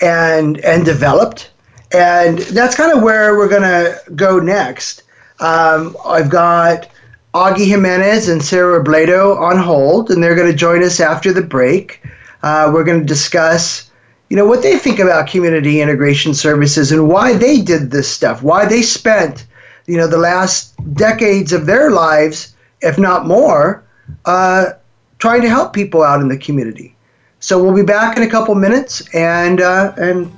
and 0.00 0.58
and 0.60 0.86
developed. 0.86 1.50
And 1.92 2.38
that's 2.38 2.74
kind 2.74 2.96
of 2.96 3.02
where 3.02 3.36
we're 3.36 3.48
to 3.60 4.00
go 4.16 4.40
next. 4.40 5.02
Um, 5.40 5.94
I've 6.06 6.30
got 6.30 6.88
Augie 7.34 7.66
Jimenez 7.66 8.30
and 8.30 8.42
Sarah 8.42 8.82
Robledo 8.82 9.38
on 9.38 9.58
hold, 9.58 10.10
and 10.10 10.22
they're 10.22 10.34
going 10.34 10.50
to 10.50 10.56
join 10.56 10.82
us 10.82 10.98
after 10.98 11.30
the 11.30 11.42
break. 11.42 12.02
Uh, 12.42 12.70
we're 12.72 12.84
going 12.84 13.00
to 13.00 13.06
discuss 13.06 13.83
you 14.28 14.36
know, 14.36 14.46
what 14.46 14.62
they 14.62 14.78
think 14.78 14.98
about 14.98 15.28
community 15.28 15.80
integration 15.80 16.34
services 16.34 16.92
and 16.92 17.08
why 17.08 17.34
they 17.34 17.60
did 17.60 17.90
this 17.90 18.08
stuff, 18.08 18.42
why 18.42 18.64
they 18.64 18.82
spent, 18.82 19.46
you 19.86 19.96
know, 19.96 20.06
the 20.06 20.18
last 20.18 20.74
decades 20.94 21.52
of 21.52 21.66
their 21.66 21.90
lives, 21.90 22.54
if 22.80 22.98
not 22.98 23.26
more, 23.26 23.84
uh, 24.24 24.70
trying 25.18 25.42
to 25.42 25.48
help 25.48 25.72
people 25.72 26.02
out 26.02 26.20
in 26.20 26.28
the 26.28 26.38
community. 26.38 26.96
So 27.40 27.62
we'll 27.62 27.74
be 27.74 27.82
back 27.82 28.16
in 28.16 28.22
a 28.22 28.30
couple 28.30 28.54
minutes 28.54 29.02
and 29.14 29.60
uh, 29.60 29.92
and 29.98 30.32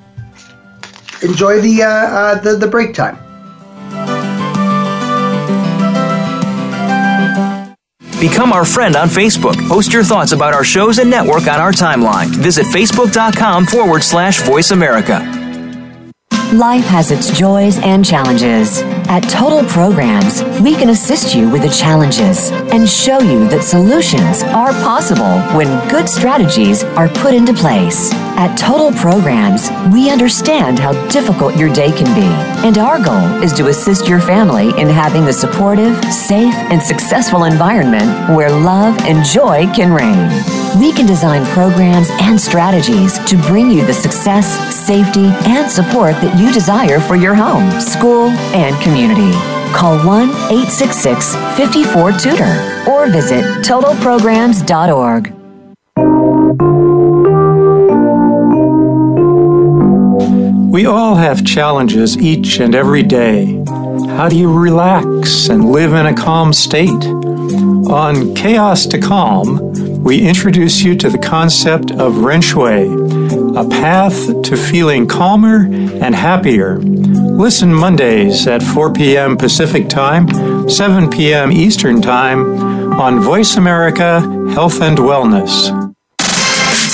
enjoy 1.23 1.61
the, 1.61 1.85
uh, 1.85 1.89
uh 1.89 2.41
the 2.41 2.57
the 2.57 2.67
break 2.67 2.95
time. 2.95 3.17
Become 8.19 8.53
our 8.53 8.65
friend 8.65 8.97
on 8.97 9.09
Facebook. 9.09 9.57
Post 9.69 9.93
your 9.93 10.03
thoughts 10.03 10.33
about 10.33 10.55
our 10.55 10.65
shows 10.65 10.99
and 10.99 11.11
network 11.11 11.43
on 11.43 11.61
our 11.61 11.73
timeline. 11.73 12.29
Visit 12.29 12.65
facebook.com 12.67 13.67
forward 13.67 14.03
slash 14.03 14.41
voice 14.43 14.71
America. 14.71 15.19
Life 16.53 16.85
has 16.87 17.11
its 17.11 17.37
joys 17.39 17.79
and 17.79 18.05
challenges. 18.05 18.81
At 19.09 19.21
Total 19.31 19.63
Programs, 19.69 20.43
we 20.61 20.75
can 20.75 20.89
assist 20.89 21.33
you 21.33 21.49
with 21.49 21.63
the 21.63 21.69
challenges 21.69 22.51
and 22.73 22.89
show 22.89 23.21
you 23.21 23.47
that 23.49 23.63
solutions 23.63 24.43
are 24.43 24.73
possible 24.83 25.39
when 25.57 25.69
good 25.89 26.09
strategies 26.09 26.83
are 26.83 27.09
put 27.09 27.33
into 27.33 27.55
place. 27.55 28.11
At 28.39 28.57
Total 28.59 28.91
Programs, 28.93 29.71
we 29.93 30.11
understand 30.11 30.81
how 30.81 30.93
difficult 31.09 31.57
your 31.57 31.73
day 31.73 31.93
can 31.93 32.13
be, 32.17 32.27
and 32.67 32.79
our 32.79 33.03
goal 33.03 33.43
is 33.43 33.53
to 33.55 33.69
assist 33.69 34.09
your 34.09 34.21
family 34.21 34.71
in 34.79 34.89
having 34.89 35.25
the 35.25 35.33
supportive, 35.33 35.97
safe, 36.13 36.55
and 36.55 36.83
successful 36.83 37.45
environment 37.45 38.37
where 38.37 38.51
love 38.51 38.99
and 39.03 39.25
joy 39.25 39.67
can 39.73 39.93
reign. 39.93 40.29
We 40.79 40.93
can 40.93 41.07
design 41.07 41.47
programs 41.47 42.09
and 42.21 42.39
strategies 42.39 43.19
to 43.27 43.39
bring 43.39 43.71
you 43.71 43.87
the 43.87 43.95
success, 43.95 44.47
safety, 44.75 45.29
and 45.47 45.71
support 45.71 46.13
that 46.17 46.39
you 46.39 46.53
desire 46.53 47.01
for 47.01 47.17
your 47.17 47.35
home, 47.35 47.81
school, 47.81 48.29
and 48.53 48.77
community 48.83 48.96
community. 48.97 49.31
Call 49.75 49.99
1 50.07 50.31
866 50.31 51.37
54 51.57 52.13
Tutor 52.13 52.85
or 52.89 53.09
visit 53.09 53.45
totalprograms.org. 53.63 55.33
We 60.73 60.87
all 60.87 61.15
have 61.15 61.45
challenges 61.45 62.17
each 62.17 62.59
and 62.59 62.75
every 62.75 63.03
day. 63.03 63.63
How 64.17 64.31
do 64.31 64.39
you 64.39 64.51
relax 64.51 65.49
and 65.49 65.71
live 65.71 65.93
in 65.93 66.07
a 66.07 66.15
calm 66.15 66.55
state? 66.55 67.05
On 67.91 68.35
Chaos 68.35 68.87
to 68.87 68.99
Calm, 68.99 70.03
we 70.03 70.27
introduce 70.27 70.83
you 70.83 70.97
to 70.97 71.11
the 71.11 71.19
concept 71.19 71.91
of 71.91 72.19
Ren 72.19 72.41
Shui, 72.41 72.87
a 73.57 73.69
path 73.69 74.43
to 74.43 74.57
feeling 74.57 75.07
calmer 75.07 75.67
and 75.67 76.15
happier. 76.15 76.81
Listen 77.37 77.73
Mondays 77.73 78.47
at 78.47 78.63
4 78.63 78.95
p.m. 78.95 79.37
Pacific 79.37 79.91
Time, 79.91 80.27
7 80.71 81.11
p.m. 81.11 81.53
Eastern 81.53 82.01
Time 82.01 82.95
on 82.95 83.21
Voice 83.21 83.57
America 83.57 84.21
Health 84.55 84.81
and 84.81 84.97
Wellness. 84.97 85.86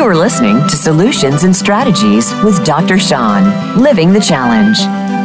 You 0.00 0.06
are 0.06 0.16
listening 0.16 0.66
to 0.68 0.76
Solutions 0.76 1.44
and 1.44 1.54
Strategies 1.54 2.32
with 2.42 2.64
Dr. 2.64 2.98
Sean, 2.98 3.78
Living 3.78 4.14
the 4.14 4.18
Challenge. 4.18 4.78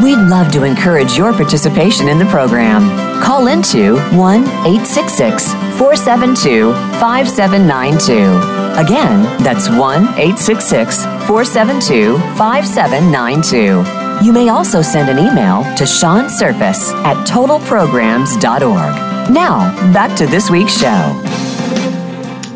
We'd 0.03 0.17
love 0.17 0.51
to 0.51 0.63
encourage 0.63 1.17
your 1.17 1.31
participation 1.31 2.09
in 2.09 2.19
the 2.19 2.25
program. 2.25 2.81
Call 3.23 3.47
into 3.47 3.95
1 4.17 4.43
866 4.43 5.53
472 5.79 6.73
5792. 6.99 8.13
Again, 8.77 9.23
that's 9.41 9.69
1 9.69 9.79
866 9.79 11.03
472 11.25 12.17
5792. 12.35 14.25
You 14.25 14.33
may 14.33 14.49
also 14.49 14.81
send 14.81 15.07
an 15.07 15.19
email 15.19 15.63
to 15.77 15.85
Sean 15.85 16.29
Surface 16.29 16.91
at 17.05 17.15
totalprograms.org. 17.25 19.31
Now, 19.31 19.93
back 19.93 20.17
to 20.17 20.27
this 20.27 20.49
week's 20.49 20.77
show. 20.77 21.44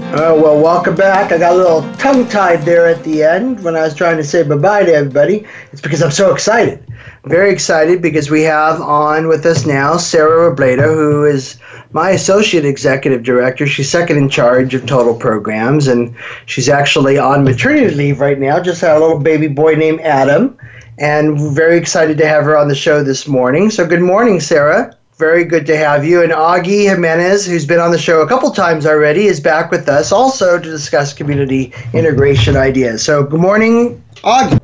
Uh, 0.10 0.34
well, 0.36 0.60
welcome 0.60 0.96
back. 0.96 1.32
I 1.32 1.38
got 1.38 1.54
a 1.54 1.56
little 1.56 1.82
tongue 1.94 2.28
tied 2.28 2.64
there 2.64 2.88
at 2.88 3.04
the 3.04 3.22
end 3.22 3.64
when 3.64 3.76
I 3.76 3.84
was 3.84 3.94
trying 3.94 4.18
to 4.18 4.24
say 4.24 4.42
bye 4.42 4.56
bye 4.56 4.84
to 4.84 4.92
everybody. 4.92 5.46
It's 5.72 5.82
because 5.82 6.02
I'm 6.02 6.10
so 6.10 6.34
excited. 6.34 6.84
Very 7.26 7.52
excited 7.52 8.02
because 8.02 8.28
we 8.32 8.42
have 8.42 8.82
on 8.82 9.28
with 9.28 9.46
us 9.46 9.68
now 9.68 9.98
Sarah 9.98 10.52
Robledo, 10.52 10.96
who 10.96 11.26
is 11.26 11.60
my 11.92 12.10
associate 12.10 12.66
executive 12.66 13.22
director. 13.22 13.68
She's 13.68 13.92
second 13.92 14.18
in 14.18 14.30
charge 14.30 14.74
of 14.74 14.88
total 14.88 15.14
programs, 15.14 15.88
and 15.88 16.16
she's 16.48 16.70
actually 16.70 17.20
on 17.20 17.44
maternity 17.44 17.94
leave 17.94 18.20
right 18.20 18.40
now. 18.40 18.60
Just 18.60 18.82
had 18.82 18.98
a 18.98 19.00
little 19.00 19.20
baby 19.20 19.48
boy 19.48 19.76
named 19.76 20.02
Adam, 20.02 20.58
and 20.98 21.40
very 21.54 21.78
excited 21.78 22.18
to 22.18 22.28
have 22.28 22.46
her 22.46 22.58
on 22.58 22.68
the 22.68 22.74
show 22.74 23.04
this 23.04 23.28
morning. 23.28 23.70
So, 23.70 23.86
good 23.86 24.02
morning, 24.02 24.40
Sarah. 24.40 24.98
Very 25.20 25.44
good 25.44 25.66
to 25.66 25.76
have 25.76 26.06
you. 26.06 26.24
And 26.24 26.32
Augie 26.32 26.88
Jimenez, 26.88 27.46
who's 27.46 27.66
been 27.66 27.82
on 27.82 27.92
the 27.92 28.00
show 28.00 28.22
a 28.22 28.28
couple 28.28 28.50
times 28.52 28.86
already, 28.86 29.26
is 29.26 29.42
back 29.42 29.70
with 29.70 29.90
us 29.90 30.14
also 30.14 30.58
to 30.58 30.64
discuss 30.64 31.14
community 31.14 31.74
integration 31.92 32.56
ideas. 32.56 33.04
So, 33.04 33.26
good 33.26 33.42
morning, 33.42 34.02
Augie. 34.24 34.62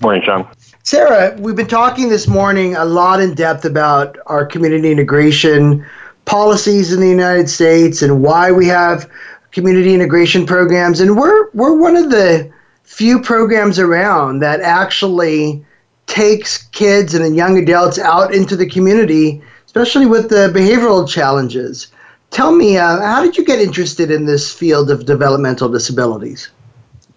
Morning, 0.00 0.22
Sean. 0.24 0.48
Sarah, 0.82 1.36
we've 1.38 1.56
been 1.56 1.66
talking 1.66 2.08
this 2.08 2.26
morning 2.26 2.74
a 2.74 2.86
lot 2.86 3.20
in 3.20 3.34
depth 3.34 3.66
about 3.66 4.16
our 4.24 4.46
community 4.46 4.90
integration 4.90 5.84
policies 6.24 6.90
in 6.90 7.00
the 7.00 7.08
United 7.08 7.50
States 7.50 8.00
and 8.00 8.22
why 8.22 8.50
we 8.50 8.66
have 8.66 9.10
community 9.50 9.92
integration 9.92 10.46
programs. 10.46 11.00
And 11.00 11.18
we're, 11.18 11.50
we're 11.50 11.76
one 11.76 11.96
of 11.96 12.08
the 12.08 12.50
few 12.82 13.20
programs 13.20 13.78
around 13.78 14.38
that 14.38 14.62
actually 14.62 15.62
takes 16.06 16.62
kids 16.68 17.12
and 17.12 17.36
young 17.36 17.58
adults 17.58 17.98
out 17.98 18.32
into 18.32 18.56
the 18.56 18.66
community 18.66 19.42
especially 19.78 20.06
with 20.06 20.28
the 20.28 20.50
behavioral 20.52 21.08
challenges. 21.08 21.92
Tell 22.30 22.52
me, 22.52 22.76
uh, 22.76 23.00
how 23.00 23.22
did 23.22 23.38
you 23.38 23.44
get 23.44 23.60
interested 23.60 24.10
in 24.10 24.26
this 24.26 24.52
field 24.52 24.90
of 24.90 25.06
developmental 25.06 25.68
disabilities? 25.68 26.50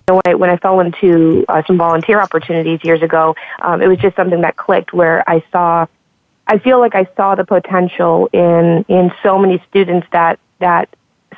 When 0.08 0.22
I, 0.26 0.36
when 0.36 0.50
I 0.52 0.58
fell 0.58 0.80
into 0.80 1.44
uh, 1.50 1.64
some 1.66 1.78
volunteer 1.78 2.22
opportunities 2.22 2.84
years 2.84 3.02
ago, 3.02 3.36
um, 3.64 3.82
it 3.82 3.88
was 3.88 3.98
just 3.98 4.16
something 4.16 4.42
that 4.42 4.58
clicked 4.58 4.94
where 4.94 5.28
I 5.28 5.44
saw, 5.52 5.88
I 6.46 6.60
feel 6.60 6.80
like 6.80 6.94
I 6.94 7.08
saw 7.16 7.34
the 7.34 7.46
potential 7.46 8.30
in 8.32 8.86
in 8.88 9.12
so 9.24 9.40
many 9.40 9.64
students 9.70 10.06
that 10.12 10.40
that 10.60 10.88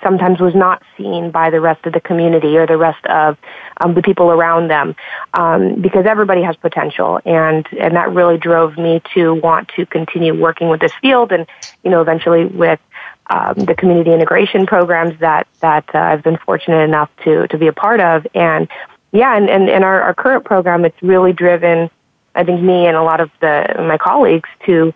sometimes 0.04 0.40
was 0.40 0.54
not 0.54 0.84
seen 0.98 1.32
by 1.32 1.50
the 1.50 1.60
rest 1.60 1.86
of 1.86 1.94
the 1.94 2.02
community 2.02 2.58
or 2.58 2.68
the 2.68 2.78
rest 2.78 3.04
of 3.06 3.38
um, 3.78 3.94
the 3.94 4.02
people 4.02 4.30
around 4.32 4.68
them 4.70 4.96
um, 5.34 5.82
because 5.82 6.06
everybody 6.06 6.44
has 6.44 6.56
potential. 6.58 7.20
And 7.26 7.68
and 7.80 7.96
that 7.96 8.12
really 8.12 8.38
drove 8.38 8.78
me 8.78 9.02
to 9.14 9.34
want 9.34 9.70
to 9.76 9.86
continue 9.86 10.40
working 10.40 10.70
with 10.70 10.82
this 10.82 10.94
field 11.02 11.32
and 11.32 11.48
you 11.84 11.90
know 11.90 12.02
eventually 12.02 12.46
with 12.46 12.80
um, 13.28 13.56
the 13.56 13.76
community 13.76 14.12
integration 14.12 14.66
programs 14.66 15.20
that 15.20 15.48
that 15.62 15.86
uh, 15.96 16.00
I've 16.00 16.24
been 16.24 16.38
fortunate 16.38 16.84
enough 16.84 17.10
to 17.24 17.48
to 17.48 17.58
be 17.58 17.68
a 17.68 17.74
part 17.74 18.00
of. 18.00 18.28
And 18.36 18.68
yeah 19.12 19.36
and 19.36 19.50
and, 19.50 19.70
and 19.70 19.84
our, 19.84 20.02
our 20.02 20.14
current 20.14 20.46
program 20.46 20.86
it's 20.86 21.02
really 21.02 21.34
driven 21.34 21.90
I 22.36 22.44
think 22.44 22.62
me 22.62 22.88
and 22.88 22.98
a 22.98 23.04
lot 23.04 23.22
of 23.22 23.32
the 23.40 23.76
my 23.80 23.98
colleagues 23.98 24.50
to 24.66 24.94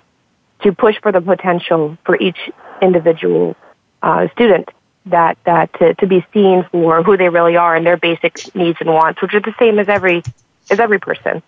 to 0.63 0.71
push 0.71 0.95
for 1.01 1.11
the 1.11 1.21
potential 1.21 1.97
for 2.05 2.19
each 2.19 2.49
individual 2.81 3.55
uh, 4.01 4.27
student 4.29 4.69
that 5.11 5.37
that 5.45 5.73
to, 5.79 5.93
to 5.95 6.07
be 6.07 6.25
seen 6.33 6.65
for 6.71 7.03
who 7.03 7.17
they 7.17 7.29
really 7.29 7.55
are 7.55 7.75
and 7.75 7.85
their 7.85 7.97
basic 7.97 8.53
needs 8.55 8.77
and 8.79 8.89
wants, 8.89 9.21
which 9.21 9.33
are 9.33 9.39
the 9.39 9.55
same 9.59 9.79
as 9.79 9.87
every 9.87 10.23
as 10.69 10.79
every 10.79 10.99
person. 10.99 11.41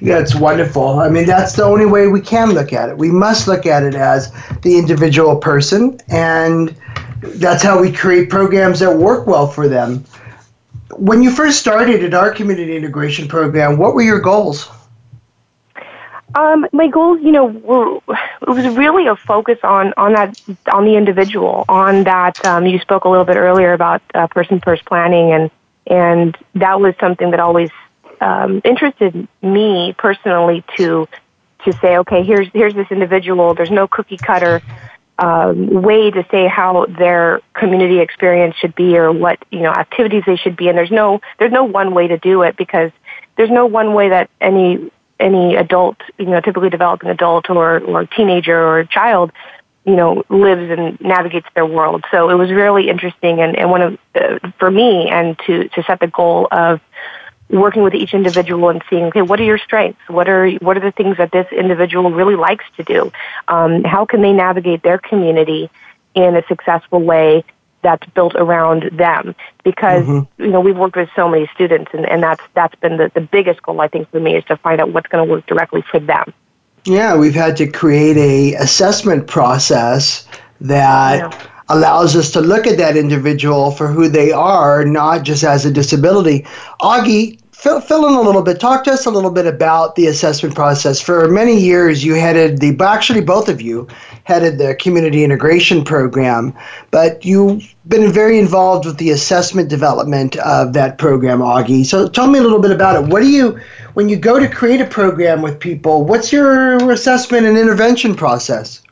Yeah, 0.00 0.18
it's 0.18 0.34
wonderful. 0.34 1.00
I 1.00 1.08
mean, 1.08 1.26
that's 1.26 1.54
the 1.54 1.64
only 1.64 1.86
way 1.86 2.08
we 2.08 2.20
can 2.20 2.50
look 2.50 2.72
at 2.72 2.88
it. 2.88 2.98
We 2.98 3.10
must 3.10 3.48
look 3.48 3.66
at 3.66 3.82
it 3.82 3.94
as 3.94 4.32
the 4.62 4.78
individual 4.78 5.36
person, 5.36 5.98
and 6.08 6.76
that's 7.22 7.62
how 7.62 7.80
we 7.80 7.92
create 7.92 8.28
programs 8.28 8.80
that 8.80 8.96
work 8.96 9.26
well 9.26 9.46
for 9.46 9.68
them. 9.68 10.04
When 10.96 11.22
you 11.22 11.30
first 11.30 11.58
started 11.58 12.04
at 12.04 12.14
our 12.14 12.30
community 12.30 12.76
integration 12.76 13.28
program, 13.28 13.78
what 13.78 13.94
were 13.94 14.02
your 14.02 14.20
goals? 14.20 14.68
Um, 16.36 16.66
my 16.70 16.86
goals, 16.86 17.20
you 17.22 17.32
know, 17.32 17.46
were 17.46 17.96
it 18.42 18.48
was 18.48 18.76
really 18.76 19.06
a 19.06 19.16
focus 19.16 19.58
on 19.62 19.94
on 19.96 20.12
that 20.12 20.38
on 20.70 20.84
the 20.84 20.94
individual, 20.94 21.64
on 21.66 22.04
that. 22.04 22.44
Um, 22.44 22.66
you 22.66 22.78
spoke 22.80 23.04
a 23.04 23.08
little 23.08 23.24
bit 23.24 23.36
earlier 23.36 23.72
about 23.72 24.02
uh, 24.14 24.26
person 24.26 24.60
first 24.60 24.84
planning, 24.84 25.32
and 25.32 25.50
and 25.86 26.36
that 26.54 26.78
was 26.78 26.94
something 27.00 27.30
that 27.30 27.40
always 27.40 27.70
um, 28.20 28.60
interested 28.64 29.26
me 29.40 29.94
personally 29.96 30.62
to 30.76 31.08
to 31.64 31.72
say, 31.80 31.96
okay, 31.98 32.22
here's 32.22 32.48
here's 32.52 32.74
this 32.74 32.88
individual. 32.90 33.54
There's 33.54 33.70
no 33.70 33.88
cookie 33.88 34.18
cutter 34.18 34.60
um, 35.18 35.70
way 35.82 36.10
to 36.10 36.26
say 36.30 36.48
how 36.48 36.84
their 36.84 37.40
community 37.54 38.00
experience 38.00 38.56
should 38.56 38.74
be 38.74 38.98
or 38.98 39.10
what 39.10 39.38
you 39.50 39.60
know 39.60 39.72
activities 39.72 40.24
they 40.26 40.36
should 40.36 40.56
be, 40.56 40.68
and 40.68 40.76
there's 40.76 40.90
no 40.90 41.22
there's 41.38 41.52
no 41.52 41.64
one 41.64 41.94
way 41.94 42.08
to 42.08 42.18
do 42.18 42.42
it 42.42 42.58
because 42.58 42.90
there's 43.38 43.50
no 43.50 43.64
one 43.64 43.94
way 43.94 44.10
that 44.10 44.28
any 44.38 44.90
any 45.18 45.56
adult, 45.56 45.96
you 46.18 46.26
know, 46.26 46.40
typically 46.40 46.70
developing 46.70 47.08
adult 47.10 47.48
or, 47.50 47.80
or 47.80 48.06
teenager 48.06 48.60
or 48.60 48.84
child, 48.84 49.32
you 49.84 49.94
know, 49.94 50.24
lives 50.28 50.70
and 50.70 51.00
navigates 51.00 51.46
their 51.54 51.66
world. 51.66 52.04
So 52.10 52.28
it 52.28 52.34
was 52.34 52.50
really 52.50 52.88
interesting 52.88 53.40
and, 53.40 53.56
and 53.56 53.70
one 53.70 53.82
of, 53.82 53.98
uh, 54.14 54.50
for 54.58 54.70
me 54.70 55.08
and 55.08 55.38
to, 55.46 55.68
to 55.68 55.82
set 55.84 56.00
the 56.00 56.08
goal 56.08 56.48
of 56.50 56.80
working 57.48 57.82
with 57.82 57.94
each 57.94 58.12
individual 58.12 58.68
and 58.68 58.82
seeing, 58.90 59.04
okay, 59.04 59.22
what 59.22 59.38
are 59.38 59.44
your 59.44 59.58
strengths? 59.58 60.00
What 60.08 60.28
are, 60.28 60.50
what 60.54 60.76
are 60.76 60.80
the 60.80 60.90
things 60.90 61.16
that 61.18 61.30
this 61.30 61.46
individual 61.52 62.10
really 62.10 62.34
likes 62.34 62.64
to 62.76 62.82
do? 62.82 63.12
Um, 63.46 63.84
how 63.84 64.04
can 64.04 64.20
they 64.20 64.32
navigate 64.32 64.82
their 64.82 64.98
community 64.98 65.70
in 66.14 66.34
a 66.34 66.44
successful 66.48 67.00
way 67.00 67.44
that's 67.86 68.06
built 68.14 68.34
around 68.34 68.90
them 68.92 69.32
because 69.62 70.04
mm-hmm. 70.04 70.42
you 70.42 70.50
know 70.50 70.60
we've 70.60 70.76
worked 70.76 70.96
with 70.96 71.08
so 71.14 71.28
many 71.28 71.48
students 71.54 71.88
and, 71.94 72.04
and 72.04 72.20
that's 72.20 72.42
that's 72.54 72.74
been 72.80 72.96
the, 72.96 73.12
the 73.14 73.20
biggest 73.20 73.62
goal 73.62 73.80
I 73.80 73.86
think 73.86 74.10
for 74.10 74.18
me 74.18 74.34
is 74.34 74.44
to 74.46 74.56
find 74.56 74.80
out 74.80 74.92
what's 74.92 75.06
going 75.06 75.24
to 75.24 75.32
work 75.32 75.46
directly 75.46 75.82
for 75.88 76.00
them. 76.00 76.34
Yeah, 76.84 77.16
we've 77.16 77.34
had 77.34 77.56
to 77.58 77.70
create 77.70 78.16
a 78.16 78.54
assessment 78.54 79.28
process 79.28 80.26
that 80.60 81.18
yeah. 81.18 81.46
allows 81.68 82.16
us 82.16 82.32
to 82.32 82.40
look 82.40 82.66
at 82.66 82.76
that 82.78 82.96
individual 82.96 83.70
for 83.70 83.86
who 83.86 84.08
they 84.08 84.32
are, 84.32 84.84
not 84.84 85.22
just 85.22 85.44
as 85.44 85.64
a 85.64 85.70
disability. 85.70 86.44
Augie, 86.80 87.38
fill, 87.66 87.80
fill 87.80 88.06
in 88.06 88.14
a 88.14 88.20
little 88.20 88.42
bit. 88.42 88.60
Talk 88.60 88.84
to 88.84 88.92
us 88.92 89.06
a 89.06 89.10
little 89.10 89.30
bit 89.30 89.46
about 89.46 89.96
the 89.96 90.06
assessment 90.06 90.54
process. 90.54 91.00
For 91.00 91.28
many 91.28 91.58
years, 91.58 92.04
you 92.04 92.14
headed 92.14 92.60
the, 92.60 92.76
actually, 92.84 93.22
both 93.22 93.48
of 93.48 93.60
you 93.60 93.88
headed 94.24 94.58
the 94.58 94.76
community 94.76 95.24
integration 95.24 95.84
program, 95.84 96.54
but 96.90 97.24
you've 97.24 97.74
been 97.88 98.12
very 98.12 98.38
involved 98.38 98.86
with 98.86 98.98
the 98.98 99.10
assessment 99.10 99.68
development 99.68 100.36
of 100.36 100.74
that 100.74 100.98
program, 100.98 101.40
Augie. 101.40 101.84
So 101.84 102.08
tell 102.08 102.28
me 102.28 102.38
a 102.38 102.42
little 102.42 102.60
bit 102.60 102.70
about 102.70 103.02
it. 103.02 103.08
What 103.10 103.20
do 103.20 103.28
you, 103.28 103.58
when 103.94 104.08
you 104.08 104.16
go 104.16 104.38
to 104.38 104.48
create 104.48 104.80
a 104.80 104.86
program 104.86 105.42
with 105.42 105.58
people, 105.58 106.04
what's 106.04 106.32
your 106.32 106.76
assessment 106.90 107.46
and 107.46 107.58
intervention 107.58 108.14
process? 108.14 108.82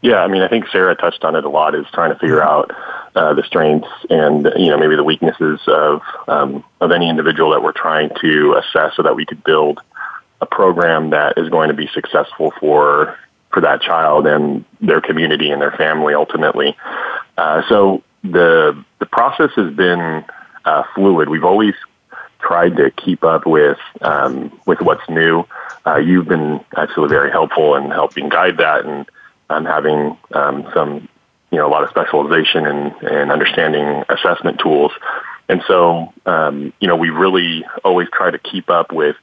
Yeah, 0.00 0.18
I 0.18 0.28
mean, 0.28 0.42
I 0.42 0.48
think 0.48 0.66
Sarah 0.68 0.94
touched 0.94 1.24
on 1.24 1.34
it 1.34 1.44
a 1.44 1.48
lot. 1.48 1.74
Is 1.74 1.86
trying 1.92 2.12
to 2.12 2.18
figure 2.18 2.40
mm-hmm. 2.40 2.70
out 2.70 2.95
uh, 3.16 3.32
the 3.32 3.42
strengths 3.42 3.88
and 4.10 4.52
you 4.56 4.68
know 4.68 4.78
maybe 4.78 4.94
the 4.94 5.02
weaknesses 5.02 5.58
of 5.66 6.02
um, 6.28 6.62
of 6.80 6.92
any 6.92 7.08
individual 7.08 7.50
that 7.50 7.62
we're 7.62 7.72
trying 7.72 8.10
to 8.20 8.54
assess, 8.54 8.94
so 8.94 9.02
that 9.02 9.16
we 9.16 9.24
could 9.24 9.42
build 9.42 9.80
a 10.40 10.46
program 10.46 11.10
that 11.10 11.38
is 11.38 11.48
going 11.48 11.68
to 11.68 11.74
be 11.74 11.88
successful 11.88 12.52
for 12.60 13.18
for 13.52 13.62
that 13.62 13.80
child 13.80 14.26
and 14.26 14.64
their 14.82 15.00
community 15.00 15.50
and 15.50 15.62
their 15.62 15.72
family 15.72 16.12
ultimately. 16.12 16.76
Uh, 17.38 17.62
so 17.70 18.02
the 18.22 18.84
the 18.98 19.06
process 19.06 19.50
has 19.56 19.72
been 19.74 20.24
uh, 20.66 20.82
fluid. 20.94 21.30
We've 21.30 21.44
always 21.44 21.74
tried 22.38 22.76
to 22.76 22.90
keep 22.90 23.24
up 23.24 23.46
with 23.46 23.78
um, 24.02 24.60
with 24.66 24.82
what's 24.82 25.08
new. 25.08 25.44
Uh, 25.86 25.96
you've 25.96 26.28
been 26.28 26.62
actually 26.76 27.08
very 27.08 27.30
helpful 27.30 27.76
in 27.76 27.90
helping 27.90 28.28
guide 28.28 28.58
that 28.58 28.84
and 28.84 29.06
um, 29.48 29.64
having 29.64 30.18
um, 30.34 30.68
some 30.74 31.08
you 31.50 31.58
know 31.58 31.66
a 31.66 31.70
lot 31.70 31.82
of 31.82 31.90
specialization 31.90 32.66
and 32.66 32.92
and 33.02 33.30
understanding 33.30 34.04
assessment 34.08 34.58
tools. 34.60 34.92
And 35.48 35.62
so 35.66 36.12
um, 36.26 36.72
you 36.80 36.88
know 36.88 36.96
we 36.96 37.10
really 37.10 37.64
always 37.84 38.08
try 38.12 38.30
to 38.30 38.38
keep 38.38 38.70
up 38.70 38.92
with 38.92 39.16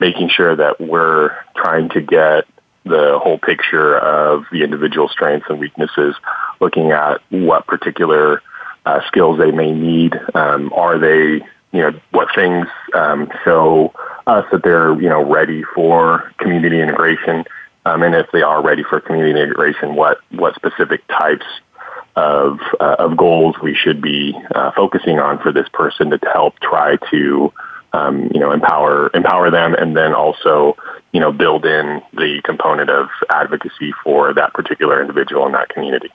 making 0.00 0.28
sure 0.28 0.54
that 0.56 0.80
we're 0.80 1.36
trying 1.56 1.88
to 1.90 2.00
get 2.00 2.46
the 2.84 3.18
whole 3.22 3.38
picture 3.38 3.98
of 3.98 4.44
the 4.50 4.62
individual 4.62 5.08
strengths 5.08 5.46
and 5.48 5.58
weaknesses, 5.58 6.14
looking 6.60 6.92
at 6.92 7.20
what 7.30 7.66
particular 7.66 8.42
uh, 8.86 9.00
skills 9.06 9.38
they 9.38 9.50
may 9.50 9.72
need. 9.72 10.18
Um, 10.34 10.72
are 10.72 10.98
they, 10.98 11.44
you 11.72 11.82
know, 11.82 11.92
what 12.10 12.28
things 12.34 12.66
um, 12.94 13.30
show 13.44 13.92
us 14.26 14.46
that 14.50 14.62
they're, 14.62 14.98
you 15.00 15.08
know, 15.08 15.22
ready 15.30 15.62
for 15.74 16.32
community 16.38 16.80
integration? 16.80 17.44
Um, 17.84 18.02
and 18.02 18.14
if 18.14 18.30
they 18.32 18.42
are 18.42 18.62
ready 18.62 18.82
for 18.82 19.00
community 19.00 19.40
integration, 19.40 19.94
what 19.94 20.18
what 20.30 20.54
specific 20.54 21.06
types 21.08 21.46
of 22.18 22.58
uh, 22.80 22.96
of 22.98 23.16
goals 23.16 23.54
we 23.62 23.74
should 23.74 24.00
be 24.02 24.34
uh, 24.54 24.72
focusing 24.72 25.18
on 25.18 25.38
for 25.38 25.52
this 25.52 25.68
person 25.72 26.10
to 26.10 26.18
help 26.32 26.58
try 26.60 26.96
to 27.10 27.52
um, 27.92 28.30
you 28.34 28.40
know, 28.40 28.52
empower 28.52 29.10
empower 29.14 29.50
them, 29.50 29.74
and 29.74 29.96
then 29.96 30.12
also, 30.12 30.76
you 31.12 31.20
know, 31.20 31.32
build 31.32 31.64
in 31.64 32.02
the 32.12 32.40
component 32.44 32.90
of 32.90 33.08
advocacy 33.30 33.92
for 34.04 34.34
that 34.34 34.52
particular 34.52 35.00
individual 35.00 35.46
in 35.46 35.52
that 35.52 35.68
community. 35.70 36.10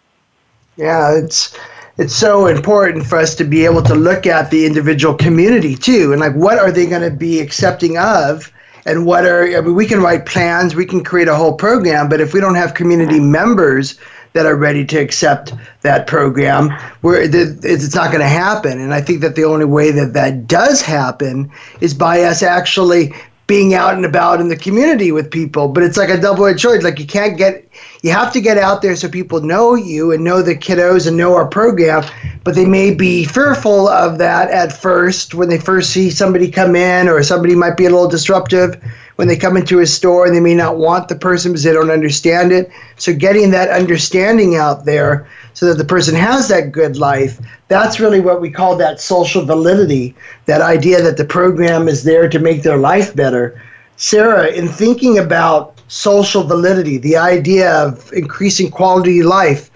Yeah, 0.76 1.16
it's 1.18 1.58
it's 1.98 2.16
so 2.16 2.48
important 2.48 3.06
for 3.06 3.18
us 3.18 3.36
to 3.36 3.44
be 3.44 3.66
able 3.66 3.82
to 3.84 3.96
look 3.96 4.26
at 4.26 4.52
the 4.52 4.66
individual 4.66 5.16
community 5.16 5.76
too, 5.76 6.12
and 6.12 6.22
like 6.22 6.36
what 6.36 6.60
are 6.60 6.72
they 6.72 6.86
going 6.86 7.10
to 7.10 7.16
be 7.16 7.40
accepting 7.40 7.98
of, 7.98 8.52
and 8.86 9.06
what 9.06 9.26
are 9.26 9.46
I 9.46 9.62
mean, 9.62 9.76
we 9.76 9.88
can 9.88 10.02
write 10.02 10.28
plans, 10.28 10.76
we 10.76 10.86
can 10.86 11.04
create 11.04 11.28
a 11.28 11.36
whole 11.36 11.56
program, 11.56 12.08
but 12.08 12.22
if 12.22 12.34
we 12.34 12.40
don't 12.40 12.56
have 12.56 12.76
community 12.76 13.20
members 13.20 13.98
that 14.34 14.46
are 14.46 14.56
ready 14.56 14.86
to 14.86 14.98
accept 14.98 15.54
that 15.82 16.08
program. 16.08 16.70
Where 17.02 17.22
it's 17.22 17.96
not 17.96 18.12
going 18.12 18.22
to 18.22 18.28
happen, 18.28 18.80
and 18.80 18.94
I 18.94 19.02
think 19.02 19.22
that 19.22 19.36
the 19.36 19.46
only 19.46 19.66
way 19.66 19.92
that 19.92 20.14
that 20.14 20.48
does 20.48 20.82
happen 20.82 21.52
is 21.82 21.94
by 21.94 22.22
us 22.24 22.44
actually 22.44 23.14
being 23.46 23.74
out 23.74 23.94
and 23.94 24.06
about 24.06 24.40
in 24.40 24.48
the 24.48 24.56
community 24.56 25.12
with 25.12 25.30
people. 25.30 25.68
But 25.68 25.84
it's 25.84 25.98
like 25.98 26.10
a 26.10 26.20
double-edged 26.20 26.62
sword. 26.62 26.82
Like 26.82 26.98
you 26.98 27.06
can't 27.06 27.38
get, 27.38 27.68
you 28.02 28.10
have 28.10 28.32
to 28.34 28.42
get 28.42 28.58
out 28.58 28.82
there 28.82 28.96
so 28.96 29.10
people 29.10 29.42
know 29.42 29.76
you 29.76 30.14
and 30.14 30.24
know 30.24 30.42
the 30.42 30.56
kiddos 30.56 31.08
and 31.08 31.18
know 31.18 31.36
our 31.36 31.48
program. 31.48 32.06
But 32.46 32.56
they 32.56 32.66
may 32.66 32.94
be 32.94 33.26
fearful 33.26 33.90
of 33.90 34.18
that 34.20 34.50
at 34.50 34.72
first 34.72 35.34
when 35.34 35.50
they 35.50 35.60
first 35.60 35.92
see 35.92 36.10
somebody 36.10 36.50
come 36.50 36.76
in, 36.76 37.10
or 37.10 37.22
somebody 37.22 37.54
might 37.54 37.76
be 37.76 37.86
a 37.86 37.90
little 37.90 38.08
disruptive 38.08 38.82
when 39.16 39.28
they 39.28 39.38
come 39.38 39.58
into 39.58 39.80
a 39.80 39.86
store 39.86 40.26
and 40.26 40.36
they 40.36 40.40
may 40.40 40.56
not 40.56 40.78
want 40.78 41.08
the 41.08 41.16
person 41.16 41.52
because 41.52 41.64
they 41.64 41.74
don't 41.74 41.92
understand 41.92 42.52
it. 42.52 42.72
So 42.98 43.14
getting 43.14 43.52
that 43.52 43.70
understanding 43.70 44.56
out 44.56 44.86
there 44.86 45.28
so 45.54 45.68
that 45.68 45.78
the 45.78 45.86
person 45.86 46.16
has 46.16 46.48
that 46.48 46.72
good 46.72 46.98
life, 46.98 47.40
that's 47.68 48.00
really 48.00 48.20
what 48.20 48.42
we 48.42 48.50
call 48.50 48.76
that 48.78 49.00
social 49.00 49.46
validity, 49.46 50.16
that 50.46 50.62
idea 50.62 51.02
that 51.02 51.18
the 51.18 51.26
program 51.26 51.88
is 51.88 52.04
there 52.04 52.28
to 52.28 52.40
make 52.40 52.64
their 52.64 52.78
life 52.78 53.16
better. 53.16 53.62
Sarah, 53.98 54.48
in 54.48 54.68
thinking 54.68 55.20
about 55.20 55.80
social 55.88 56.44
validity, 56.44 56.98
the 56.98 57.18
idea 57.18 57.72
of 57.72 58.12
increasing 58.14 58.72
quality 58.72 59.20
of 59.20 59.28
life, 59.28 59.70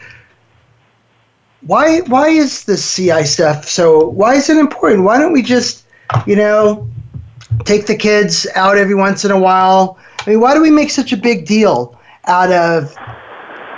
why 1.62 2.00
why 2.02 2.30
is 2.30 2.66
the 2.66 2.78
CI 2.78 3.26
stuff 3.26 3.68
so 3.68 4.10
why 4.10 4.36
is 4.36 4.50
it 4.50 4.58
important? 4.58 5.04
Why 5.04 5.18
don't 5.18 5.34
we 5.34 5.42
just, 5.42 5.86
you 6.26 6.36
know, 6.36 6.88
take 7.64 7.88
the 7.88 7.95
kids 7.95 8.48
out 8.56 8.78
every 8.78 8.95
once 8.95 9.26
in 9.26 9.32
a 9.32 9.39
while. 9.39 9.98
I 10.20 10.32
mean, 10.32 10.39
why 10.39 10.54
do 10.54 10.62
we 10.62 10.72
make 10.72 10.91
such 10.91 11.14
a 11.14 11.18
big 11.18 11.45
deal 11.45 12.00
out 12.26 12.52
of 12.52 12.95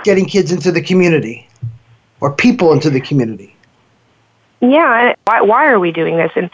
getting 0.04 0.26
kids 0.26 0.52
into 0.52 0.72
the 0.72 0.82
community 0.82 1.48
or 2.20 2.32
people 2.32 2.72
into 2.72 2.90
the 2.90 3.00
community? 3.00 3.54
Yeah, 4.60 5.14
why, 5.24 5.40
why 5.42 5.66
are 5.68 5.80
we 5.80 5.92
doing 5.92 6.16
this? 6.16 6.32
And 6.36 6.50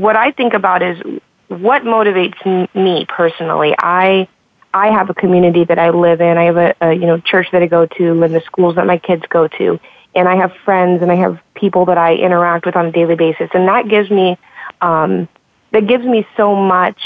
what 0.00 0.16
I 0.16 0.32
think 0.32 0.54
about 0.54 0.82
is 0.82 1.00
what 1.48 1.82
motivates 1.82 2.74
me 2.74 3.06
personally. 3.08 3.74
I 3.78 4.28
I 4.74 4.88
have 4.88 5.08
a 5.08 5.14
community 5.14 5.64
that 5.64 5.78
I 5.78 5.88
live 5.88 6.20
in. 6.20 6.36
I 6.36 6.44
have 6.44 6.56
a, 6.58 6.74
a 6.80 6.92
you 6.92 7.06
know 7.06 7.18
church 7.18 7.48
that 7.52 7.62
I 7.62 7.66
go 7.66 7.86
to, 7.86 8.22
and 8.22 8.34
the 8.34 8.42
schools 8.42 8.74
that 8.74 8.86
my 8.86 8.98
kids 8.98 9.22
go 9.28 9.48
to, 9.48 9.80
and 10.14 10.28
I 10.28 10.36
have 10.36 10.52
friends 10.64 11.02
and 11.02 11.10
I 11.10 11.14
have 11.14 11.40
people 11.54 11.86
that 11.86 11.96
I 11.96 12.14
interact 12.14 12.66
with 12.66 12.76
on 12.76 12.86
a 12.86 12.92
daily 12.92 13.16
basis, 13.16 13.48
and 13.54 13.68
that 13.68 13.88
gives 13.88 14.10
me 14.10 14.36
um, 14.82 15.28
that 15.72 15.86
gives 15.86 16.04
me 16.04 16.26
so 16.36 16.54
much 16.54 17.00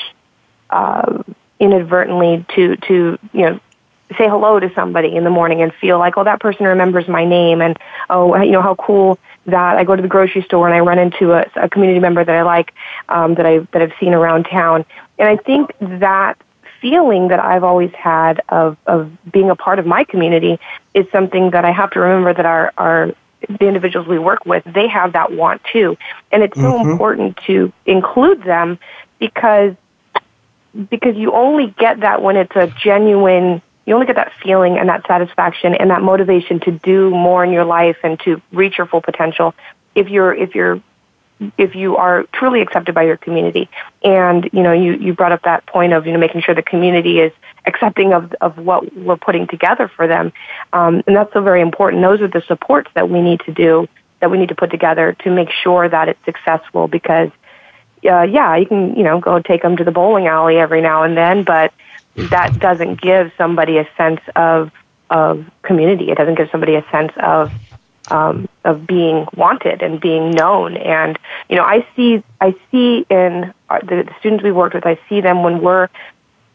uh, 0.71 1.23
inadvertently 1.59 2.45
to 2.55 2.77
to 2.77 3.19
you 3.33 3.43
know 3.43 3.61
say 4.19 4.29
hello 4.29 4.59
to 4.59 4.73
somebody 4.75 5.15
in 5.15 5.23
the 5.23 5.31
morning 5.31 5.63
and 5.63 5.73
feel 5.75 5.99
like 5.99 6.17
oh 6.17 6.25
that 6.25 6.41
person 6.41 6.67
remembers 6.67 7.07
my 7.07 7.25
name 7.25 7.61
and 7.63 7.79
oh 8.09 8.37
you 8.43 8.51
know 8.51 8.63
how 8.63 8.75
cool 8.75 9.19
that. 9.47 9.77
I 9.77 9.85
go 9.85 9.97
to 9.97 10.03
the 10.03 10.09
grocery 10.09 10.43
store 10.43 10.67
and 10.67 10.75
I 10.75 10.81
run 10.81 10.99
into 10.99 11.33
a, 11.33 11.45
a 11.57 11.69
community 11.69 12.01
member 12.01 12.25
that 12.25 12.35
I 12.35 12.43
like 12.43 12.73
um, 13.09 13.35
that 13.35 13.47
I 13.47 13.59
that 13.73 13.83
I've 13.83 13.93
seen 14.01 14.15
around 14.15 14.45
town. 14.45 14.85
And 15.19 15.29
I 15.29 15.37
think 15.37 15.71
that 15.81 16.41
feeling 16.81 17.29
that 17.29 17.41
I've 17.41 17.65
always 17.65 17.93
had 17.93 18.43
of 18.49 18.77
of 18.87 19.11
being 19.31 19.51
a 19.51 19.57
part 19.57 19.79
of 19.79 19.87
my 19.87 20.05
community 20.05 20.59
is 20.95 21.07
something 21.13 21.51
that 21.51 21.65
I 21.65 21.73
have 21.73 21.91
to 21.93 22.01
remember 22.01 22.35
that 22.35 22.47
our 22.47 22.73
our 22.79 23.13
the 23.49 23.66
individuals 23.66 24.07
we 24.07 24.18
work 24.18 24.45
with, 24.47 24.64
they 24.64 24.88
have 24.88 25.12
that 25.14 25.32
want 25.32 25.62
too. 25.72 25.97
And 26.30 26.43
it's 26.43 26.57
so 26.57 26.72
mm-hmm. 26.72 26.91
important 26.91 27.36
to 27.47 27.72
include 27.86 28.43
them 28.43 28.78
because 29.18 29.74
because 30.88 31.16
you 31.16 31.32
only 31.32 31.74
get 31.78 32.01
that 32.01 32.22
when 32.22 32.36
it's 32.36 32.55
a 32.55 32.68
genuine 32.82 33.61
you 33.86 33.95
only 33.95 34.07
get 34.07 34.16
that 34.16 34.32
feeling 34.41 34.78
and 34.78 34.88
that 34.88 35.05
satisfaction 35.07 35.74
and 35.74 35.91
that 35.91 36.01
motivation 36.01 36.61
to 36.61 36.70
do 36.70 37.11
more 37.11 37.43
in 37.43 37.51
your 37.51 37.64
life 37.64 37.97
and 38.05 38.20
to 38.20 38.41
reach 38.53 38.78
your 38.78 38.86
full 38.86 39.01
potential 39.01 39.53
if 39.97 40.09
you're 40.09 40.32
if 40.32 40.55
you're 40.55 40.80
if 41.57 41.74
you 41.74 41.97
are 41.97 42.24
truly 42.32 42.61
accepted 42.61 42.95
by 42.95 43.03
your 43.05 43.16
community. 43.16 43.68
And, 44.03 44.49
you 44.53 44.62
know, 44.62 44.72
you, 44.72 44.95
you 44.95 45.14
brought 45.14 45.32
up 45.32 45.43
that 45.43 45.66
point 45.66 45.93
of, 45.93 46.07
you 46.07 46.12
know, 46.12 46.18
making 46.18 46.43
sure 46.43 46.55
the 46.55 46.62
community 46.62 47.20
is 47.20 47.32
accepting 47.66 48.12
of, 48.12 48.32
of 48.41 48.59
what 48.59 48.95
we're 48.95 49.16
putting 49.16 49.47
together 49.47 49.88
for 49.88 50.07
them. 50.07 50.32
Um, 50.72 51.03
and 51.07 51.16
that's 51.16 51.32
so 51.32 51.41
very 51.43 51.61
important. 51.61 52.03
Those 52.03 52.20
are 52.20 52.28
the 52.28 52.43
supports 52.43 52.91
that 52.95 53.09
we 53.09 53.22
need 53.22 53.41
to 53.41 53.53
do, 53.53 53.88
that 54.20 54.30
we 54.30 54.38
need 54.38 54.51
to 54.51 54.55
put 54.55 54.70
together 54.70 55.16
to 55.20 55.30
make 55.30 55.51
sure 55.51 55.88
that 55.88 56.09
it's 56.09 56.24
successful 56.24 56.88
because, 56.88 57.30
uh, 58.05 58.22
yeah, 58.22 58.57
you 58.57 58.66
can, 58.66 58.97
you 58.97 59.03
know, 59.03 59.20
go 59.20 59.41
take 59.41 59.62
them 59.62 59.76
to 59.76 59.84
the 59.84 59.93
bowling 59.93 60.26
alley 60.26 60.59
every 60.59 60.82
now 60.82 61.05
and 61.05 61.16
then, 61.16 61.45
but 61.45 61.72
that 62.16 62.59
doesn't 62.59 63.01
give 63.01 63.32
somebody 63.38 63.78
a 63.78 63.88
sense 63.97 64.20
of, 64.36 64.72
of 65.09 65.47
community. 65.62 66.11
It 66.11 66.18
doesn't 66.18 66.34
give 66.34 66.51
somebody 66.51 66.74
a 66.74 66.84
sense 66.91 67.12
of 67.16 67.53
um, 68.11 68.49
of 68.65 68.87
being 68.87 69.27
wanted 69.35 69.83
and 69.83 70.01
being 70.01 70.31
known. 70.31 70.77
And 70.77 71.19
you 71.49 71.57
know, 71.57 71.65
I 71.65 71.87
see 71.97 72.23
I 72.41 72.55
see 72.71 73.07
in 73.11 73.53
our, 73.69 73.81
the, 73.81 74.05
the 74.05 74.15
students 74.19 74.45
we 74.45 74.53
worked 74.53 74.75
with, 74.75 74.87
I 74.87 74.99
see 75.09 75.21
them 75.21 75.43
when 75.43 75.61
we're 75.63 75.89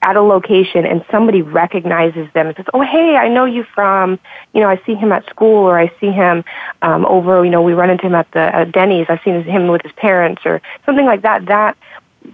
at 0.01 0.15
a 0.15 0.21
location 0.21 0.85
and 0.85 1.03
somebody 1.09 1.41
recognizes 1.41 2.31
them 2.33 2.47
and 2.47 2.55
says, 2.55 2.65
"Oh, 2.73 2.81
hey, 2.81 3.15
I 3.15 3.27
know 3.27 3.45
you 3.45 3.63
from, 3.63 4.19
you 4.53 4.61
know, 4.61 4.69
I 4.69 4.79
see 4.85 4.93
him 4.93 5.11
at 5.11 5.27
school 5.29 5.63
or 5.63 5.79
I 5.79 5.91
see 5.99 6.11
him 6.11 6.43
um, 6.83 7.05
over, 7.07 7.43
you 7.43 7.49
know, 7.49 7.61
we 7.61 7.73
run 7.73 7.89
into 7.89 8.05
him 8.05 8.15
at 8.15 8.29
the 8.31 8.39
at 8.39 8.71
Denny's. 8.71 9.07
I've 9.09 9.21
seen 9.23 9.41
him 9.43 9.67
with 9.67 9.81
his 9.81 9.93
parents 9.93 10.43
or 10.45 10.61
something 10.85 11.05
like 11.05 11.23
that." 11.23 11.45
That, 11.47 11.77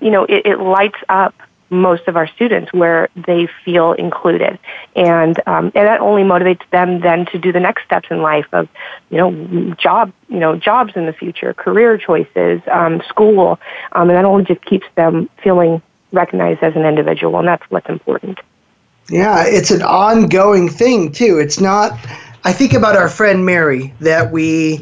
you 0.01 0.11
know, 0.11 0.25
it, 0.25 0.45
it 0.45 0.59
lights 0.59 0.99
up 1.07 1.33
most 1.71 2.07
of 2.07 2.17
our 2.17 2.27
students 2.27 2.71
where 2.73 3.09
they 3.15 3.47
feel 3.63 3.93
included. 3.93 4.59
And 4.95 5.39
um, 5.47 5.71
and 5.73 5.87
that 5.87 6.01
only 6.01 6.23
motivates 6.23 6.69
them 6.69 6.99
then 6.99 7.25
to 7.27 7.39
do 7.39 7.51
the 7.51 7.59
next 7.59 7.85
steps 7.85 8.09
in 8.11 8.21
life 8.21 8.45
of 8.51 8.67
you 9.09 9.17
know 9.17 9.73
job 9.75 10.11
you 10.27 10.39
know 10.39 10.55
jobs 10.55 10.93
in 10.95 11.05
the 11.05 11.13
future 11.13 11.53
career 11.53 11.97
choices 11.97 12.61
um, 12.69 13.01
school. 13.07 13.59
Um, 13.93 14.09
and 14.09 14.17
that 14.17 14.25
only 14.25 14.43
just 14.43 14.63
keeps 14.65 14.85
them 14.95 15.29
feeling 15.41 15.81
recognized 16.11 16.61
as 16.61 16.75
an 16.75 16.85
individual 16.85 17.39
and 17.39 17.47
that's 17.47 17.63
what's 17.71 17.89
important. 17.89 18.39
Yeah 19.09 19.45
it's 19.47 19.71
an 19.71 19.81
ongoing 19.81 20.69
thing 20.69 21.11
too. 21.11 21.39
It's 21.39 21.59
not 21.59 21.97
i 22.43 22.51
think 22.51 22.73
about 22.73 22.97
our 22.97 23.07
friend 23.07 23.45
mary 23.45 23.93
that 23.99 24.31
we 24.31 24.81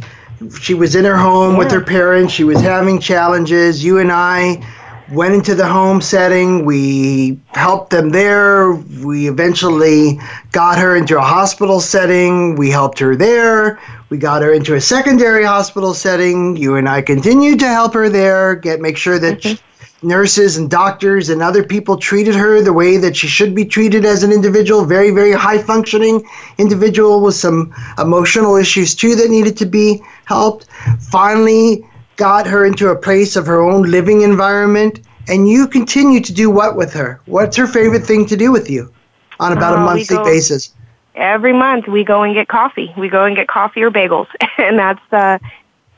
she 0.62 0.74
was 0.74 0.96
in 0.96 1.04
her 1.06 1.18
home 1.18 1.54
yeah. 1.54 1.60
with 1.60 1.72
her 1.72 1.84
parents. 1.84 2.34
She 2.34 2.46
was 2.46 2.62
having 2.62 3.00
challenges. 3.00 3.84
You 3.84 4.00
and 4.00 4.12
i 4.12 4.64
went 5.12 5.34
into 5.34 5.56
the 5.56 5.68
home 5.68 6.02
setting. 6.02 6.66
We 6.66 7.40
helped 7.48 7.90
them 7.90 8.10
there. 8.10 8.74
We 8.74 9.28
eventually 9.28 10.20
got 10.52 10.78
her 10.78 10.96
into 10.96 11.18
a 11.18 11.22
hospital 11.22 11.80
setting. 11.80 12.56
We 12.56 12.70
helped 12.70 13.00
her 13.00 13.16
there. 13.16 13.80
We 14.10 14.18
got 14.18 14.42
her 14.42 14.54
into 14.54 14.76
a 14.76 14.82
secondary 14.82 15.44
hospital 15.44 15.94
setting. 15.94 16.56
You 16.58 16.76
and 16.76 16.88
I 16.88 17.02
continued 17.02 17.60
to 17.60 17.68
help 17.68 17.94
her 17.94 18.10
there, 18.10 18.56
get 18.56 18.82
make 18.82 18.98
sure 18.98 19.20
that 19.20 19.42
mm-hmm. 19.42 20.08
nurses 20.08 20.58
and 20.58 20.70
doctors 20.70 21.30
and 21.30 21.42
other 21.42 21.64
people 21.64 21.98
treated 21.98 22.36
her 22.36 22.62
the 22.62 22.74
way 22.74 22.98
that 22.98 23.16
she 23.16 23.28
should 23.28 23.54
be 23.56 23.66
treated 23.66 24.06
as 24.06 24.24
an 24.24 24.32
individual, 24.32 24.86
very, 24.86 25.12
very 25.12 25.34
high 25.34 25.60
functioning 25.60 26.24
individual 26.58 27.22
with 27.22 27.36
some 27.36 27.74
emotional 27.98 28.56
issues 28.56 28.96
too 28.96 29.16
that 29.16 29.30
needed 29.30 29.58
to 29.58 29.66
be 29.66 30.02
helped. 30.26 30.68
Finally, 31.00 31.86
got 32.20 32.46
her 32.46 32.66
into 32.66 32.90
a 32.90 32.96
place 32.96 33.38
of 33.38 33.48
her 33.48 33.62
own 33.62 33.84
living 33.84 34.22
environment. 34.22 35.00
And 35.30 35.48
you 35.50 35.68
continue 35.68 36.20
to 36.20 36.34
do 36.34 36.50
what 36.50 36.76
with 36.76 36.92
her? 36.94 37.22
What's 37.26 37.56
her 37.56 37.66
favorite 37.66 38.06
thing 38.06 38.26
to 38.28 38.36
do 38.36 38.52
with 38.52 38.70
you 38.70 38.92
on 39.40 39.54
about 39.54 39.76
a 39.76 39.80
monthly 39.80 40.18
go, 40.18 40.24
basis? 40.24 40.74
Every 41.16 41.54
month 41.54 41.88
we 41.88 42.04
go 42.04 42.24
and 42.24 42.34
get 42.34 42.48
coffee. 42.48 42.94
We 42.98 43.10
go 43.10 43.26
and 43.26 43.36
get 43.36 43.48
coffee 43.48 43.82
or 43.84 43.92
bagels, 43.92 44.28
and 44.58 44.78
that's 44.78 45.14
uh, 45.14 45.38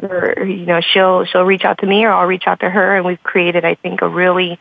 or 0.01 0.45
you 0.45 0.65
know 0.65 0.81
she'll 0.81 1.25
she'll 1.25 1.43
reach 1.43 1.63
out 1.63 1.79
to 1.79 1.85
me 1.85 2.03
or 2.03 2.11
I'll 2.11 2.27
reach 2.27 2.45
out 2.45 2.59
to 2.59 2.69
her, 2.69 2.95
and 2.95 3.05
we've 3.05 3.23
created 3.23 3.63
I 3.65 3.75
think 3.75 4.01
a 4.01 4.07
really 4.07 4.59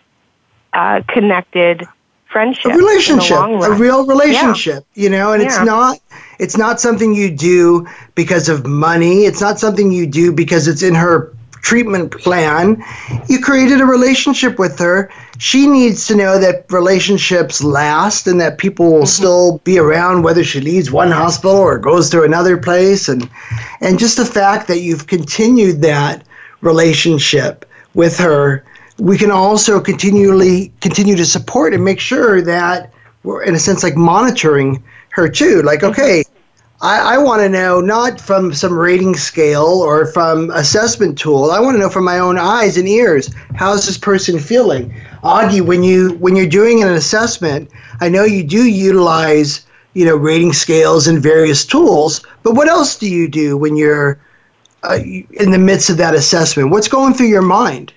uh, 0.72 1.02
connected 1.08 1.86
friendship, 2.26 2.72
a 2.72 2.76
relationship, 2.76 3.36
a 3.38 3.72
real 3.72 4.06
relationship. 4.06 4.86
Yeah. 4.94 5.02
You 5.02 5.10
know, 5.10 5.32
and 5.32 5.42
yeah. 5.42 5.48
it's 5.48 5.64
not 5.64 5.98
it's 6.38 6.56
not 6.56 6.80
something 6.80 7.12
you 7.12 7.30
do 7.30 7.88
because 8.14 8.48
of 8.48 8.66
money. 8.66 9.24
It's 9.24 9.40
not 9.40 9.58
something 9.58 9.90
you 9.90 10.06
do 10.06 10.32
because 10.32 10.68
it's 10.68 10.82
in 10.82 10.94
her 10.94 11.34
treatment 11.62 12.10
plan. 12.10 12.82
You 13.28 13.40
created 13.40 13.80
a 13.80 13.86
relationship 13.86 14.58
with 14.58 14.78
her. 14.78 15.10
She 15.38 15.66
needs 15.66 16.06
to 16.06 16.14
know 16.14 16.38
that 16.38 16.66
relationships 16.70 17.62
last 17.62 18.26
and 18.26 18.40
that 18.40 18.58
people 18.58 18.86
will 18.86 18.98
mm-hmm. 19.00 19.06
still 19.06 19.58
be 19.58 19.78
around 19.78 20.22
whether 20.22 20.44
she 20.44 20.60
leaves 20.60 20.90
one 20.90 21.10
hospital 21.10 21.56
or 21.56 21.78
goes 21.78 22.10
to 22.10 22.22
another 22.22 22.56
place 22.56 23.08
and 23.08 23.28
and 23.80 23.98
just 23.98 24.16
the 24.16 24.24
fact 24.24 24.68
that 24.68 24.80
you've 24.80 25.06
continued 25.06 25.82
that 25.82 26.24
relationship 26.60 27.64
with 27.94 28.18
her 28.18 28.64
we 28.98 29.16
can 29.16 29.30
also 29.30 29.80
continually 29.80 30.70
continue 30.82 31.16
to 31.16 31.24
support 31.24 31.72
and 31.72 31.82
make 31.82 31.98
sure 31.98 32.42
that 32.42 32.92
we're 33.22 33.42
in 33.42 33.54
a 33.54 33.58
sense 33.58 33.82
like 33.82 33.96
monitoring 33.96 34.82
her 35.10 35.28
too 35.28 35.62
like 35.62 35.80
mm-hmm. 35.80 35.90
okay 35.90 36.22
I, 36.82 37.16
I 37.16 37.18
want 37.18 37.42
to 37.42 37.48
know 37.48 37.80
not 37.80 38.20
from 38.20 38.54
some 38.54 38.78
rating 38.78 39.14
scale 39.14 39.82
or 39.82 40.06
from 40.06 40.50
assessment 40.50 41.18
tool. 41.18 41.50
I 41.50 41.60
want 41.60 41.74
to 41.74 41.78
know 41.78 41.90
from 41.90 42.04
my 42.04 42.18
own 42.18 42.38
eyes 42.38 42.78
and 42.78 42.88
ears. 42.88 43.30
How's 43.54 43.86
this 43.86 43.98
person 43.98 44.38
feeling? 44.38 44.94
Augie, 45.22 45.60
when 45.60 45.82
you 45.82 46.14
when 46.14 46.36
you're 46.36 46.46
doing 46.46 46.82
an 46.82 46.88
assessment, 46.88 47.70
I 48.00 48.08
know 48.08 48.24
you 48.24 48.42
do 48.42 48.64
utilize 48.64 49.66
you 49.92 50.06
know 50.06 50.16
rating 50.16 50.54
scales 50.54 51.06
and 51.06 51.22
various 51.22 51.66
tools. 51.66 52.24
But 52.42 52.54
what 52.54 52.68
else 52.68 52.96
do 52.96 53.10
you 53.10 53.28
do 53.28 53.58
when 53.58 53.76
you're 53.76 54.18
uh, 54.82 55.00
in 55.02 55.50
the 55.50 55.58
midst 55.58 55.90
of 55.90 55.98
that 55.98 56.14
assessment? 56.14 56.70
What's 56.70 56.88
going 56.88 57.12
through 57.12 57.28
your 57.28 57.42
mind? 57.42 57.92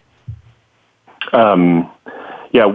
Um, 1.31 1.89
yeah, 2.51 2.65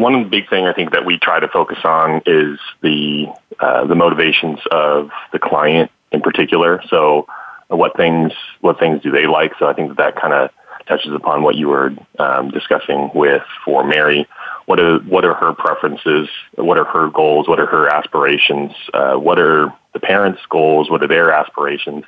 one 0.00 0.28
big 0.28 0.48
thing 0.48 0.66
I 0.66 0.72
think 0.72 0.92
that 0.92 1.04
we 1.04 1.18
try 1.18 1.40
to 1.40 1.48
focus 1.48 1.78
on 1.84 2.22
is 2.26 2.58
the 2.82 3.26
uh, 3.60 3.86
the 3.86 3.94
motivations 3.94 4.58
of 4.70 5.10
the 5.32 5.38
client 5.38 5.90
in 6.12 6.20
particular. 6.20 6.82
So, 6.88 7.26
what 7.68 7.96
things 7.96 8.32
what 8.60 8.78
things 8.78 9.02
do 9.02 9.10
they 9.10 9.26
like? 9.26 9.52
So, 9.58 9.66
I 9.66 9.74
think 9.74 9.88
that 9.88 9.98
that 9.98 10.20
kind 10.20 10.32
of 10.32 10.50
touches 10.86 11.12
upon 11.12 11.42
what 11.42 11.54
you 11.54 11.68
were 11.68 11.92
um, 12.18 12.50
discussing 12.50 13.10
with 13.14 13.42
for 13.64 13.84
Mary. 13.84 14.26
What 14.66 14.80
are 14.80 14.98
what 15.00 15.24
are 15.24 15.34
her 15.34 15.52
preferences? 15.52 16.28
What 16.54 16.78
are 16.78 16.84
her 16.84 17.10
goals? 17.10 17.48
What 17.48 17.60
are 17.60 17.66
her 17.66 17.88
aspirations? 17.88 18.72
Uh, 18.94 19.14
what 19.14 19.38
are 19.38 19.72
the 19.92 20.00
parents' 20.00 20.40
goals? 20.48 20.90
What 20.90 21.02
are 21.02 21.08
their 21.08 21.32
aspirations 21.32 22.04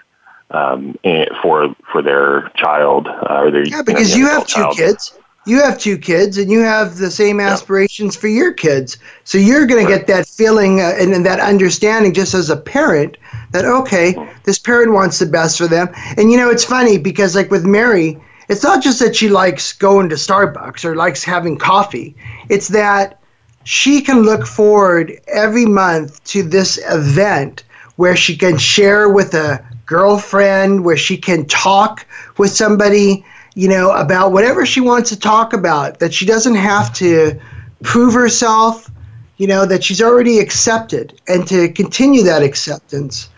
um, 0.50 0.96
for 1.42 1.74
for 1.90 2.02
their 2.02 2.50
child? 2.56 3.08
Uh, 3.08 3.42
or 3.42 3.50
their, 3.50 3.66
yeah, 3.66 3.82
because 3.82 4.16
you, 4.16 4.24
know, 4.24 4.30
you 4.30 4.34
have 4.34 4.46
two 4.46 4.62
child? 4.62 4.76
kids 4.76 5.18
you 5.44 5.60
have 5.60 5.78
two 5.78 5.98
kids 5.98 6.38
and 6.38 6.50
you 6.50 6.60
have 6.60 6.98
the 6.98 7.10
same 7.10 7.40
aspirations 7.40 8.14
yeah. 8.14 8.20
for 8.20 8.28
your 8.28 8.52
kids. 8.52 8.98
So 9.24 9.38
you're 9.38 9.66
going 9.66 9.86
right. 9.86 9.92
to 9.92 9.98
get 9.98 10.06
that 10.06 10.28
feeling 10.28 10.80
uh, 10.80 10.94
and, 10.98 11.12
and, 11.12 11.26
that 11.26 11.40
understanding 11.40 12.14
just 12.14 12.34
as 12.34 12.48
a 12.50 12.56
parent 12.56 13.16
that, 13.50 13.64
okay, 13.64 14.14
this 14.44 14.58
parent 14.58 14.92
wants 14.92 15.18
the 15.18 15.26
best 15.26 15.58
for 15.58 15.66
them. 15.66 15.88
And 16.16 16.30
you 16.30 16.36
know, 16.36 16.50
it's 16.50 16.64
funny 16.64 16.96
because, 16.96 17.34
like 17.34 17.50
with 17.50 17.64
Mary, 17.64 18.20
it's 18.48 18.62
not 18.62 18.82
just 18.82 19.00
that 19.00 19.16
she 19.16 19.28
likes 19.28 19.72
going 19.72 20.08
to 20.10 20.14
Starbucks 20.14 20.84
or 20.84 20.94
likes 20.94 21.24
having 21.24 21.58
coffee, 21.58 22.14
it's 22.48 22.68
that 22.68 23.20
she 23.64 24.00
can 24.00 24.22
look 24.22 24.46
forward 24.46 25.12
every 25.28 25.66
month 25.66 26.22
to 26.24 26.42
this 26.42 26.78
event 26.88 27.64
where 27.96 28.16
she 28.16 28.36
can 28.36 28.58
share 28.58 29.08
with 29.08 29.34
a 29.34 29.64
girlfriend, 29.86 30.84
where 30.84 30.96
she 30.96 31.16
can 31.16 31.46
talk 31.46 32.06
with 32.38 32.50
somebody 32.50 33.24
you 33.54 33.68
know, 33.68 33.92
about 33.92 34.32
whatever 34.32 34.64
she 34.64 34.80
wants 34.80 35.10
to 35.10 35.18
talk 35.18 35.52
about, 35.52 35.98
that 35.98 36.14
she 36.14 36.24
doesn't 36.24 36.54
have 36.54 36.92
to 36.94 37.38
prove 37.82 38.14
herself, 38.14 38.90
you 39.36 39.46
know, 39.46 39.66
that 39.66 39.84
she's 39.84 40.00
already 40.00 40.38
accepted 40.38 41.20
and 41.28 41.46
to 41.48 41.68
continue 41.70 42.22
that 42.22 42.42
acceptance. 42.42 43.28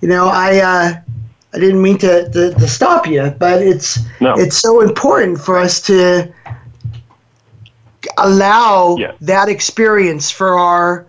You 0.00 0.08
know, 0.08 0.28
I 0.28 0.58
uh, 0.58 0.94
I 1.54 1.58
didn't 1.58 1.82
mean 1.82 1.98
to, 1.98 2.30
to, 2.30 2.54
to 2.54 2.68
stop 2.68 3.06
you, 3.06 3.34
but 3.38 3.62
it's 3.62 3.98
no. 4.20 4.34
it's 4.34 4.58
so 4.58 4.82
important 4.82 5.40
for 5.40 5.58
us 5.58 5.80
to 5.82 6.32
allow 8.18 8.96
yeah. 8.98 9.12
that 9.20 9.48
experience 9.48 10.30
for 10.30 10.58
our 10.58 11.06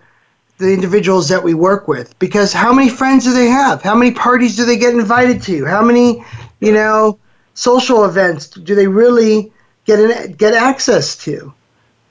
the 0.58 0.72
individuals 0.72 1.28
that 1.28 1.42
we 1.42 1.54
work 1.54 1.86
with 1.86 2.18
because 2.18 2.52
how 2.52 2.72
many 2.72 2.88
friends 2.88 3.24
do 3.24 3.32
they 3.32 3.46
have 3.46 3.80
how 3.80 3.94
many 3.94 4.10
parties 4.10 4.56
do 4.56 4.64
they 4.64 4.76
get 4.76 4.92
invited 4.92 5.40
to 5.40 5.64
how 5.64 5.80
many 5.80 6.24
you 6.60 6.72
know 6.72 7.16
social 7.58 8.04
events 8.04 8.46
do 8.46 8.76
they 8.76 8.86
really 8.86 9.52
get 9.84 9.98
in, 9.98 10.32
get 10.34 10.54
access 10.54 11.16
to? 11.16 11.52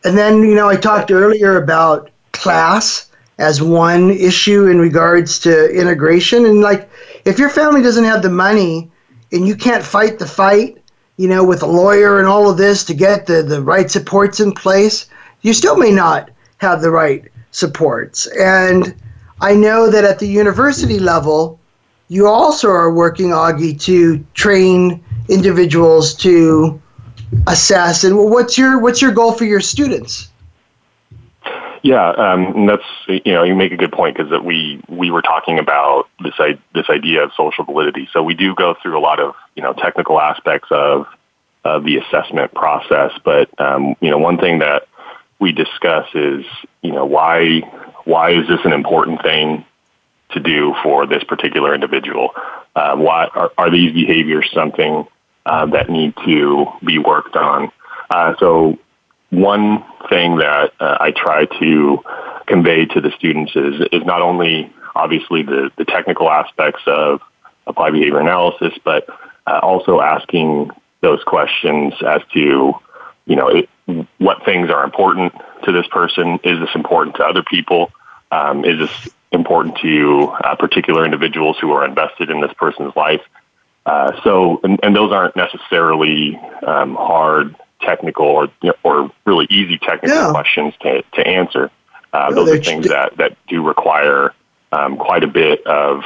And 0.04 0.18
then, 0.18 0.42
you 0.44 0.56
know, 0.56 0.68
I 0.68 0.76
talked 0.76 1.10
earlier 1.10 1.56
about 1.56 2.12
class 2.34 3.10
as 3.38 3.62
one 3.62 4.12
issue 4.12 4.68
in 4.68 4.78
regards 4.78 5.40
to 5.40 5.70
integration. 5.72 6.46
And 6.46 6.60
like, 6.60 6.90
if 7.24 7.40
your 7.40 7.50
family 7.50 7.82
doesn't 7.82 8.04
have 8.04 8.22
the 8.22 8.30
money 8.30 8.92
and 9.32 9.48
you 9.48 9.56
can't 9.56 9.84
fight 9.84 10.20
the 10.20 10.28
fight, 10.28 10.84
you 11.16 11.30
know, 11.30 11.46
with 11.46 11.64
a 11.64 11.68
lawyer 11.68 12.20
and 12.20 12.28
all 12.28 12.50
of 12.50 12.58
this 12.58 12.84
to 12.84 12.94
get 12.94 13.26
the, 13.26 13.42
the 13.42 13.62
right 13.62 13.90
supports 13.90 14.42
in 14.42 14.52
place, 14.52 15.10
you 15.44 15.54
still 15.54 15.78
may 15.78 15.92
not 15.92 16.30
have 16.58 16.82
the 16.82 16.92
right 16.92 17.24
supports. 17.52 18.28
And 18.38 18.94
I 19.40 19.56
know 19.56 19.90
that 19.90 20.04
at 20.04 20.20
the 20.20 20.28
university 20.28 21.00
level, 21.00 21.58
you 22.10 22.28
also 22.28 22.70
are 22.70 22.92
working, 22.92 23.30
Augie, 23.30 23.80
to 23.82 24.26
train 24.34 25.04
individuals 25.30 26.14
to 26.16 26.82
assess? 27.48 28.04
And 28.04 28.18
what's 28.18 28.58
your 28.58 28.80
what's 28.80 29.02
your 29.02 29.12
goal 29.12 29.34
for 29.34 29.46
your 29.46 29.62
students? 29.62 30.30
Yeah 31.84 32.10
um, 32.10 32.66
that's 32.66 32.84
you 33.08 33.34
know 33.34 33.44
you 33.44 33.56
make 33.56 33.72
a 33.72 33.78
good 33.78 33.92
point 33.92 34.18
because 34.18 34.32
that 34.32 34.44
we 34.44 34.82
we 34.90 35.12
were 35.12 35.22
talking 35.22 35.60
about 35.60 36.10
this 36.22 36.34
this 36.74 36.90
idea 36.90 37.24
of 37.24 37.32
social 37.36 37.64
validity. 37.64 38.10
So 38.12 38.24
we 38.24 38.34
do 38.34 38.56
go 38.56 38.76
through 38.82 38.98
a 38.98 39.02
lot 39.02 39.20
of 39.20 39.36
you 39.56 39.64
know 39.64 39.74
technical 39.74 40.20
aspects 40.20 40.68
of 40.72 41.08
of 41.64 41.84
the 41.84 41.98
assessment 41.98 42.54
process 42.54 43.12
but 43.24 43.50
um, 43.60 43.96
you 44.00 44.10
know 44.10 44.18
one 44.18 44.38
thing 44.38 44.60
that 44.60 44.88
we 45.40 45.52
discuss 45.52 46.08
is 46.14 46.46
you 46.82 46.92
know 46.92 47.06
why 47.06 47.62
why 48.06 48.32
is 48.32 48.48
this 48.48 48.60
an 48.64 48.74
important 48.74 49.22
thing 49.22 49.66
to 50.32 50.40
do 50.40 50.76
for 50.84 51.06
this 51.06 51.24
particular 51.24 51.74
individual? 51.74 52.32
Uh, 52.76 52.96
why 52.96 53.26
are, 53.34 53.52
are 53.58 53.70
these 53.70 53.94
behaviors 53.94 54.50
something 54.54 55.08
uh, 55.48 55.66
that 55.68 55.90
need 55.90 56.14
to 56.26 56.68
be 56.84 57.00
worked 57.00 57.36
on. 57.36 57.72
Uh, 58.10 58.36
so 58.40 58.78
one 59.30 59.84
thing 60.10 60.38
that 60.38 60.74
uh, 60.80 60.98
I 61.00 61.12
try 61.12 61.46
to 61.60 62.00
convey 62.46 62.86
to 62.86 63.02
the 63.02 63.12
students 63.12 63.54
is, 63.56 63.88
is 63.92 64.04
not 64.06 64.22
only 64.22 64.72
obviously 64.96 65.44
the, 65.44 65.72
the 65.78 65.86
technical 65.86 66.30
aspects 66.30 66.82
of 66.86 67.22
applied 67.66 67.92
behavior 67.92 68.20
analysis, 68.20 68.74
but 68.84 69.08
uh, 69.46 69.60
also 69.62 70.02
asking 70.02 70.72
those 71.02 71.24
questions 71.24 71.94
as 72.06 72.22
to, 72.34 72.74
you 73.26 73.36
know, 73.36 73.48
it, 73.48 73.70
what 74.18 74.44
things 74.44 74.70
are 74.70 74.84
important 74.84 75.34
to 75.64 75.72
this 75.72 75.88
person? 75.88 76.40
Is 76.44 76.60
this 76.60 76.70
important 76.76 77.16
to 77.18 77.24
other 77.24 77.44
people? 77.44 77.92
Um, 78.32 78.66
is 78.66 78.80
this 78.80 79.10
important 79.32 79.78
to 79.78 80.34
uh, 80.44 80.56
particular 80.56 81.06
individuals 81.06 81.58
who 81.60 81.72
are 81.72 81.86
invested 81.86 82.30
in 82.30 82.42
this 82.42 82.52
person's 82.58 82.96
life? 82.96 83.22
Uh, 83.88 84.22
so, 84.22 84.60
and, 84.66 84.78
and, 84.84 84.94
those 84.94 85.14
aren't 85.14 85.34
necessarily 85.38 86.36
um, 86.68 86.94
hard 86.96 87.56
technical 87.80 88.26
or 88.26 88.50
or 88.84 89.10
really 89.26 89.48
easy 89.50 89.78
technical 89.78 90.18
yeah. 90.18 90.30
questions 90.30 90.74
to, 90.82 91.02
to 91.14 91.26
answer. 91.26 91.72
Uh, 92.12 92.28
no, 92.30 92.44
those 92.44 92.60
are 92.60 92.62
things 92.62 92.90
that, 92.90 93.16
that 93.16 93.38
do 93.48 93.66
require 93.66 94.34
um, 94.74 94.98
quite 94.98 95.24
a 95.24 95.28
bit 95.28 95.66
of 95.66 96.04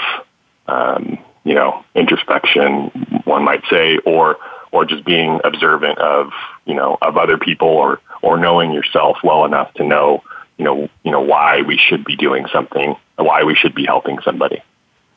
um, 0.68 1.18
you 1.44 1.56
know 1.56 1.84
introspection, 1.96 2.92
one 3.26 3.44
might 3.44 3.64
say, 3.68 3.98
or 4.06 4.38
or 4.72 4.86
just 4.86 5.04
being 5.04 5.40
observant 5.44 5.98
of 5.98 6.30
you 6.66 6.76
know 6.76 7.00
of 7.02 7.18
other 7.18 7.40
people, 7.40 7.68
or 7.68 8.00
or 8.22 8.38
knowing 8.38 8.72
yourself 8.72 9.18
well 9.24 9.44
enough 9.44 9.74
to 9.74 9.84
know 9.84 10.22
you 10.60 10.66
know 10.66 10.88
you 11.04 11.12
know 11.12 11.22
why 11.22 11.64
we 11.64 11.78
should 11.78 12.06
be 12.06 12.16
doing 12.16 12.46
something, 12.54 12.96
why 13.16 13.44
we 13.44 13.56
should 13.56 13.74
be 13.74 13.86
helping 13.86 14.20
somebody. 14.24 14.62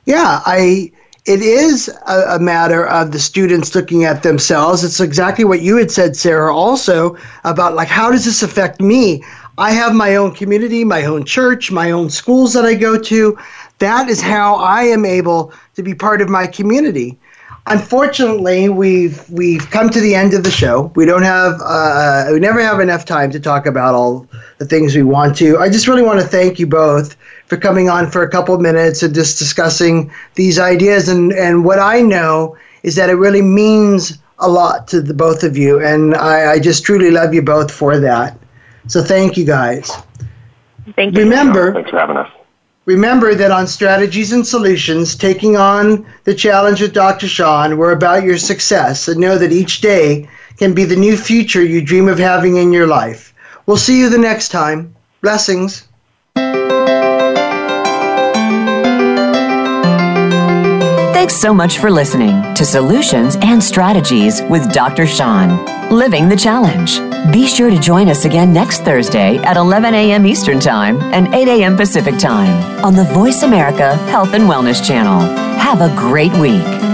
Yeah, 0.06 0.40
I 0.46 0.92
it 1.26 1.40
is 1.40 1.88
a, 2.06 2.36
a, 2.36 2.38
matter 2.38 2.86
of 2.86 3.12
the 3.12 3.18
students 3.18 3.74
looking 3.74 4.04
at 4.04 4.22
themselves. 4.22 4.84
It's 4.84 5.00
exactly 5.00 5.44
what 5.44 5.62
you 5.62 5.76
had 5.76 5.90
said, 5.90 6.16
Sarah, 6.16 6.54
also 6.54 7.16
about 7.44 7.74
like, 7.74 7.88
how 7.88 8.10
does 8.10 8.26
this 8.26 8.42
affect 8.42 8.80
me? 8.80 9.24
I 9.56 9.70
have 9.72 9.94
my 9.94 10.16
own 10.16 10.34
community, 10.34 10.84
my 10.84 11.04
own 11.04 11.24
church, 11.24 11.70
my 11.70 11.92
own 11.92 12.10
schools 12.10 12.52
that 12.52 12.66
I 12.66 12.74
go 12.74 12.98
to. 12.98 13.38
That 13.78 14.10
is 14.10 14.20
how 14.20 14.56
I 14.56 14.82
am 14.82 15.06
able 15.06 15.52
to 15.76 15.82
be 15.82 15.94
part 15.94 16.20
of 16.20 16.28
my 16.28 16.46
community. 16.46 17.18
Unfortunately, 17.66 18.68
we've 18.68 19.26
we've 19.30 19.70
come 19.70 19.88
to 19.88 20.00
the 20.00 20.14
end 20.14 20.34
of 20.34 20.44
the 20.44 20.50
show. 20.50 20.92
We 20.94 21.06
don't 21.06 21.22
have 21.22 21.58
uh, 21.64 22.26
we 22.32 22.38
never 22.38 22.60
have 22.60 22.80
enough 22.80 23.06
time 23.06 23.30
to 23.30 23.40
talk 23.40 23.64
about 23.64 23.94
all 23.94 24.26
the 24.58 24.66
things 24.66 24.94
we 24.94 25.02
want 25.02 25.36
to. 25.38 25.56
I 25.56 25.70
just 25.70 25.88
really 25.88 26.02
want 26.02 26.20
to 26.20 26.26
thank 26.26 26.58
you 26.58 26.66
both 26.66 27.16
for 27.46 27.56
coming 27.56 27.88
on 27.88 28.10
for 28.10 28.22
a 28.22 28.30
couple 28.30 28.54
of 28.54 28.60
minutes 28.60 29.02
and 29.02 29.14
just 29.14 29.38
discussing 29.38 30.10
these 30.34 30.58
ideas. 30.58 31.08
And 31.08 31.32
and 31.32 31.64
what 31.64 31.78
I 31.78 32.00
know 32.00 32.56
is 32.82 32.96
that 32.96 33.10
it 33.10 33.14
really 33.14 33.42
means 33.42 34.18
a 34.38 34.48
lot 34.48 34.88
to 34.88 35.00
the 35.00 35.14
both 35.14 35.42
of 35.42 35.56
you, 35.56 35.80
and 35.80 36.14
I, 36.14 36.52
I 36.52 36.58
just 36.58 36.84
truly 36.84 37.10
love 37.10 37.34
you 37.34 37.42
both 37.42 37.70
for 37.70 37.98
that. 38.00 38.38
So 38.86 39.02
thank 39.02 39.36
you 39.36 39.44
guys. 39.44 39.90
Thank 40.96 41.16
you. 41.16 41.22
Remember, 41.22 41.72
thanks 41.72 41.90
for 41.90 41.98
having 41.98 42.16
us. 42.16 42.30
Remember 42.86 43.34
that 43.34 43.50
on 43.50 43.66
Strategies 43.66 44.32
and 44.32 44.46
Solutions, 44.46 45.16
taking 45.16 45.56
on 45.56 46.04
the 46.24 46.34
challenge 46.34 46.82
with 46.82 46.92
Dr. 46.92 47.26
Sean, 47.26 47.78
we're 47.78 47.92
about 47.92 48.24
your 48.24 48.36
success 48.36 49.08
and 49.08 49.18
know 49.18 49.38
that 49.38 49.52
each 49.52 49.80
day 49.80 50.28
can 50.58 50.74
be 50.74 50.84
the 50.84 50.96
new 50.96 51.16
future 51.16 51.64
you 51.64 51.80
dream 51.80 52.08
of 52.08 52.18
having 52.18 52.58
in 52.58 52.74
your 52.74 52.86
life. 52.86 53.32
We'll 53.64 53.78
see 53.78 53.98
you 53.98 54.10
the 54.10 54.18
next 54.18 54.50
time. 54.50 54.94
Blessings. 55.22 55.88
Thanks 61.24 61.40
so 61.40 61.54
much 61.54 61.78
for 61.78 61.90
listening 61.90 62.54
to 62.54 62.66
Solutions 62.66 63.38
and 63.40 63.64
Strategies 63.64 64.42
with 64.42 64.70
Dr. 64.74 65.06
Sean, 65.06 65.88
Living 65.88 66.28
the 66.28 66.36
Challenge. 66.36 66.98
Be 67.32 67.46
sure 67.46 67.70
to 67.70 67.80
join 67.80 68.10
us 68.10 68.26
again 68.26 68.52
next 68.52 68.82
Thursday 68.82 69.38
at 69.38 69.56
11 69.56 69.94
a.m. 69.94 70.26
Eastern 70.26 70.60
Time 70.60 71.00
and 71.00 71.34
8 71.34 71.48
a.m. 71.48 71.78
Pacific 71.78 72.18
Time 72.18 72.84
on 72.84 72.94
the 72.94 73.04
Voice 73.04 73.42
America 73.42 73.96
Health 74.10 74.34
and 74.34 74.44
Wellness 74.44 74.86
Channel. 74.86 75.20
Have 75.56 75.80
a 75.80 75.88
great 75.96 76.32
week. 76.34 76.93